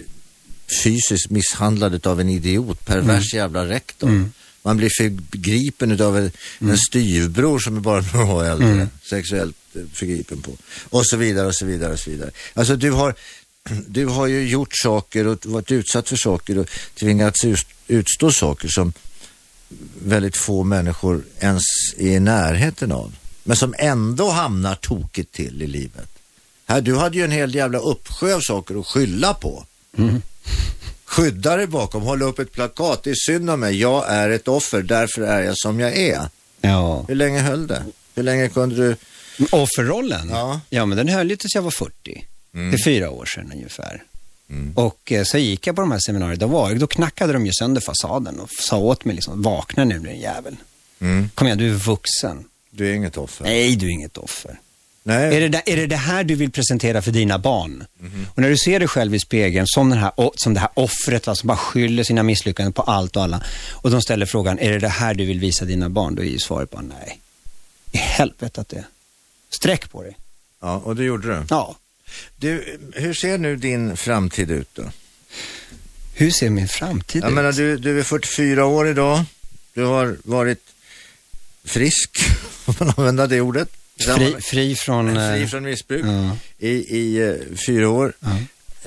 fysiskt 0.84 1.30
misshandlad 1.30 2.08
av 2.08 2.20
en 2.22 2.30
idiot, 2.30 2.86
pervers 2.86 3.34
jävla 3.34 3.68
rektor. 3.70 4.10
Mm. 4.10 4.32
Man 4.64 4.78
blir 4.78 4.90
förgripen 4.98 6.02
av 6.02 6.18
en, 6.18 6.32
en 6.60 6.78
styvbror 6.78 7.60
som 7.60 7.78
är 7.78 7.82
bara 7.82 8.02
några 8.14 8.34
år 8.34 8.44
äldre, 8.46 8.68
Mm. 8.68 8.90
sexuellt 9.10 9.56
förgripen 9.94 10.42
på. 10.42 10.52
Och 10.90 11.06
så 11.08 11.18
vidare 11.18 11.48
och 11.48 11.56
så 11.56 11.66
vidare 11.66 11.94
och 11.94 12.00
så 12.00 12.10
vidare. 12.10 12.32
Alltså 12.54 12.76
du 12.76 12.92
har, 12.92 13.16
du 13.88 14.06
har 14.06 14.28
ju 14.28 14.48
gjort 14.48 14.70
saker 14.74 15.28
och 15.28 15.46
varit 15.46 15.72
utsatt 15.72 16.10
för 16.10 16.16
saker 16.16 16.58
och 16.58 16.70
tvingats 17.00 17.46
ut- 17.46 17.68
utstå 17.88 18.32
saker 18.32 18.68
som 18.68 18.94
väldigt 20.04 20.38
få 20.38 20.64
människor 20.64 21.24
ens 21.40 21.64
är 21.98 22.08
i 22.08 22.20
närheten 22.20 22.92
av. 22.92 23.16
Men 23.44 23.58
som 23.58 23.76
ändå 23.78 24.30
hamnar 24.30 24.76
tokigt 24.76 25.32
till 25.32 25.62
i 25.62 25.68
livet. 25.68 26.10
Här, 26.66 26.82
du 26.82 26.96
hade 26.96 27.18
ju 27.18 27.24
en 27.24 27.32
hel 27.32 27.56
jävla 27.56 27.80
uppsjö 27.80 28.36
av 28.36 28.40
saker 28.40 28.80
att 28.80 28.88
skylla 28.88 29.34
på. 29.34 29.66
Skydda 31.06 31.56
dig 31.56 31.68
bakom, 31.68 32.04
hålla 32.04 32.26
upp 32.26 32.40
ett 32.40 32.52
plakat. 32.52 33.04
Det 33.04 33.10
är 33.10 33.16
synd 33.16 33.50
om 33.50 33.60
mig, 33.60 33.80
jag 33.80 34.10
är 34.10 34.30
ett 34.30 34.48
offer, 34.48 34.82
därför 34.82 35.22
är 35.22 35.42
jag 35.42 35.58
som 35.58 35.80
jag 35.80 35.98
är. 35.98 36.22
Ja. 36.62 37.06
Hur 37.08 37.16
länge 37.16 37.40
höll 37.40 37.68
det? 37.68 37.84
Hur 38.16 38.24
länge 38.24 38.50
kunde 38.50 38.76
du? 38.76 38.96
Offerrollen? 39.52 40.30
Ja. 40.30 40.62
ja, 40.70 40.86
men 40.86 40.98
den 40.98 41.10
höll 41.10 41.30
ju 41.30 41.36
tills 41.36 41.56
jag 41.56 41.62
var 41.62 41.72
40. 41.72 42.26
Mm. 42.54 42.72
Det 42.72 42.78
är 42.78 42.84
fyra 42.84 43.10
år 43.10 43.26
sedan 43.26 43.52
ungefär. 43.54 44.04
Mm. 44.52 44.74
Och 44.76 45.12
eh, 45.12 45.24
så 45.24 45.38
gick 45.38 45.68
jag 45.68 45.76
på 45.76 45.82
de 45.82 45.92
här 45.92 46.00
seminarierna. 46.00 46.40
Då, 46.40 46.48
var, 46.48 46.76
då 46.76 46.88
knackade 46.88 47.34
de 47.34 47.46
ju 47.46 47.52
sönder 47.54 47.82
fasaden 47.82 48.40
och 48.40 48.50
sa 48.60 48.78
åt 48.78 49.06
mig 49.06 49.16
liksom, 49.16 49.42
vakna 49.42 49.84
nu 49.84 50.00
din 50.00 50.20
jävel. 50.20 50.56
Mm. 51.00 51.30
Kom 51.36 51.48
igen, 51.48 51.58
du 51.58 51.70
är 51.70 51.74
vuxen. 51.74 52.46
Du 52.72 52.90
är 52.90 52.94
inget 52.94 53.18
offer. 53.18 53.46
Nej, 53.46 53.76
du 53.76 53.86
är 53.86 53.92
inget 53.92 54.18
offer. 54.18 54.60
Nej. 55.04 55.38
Är 55.38 55.42
det, 55.42 55.48
där, 55.48 55.62
är 55.66 55.78
det 55.78 55.88
det 55.88 55.96
här 55.96 56.24
du 56.24 56.36
vill 56.36 56.52
presentera 56.52 57.02
för 57.02 57.12
dina 57.12 57.40
barn? 57.40 57.86
Mhm. 58.00 58.28
Och 58.34 58.42
när 58.42 58.50
du 58.50 58.58
ser 58.58 58.80
dig 58.80 58.88
själv 58.88 59.16
i 59.16 59.20
spegeln 59.20 59.68
som, 59.68 59.90
den 59.90 60.00
här, 60.00 60.12
som 60.36 60.54
det 60.54 60.60
här 60.60 60.70
offret 60.74 61.28
va, 61.28 61.36
som 61.36 61.48
bara 61.48 61.58
skyller 61.58 62.04
sina 62.04 62.24
misslyckanden 62.24 62.74
på 62.74 62.82
allt 62.82 63.16
och 63.16 63.24
alla. 63.24 63.44
Och 63.72 63.92
de 63.92 64.02
ställer 64.02 64.26
frågan, 64.26 64.60
är 64.60 64.72
det 64.72 64.80
det 64.80 64.88
här 64.88 65.14
du 65.14 65.26
vill 65.26 65.40
visa 65.40 65.66
dina 65.66 65.90
barn? 65.90 66.16
Då 66.16 66.22
är 66.22 66.26
ju 66.26 66.40
svaret 66.40 66.70
bara 66.70 66.82
nej. 66.82 67.20
I 67.92 67.98
helvete 67.98 68.62
att 68.62 68.70
det 68.70 68.78
är. 68.78 68.86
Sträck 69.50 69.92
på 69.92 70.04
dig. 70.04 70.18
Ja, 70.62 70.82
och 70.86 70.96
det 70.96 71.04
gjorde 71.04 71.28
du. 71.28 71.44
Ja. 71.50 71.76
Du. 72.38 72.80
Hur 72.94 73.14
ser 73.14 73.38
nu 73.38 73.56
din 73.56 73.98
framtid 73.98 74.52
ut 74.52 74.70
då? 74.74 74.84
Hur 76.14 76.32
ser 76.32 76.50
min 76.50 76.68
framtid 76.68 77.24
Jag 77.24 77.30
ut? 77.30 77.36
menar, 77.36 77.52
du, 77.52 77.78
du 77.78 78.00
är 78.00 78.04
44 78.04 78.66
år 78.66 78.88
idag. 78.88 79.24
Du 79.74 79.84
har 79.84 80.18
varit 80.24 80.60
frisk, 81.66 82.20
om 82.66 82.76
man 82.80 82.94
använder 82.98 83.28
det 83.28 83.42
ordet. 83.42 83.70
Fri, 84.16 84.36
fri 84.42 84.76
från... 84.76 85.16
Fri 85.16 85.42
eh, 85.42 85.48
från 85.48 85.64
missbruk 85.64 86.06
Ja. 86.06 86.38
i, 86.60 86.70
i 86.98 87.18
eh, 87.30 87.36
fyra 87.68 87.90
år. 87.90 88.14
Ja. 88.20 88.30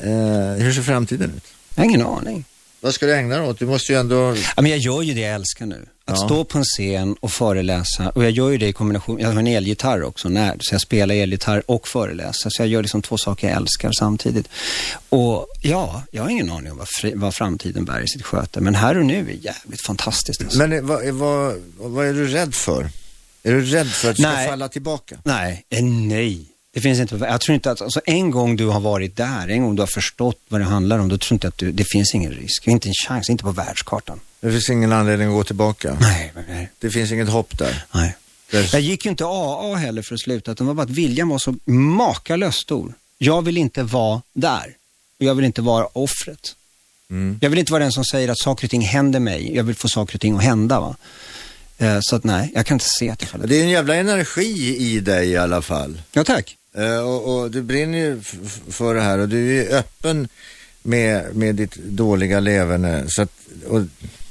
Eh, 0.03 0.53
hur 0.65 0.73
ser 0.73 0.83
framtiden 0.83 1.33
ut? 1.37 1.45
Jag 1.75 1.83
har 1.85 1.89
ingen 1.89 2.07
aning. 2.07 2.45
Vad 2.81 2.95
ska 2.95 3.07
du 3.07 3.15
ägna 3.15 3.37
dig 3.39 3.47
åt? 3.49 3.59
Du 3.59 3.67
måste 3.67 3.93
ju 3.93 3.99
ändå... 3.99 4.37
Ja, 4.57 4.63
men 4.63 4.71
jag 4.71 4.79
gör 4.81 5.03
ju 5.03 5.15
det 5.15 5.21
jag 5.21 5.35
älskar 5.35 5.67
nu. 5.67 5.87
Att 6.07 6.21
Ja. 6.21 6.27
stå 6.27 6.45
på 6.45 6.59
en 6.59 6.65
scen 6.65 7.17
och 7.21 7.31
föreläsa. 7.33 8.09
Och 8.11 8.25
jag 8.25 8.31
gör 8.31 8.51
ju 8.51 8.59
det 8.59 8.67
i 8.69 8.73
kombination, 8.73 9.21
jag 9.21 9.29
har 9.33 9.39
en 9.39 9.47
elgitarr 9.47 10.03
också, 10.03 10.29
när, 10.29 10.57
så 10.61 10.75
jag 10.75 10.81
spelar 10.81 11.15
elgitarr 11.15 11.63
och 11.71 11.89
föreläser. 11.89 12.51
Så 12.51 12.63
jag 12.63 12.69
gör 12.69 12.83
liksom 12.83 13.03
två 13.03 13.19
saker 13.19 13.49
jag 13.49 13.57
älskar 13.57 13.91
samtidigt. 13.99 14.49
Och 15.09 15.47
ja, 15.63 16.03
jag 16.11 16.23
har 16.23 16.31
ingen 16.31 16.51
aning 16.51 16.73
om 16.73 16.79
vad, 16.79 16.89
fri, 17.01 17.13
vad 17.17 17.35
framtiden 17.35 17.85
bär 17.85 18.01
i 18.01 18.09
sitt 18.09 18.23
sköte. 18.23 18.61
Men 18.61 18.75
här 18.75 18.99
och 18.99 19.07
nu 19.07 19.19
är 19.19 19.45
jävligt 19.47 19.87
fantastiskt. 19.87 20.43
Alltså. 20.43 20.59
Men 20.59 20.73
eh, 20.73 20.81
vad, 20.83 21.05
vad, 21.09 21.55
vad 21.77 22.07
är 22.07 22.13
du 22.13 22.27
rädd 22.27 22.55
för? 22.55 22.91
Är 23.43 23.53
du 23.53 23.65
rädd 23.65 23.87
för 23.91 24.11
att 24.11 24.17
du 24.17 24.23
ska 24.23 24.33
Nej. 24.33 24.49
falla 24.49 24.69
tillbaka? 24.69 25.17
Nej, 25.25 25.65
eh, 25.71 25.85
nej. 25.85 26.45
Det 26.75 26.81
finns 26.81 27.01
inte, 27.01 27.17
jag 27.17 27.41
tror 27.41 27.55
inte 27.55 27.71
att, 27.71 27.83
alltså 27.83 28.01
en 28.05 28.31
gång 28.31 28.57
du 28.57 28.67
har 28.67 28.81
varit 28.81 29.17
där, 29.17 29.49
en 29.49 29.63
gång 29.63 29.77
du 29.77 29.83
har 29.83 29.87
förstått 29.87 30.39
vad 30.49 30.61
det 30.61 30.65
handlar 30.65 30.99
om, 30.99 31.09
då 31.09 31.19
tror 31.19 31.33
jag 31.33 31.37
inte 31.37 31.49
att 31.49 31.59
du, 31.59 31.73
det 31.73 31.85
finns 31.85 32.15
ingen 32.15 32.33
risk. 32.33 32.67
Inte 32.67 32.89
en 32.89 32.95
chans, 33.09 33.31
inte 33.31 33.45
på 33.45 33.51
världskartan. 33.53 34.21
Det 34.45 34.51
finns 34.53 34.71
ingen 34.71 34.93
anledning 34.93 35.29
att 35.29 35.35
gå 35.35 35.45
tillbaka. 35.45 35.97
Nej, 36.01 36.33
nej. 36.49 36.71
Det 36.79 36.91
finns 36.91 37.13
inget 37.13 37.29
hopp 37.29 37.59
där. 37.59 37.85
nej. 37.95 38.17
Det- 38.51 38.73
Jag 38.73 38.83
gick 38.83 39.05
ju 39.05 39.11
inte 39.11 39.25
AA 39.25 39.75
heller 39.75 40.03
för 40.03 40.15
att 40.15 40.21
sluta, 40.21 40.53
utan 40.53 40.67
det 40.67 40.69
var 40.69 40.75
bara 40.75 40.83
att 40.83 40.91
viljan 40.91 41.29
var 41.29 41.39
så 41.39 41.55
makalöst 41.71 42.59
stor. 42.59 42.95
Jag 43.19 43.43
vill 43.43 43.59
inte 43.59 43.83
vara 43.83 44.23
där. 44.33 44.67
Och 45.19 45.25
Jag 45.25 45.35
vill 45.35 45.45
inte 45.45 45.63
vara 45.63 45.87
offret. 45.93 46.55
Mm. 47.11 47.39
Jag 47.43 47.51
vill 47.51 47.59
inte 47.59 47.73
vara 47.73 47.83
den 47.83 47.93
som 47.93 48.05
säger 48.05 48.29
att 48.29 48.39
saker 48.39 48.67
och 48.67 48.71
ting 48.71 48.83
händer 48.83 49.21
mig. 49.21 49.57
Jag 49.57 49.65
vill 49.65 49.75
få 49.75 49.89
saker 49.89 50.15
och 50.15 50.21
ting 50.21 50.37
att 50.37 50.43
hända. 50.45 50.81
Va? 50.81 50.97
Eh, 51.79 51.99
Så 52.03 52.17
att 52.17 52.25
nej, 52.25 52.51
jag 52.55 52.67
kan 52.67 52.75
inte 52.75 52.89
se 52.99 53.15
tillfället. 53.17 53.49
Det 53.49 53.57
är 53.57 53.63
en 53.63 53.69
jävla 53.71 53.95
energi 53.95 54.77
i 54.79 55.01
dig 55.01 55.29
i 55.29 55.37
alla 55.37 55.63
fall. 55.63 56.03
Ja, 56.13 56.25
tack. 56.25 56.57
Eh, 56.77 56.99
och, 56.99 57.35
och 57.37 57.51
du 57.51 57.63
brinner 57.63 57.99
ju 57.99 58.21
för 58.71 58.95
det 58.95 59.01
här 59.01 59.19
och 59.19 59.29
du 59.29 59.63
är 59.63 59.79
öppen 59.79 60.29
med, 60.83 61.37
med 61.37 61.55
ditt 61.55 61.75
dåliga 61.77 62.41
leverne. 62.41 63.05
Så 63.09 63.23
att, 63.23 63.31
och, 63.67 63.81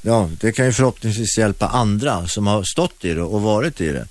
ja, 0.06 0.30
det 0.40 0.52
kan 0.52 0.66
ju 0.66 0.72
förhoppningsvis 0.72 1.38
hjälpa 1.38 1.68
andra 1.68 2.28
som 2.28 2.48
har 2.48 2.64
stått 2.64 3.06
i 3.06 3.14
det 3.14 3.22
och 3.22 3.42
varit 3.42 3.82
i 3.82 3.92
det. 3.92 4.08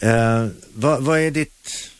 Eh, 0.00 0.46
vad, 0.74 1.02
vad 1.02 1.20
är 1.20 1.30
ditt, 1.30 1.90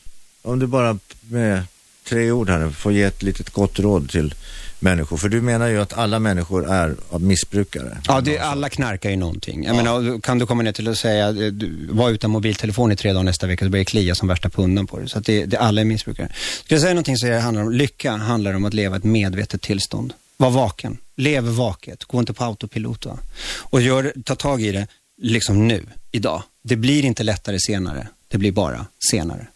om 0.43 0.59
du 0.59 0.67
bara 0.67 0.99
med 1.21 1.65
tre 2.09 2.31
ord 2.31 2.51
här 2.51 2.71
får 2.71 2.93
ge 2.93 3.03
ett 3.03 3.23
litet 3.23 3.51
gott 3.51 3.79
råd 3.79 4.11
till 4.11 4.35
människor. 4.83 5.17
För 5.17 5.29
du 5.29 5.41
menar 5.41 5.67
ju 5.67 5.81
att 5.81 5.93
alla 5.93 6.19
människor 6.19 6.71
är 6.71 6.97
missbrukare. 7.19 7.99
Ja, 8.09 8.21
det, 8.21 8.39
alla 8.39 8.69
knarkar 8.69 9.11
ju 9.11 9.17
någonting. 9.17 9.65
Jag 9.65 9.77
menar, 9.77 10.21
kan 10.21 10.39
du 10.39 10.47
komma 10.47 10.63
ner 10.63 10.73
till 10.73 10.89
att 10.89 10.99
säga, 10.99 11.29
eh, 11.29 11.35
du 11.35 11.89
var 11.91 12.11
utan 12.11 12.31
mobiltelefon 12.31 12.93
i 12.93 12.97
tre 12.97 13.13
dagar 13.13 13.25
nästa 13.25 13.47
vecka, 13.47 13.65
så 13.65 13.71
börjar 13.71 13.81
det 13.81 13.91
klia 13.91 14.15
som 14.15 14.29
värsta 14.29 14.49
pundan 14.49 14.87
på 14.87 14.99
dig. 14.99 15.09
Så 15.09 15.19
att 15.19 15.25
det, 15.25 15.45
det, 15.45 15.57
alla 15.57 15.81
är 15.81 15.85
missbrukare. 15.85 16.29
Ska 16.65 16.75
jag 16.75 16.83
säga 16.83 16.95
någonting 16.95 17.17
så 17.17 17.39
handlar 17.39 17.63
om, 17.63 17.73
lycka 17.73 18.17
handlar 18.17 18.55
om 18.55 18.65
att 18.65 18.75
leva 18.75 18.97
ett 18.97 19.05
medvetet 19.05 19.63
tillstånd. 19.63 20.13
Var 20.43 20.51
vaken, 20.51 20.99
lev 21.17 21.45
vaket, 21.45 22.05
gå 22.05 22.21
inte 22.21 22.33
på 22.33 22.45
autopilot. 22.45 23.07
Va? 23.07 23.19
Och 23.45 23.83
gör, 23.83 24.13
ta 24.25 24.35
tag 24.35 24.63
i 24.63 24.73
det, 24.73 24.87
liksom 25.23 25.69
nu, 25.69 25.87
idag. 26.11 26.43
Det 26.63 26.77
blir 26.77 27.05
inte 27.05 27.23
lättare 27.23 27.61
senare, 27.61 28.09
det 28.29 28.39
blir 28.39 28.53
bara 28.53 28.87
senare. 29.11 29.47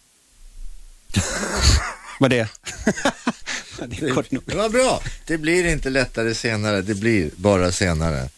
Vad 2.19 2.29
det? 2.29 2.47
det 3.87 4.01
är 4.01 4.13
kort 4.13 4.31
nog. 4.31 4.43
Det 4.45 4.55
var 4.55 4.69
bra. 4.69 5.01
Det 5.25 5.37
blir 5.37 5.67
inte 5.67 5.89
lättare 5.89 6.35
senare, 6.35 6.81
det 6.81 6.95
blir 6.95 7.29
bara 7.35 7.71
senare. 7.71 8.29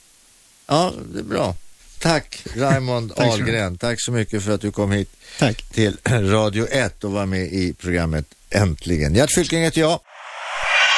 Ja, 0.68 0.93
det 1.14 1.20
är 1.20 1.24
bra. 1.24 1.56
Tack 2.00 2.43
Raymond 2.56 3.12
Tack 3.16 3.28
Ahlgren. 3.28 3.78
Tack 3.78 4.02
så 4.02 4.12
mycket 4.12 4.43
för 4.43 4.52
att 4.52 4.62
du 4.62 4.72
kom 4.72 4.91
hit 4.91 5.10
Tack. 5.39 5.64
till 5.72 5.97
Radio 6.06 6.68
1 6.68 7.04
och 7.04 7.12
var 7.12 7.26
med 7.26 7.54
i 7.54 7.74
programmet 7.74 8.26
Äntligen. 8.50 9.16
Gert 9.16 9.34
Fylking 9.36 9.64
heter 9.64 9.82
jag. 9.82 10.00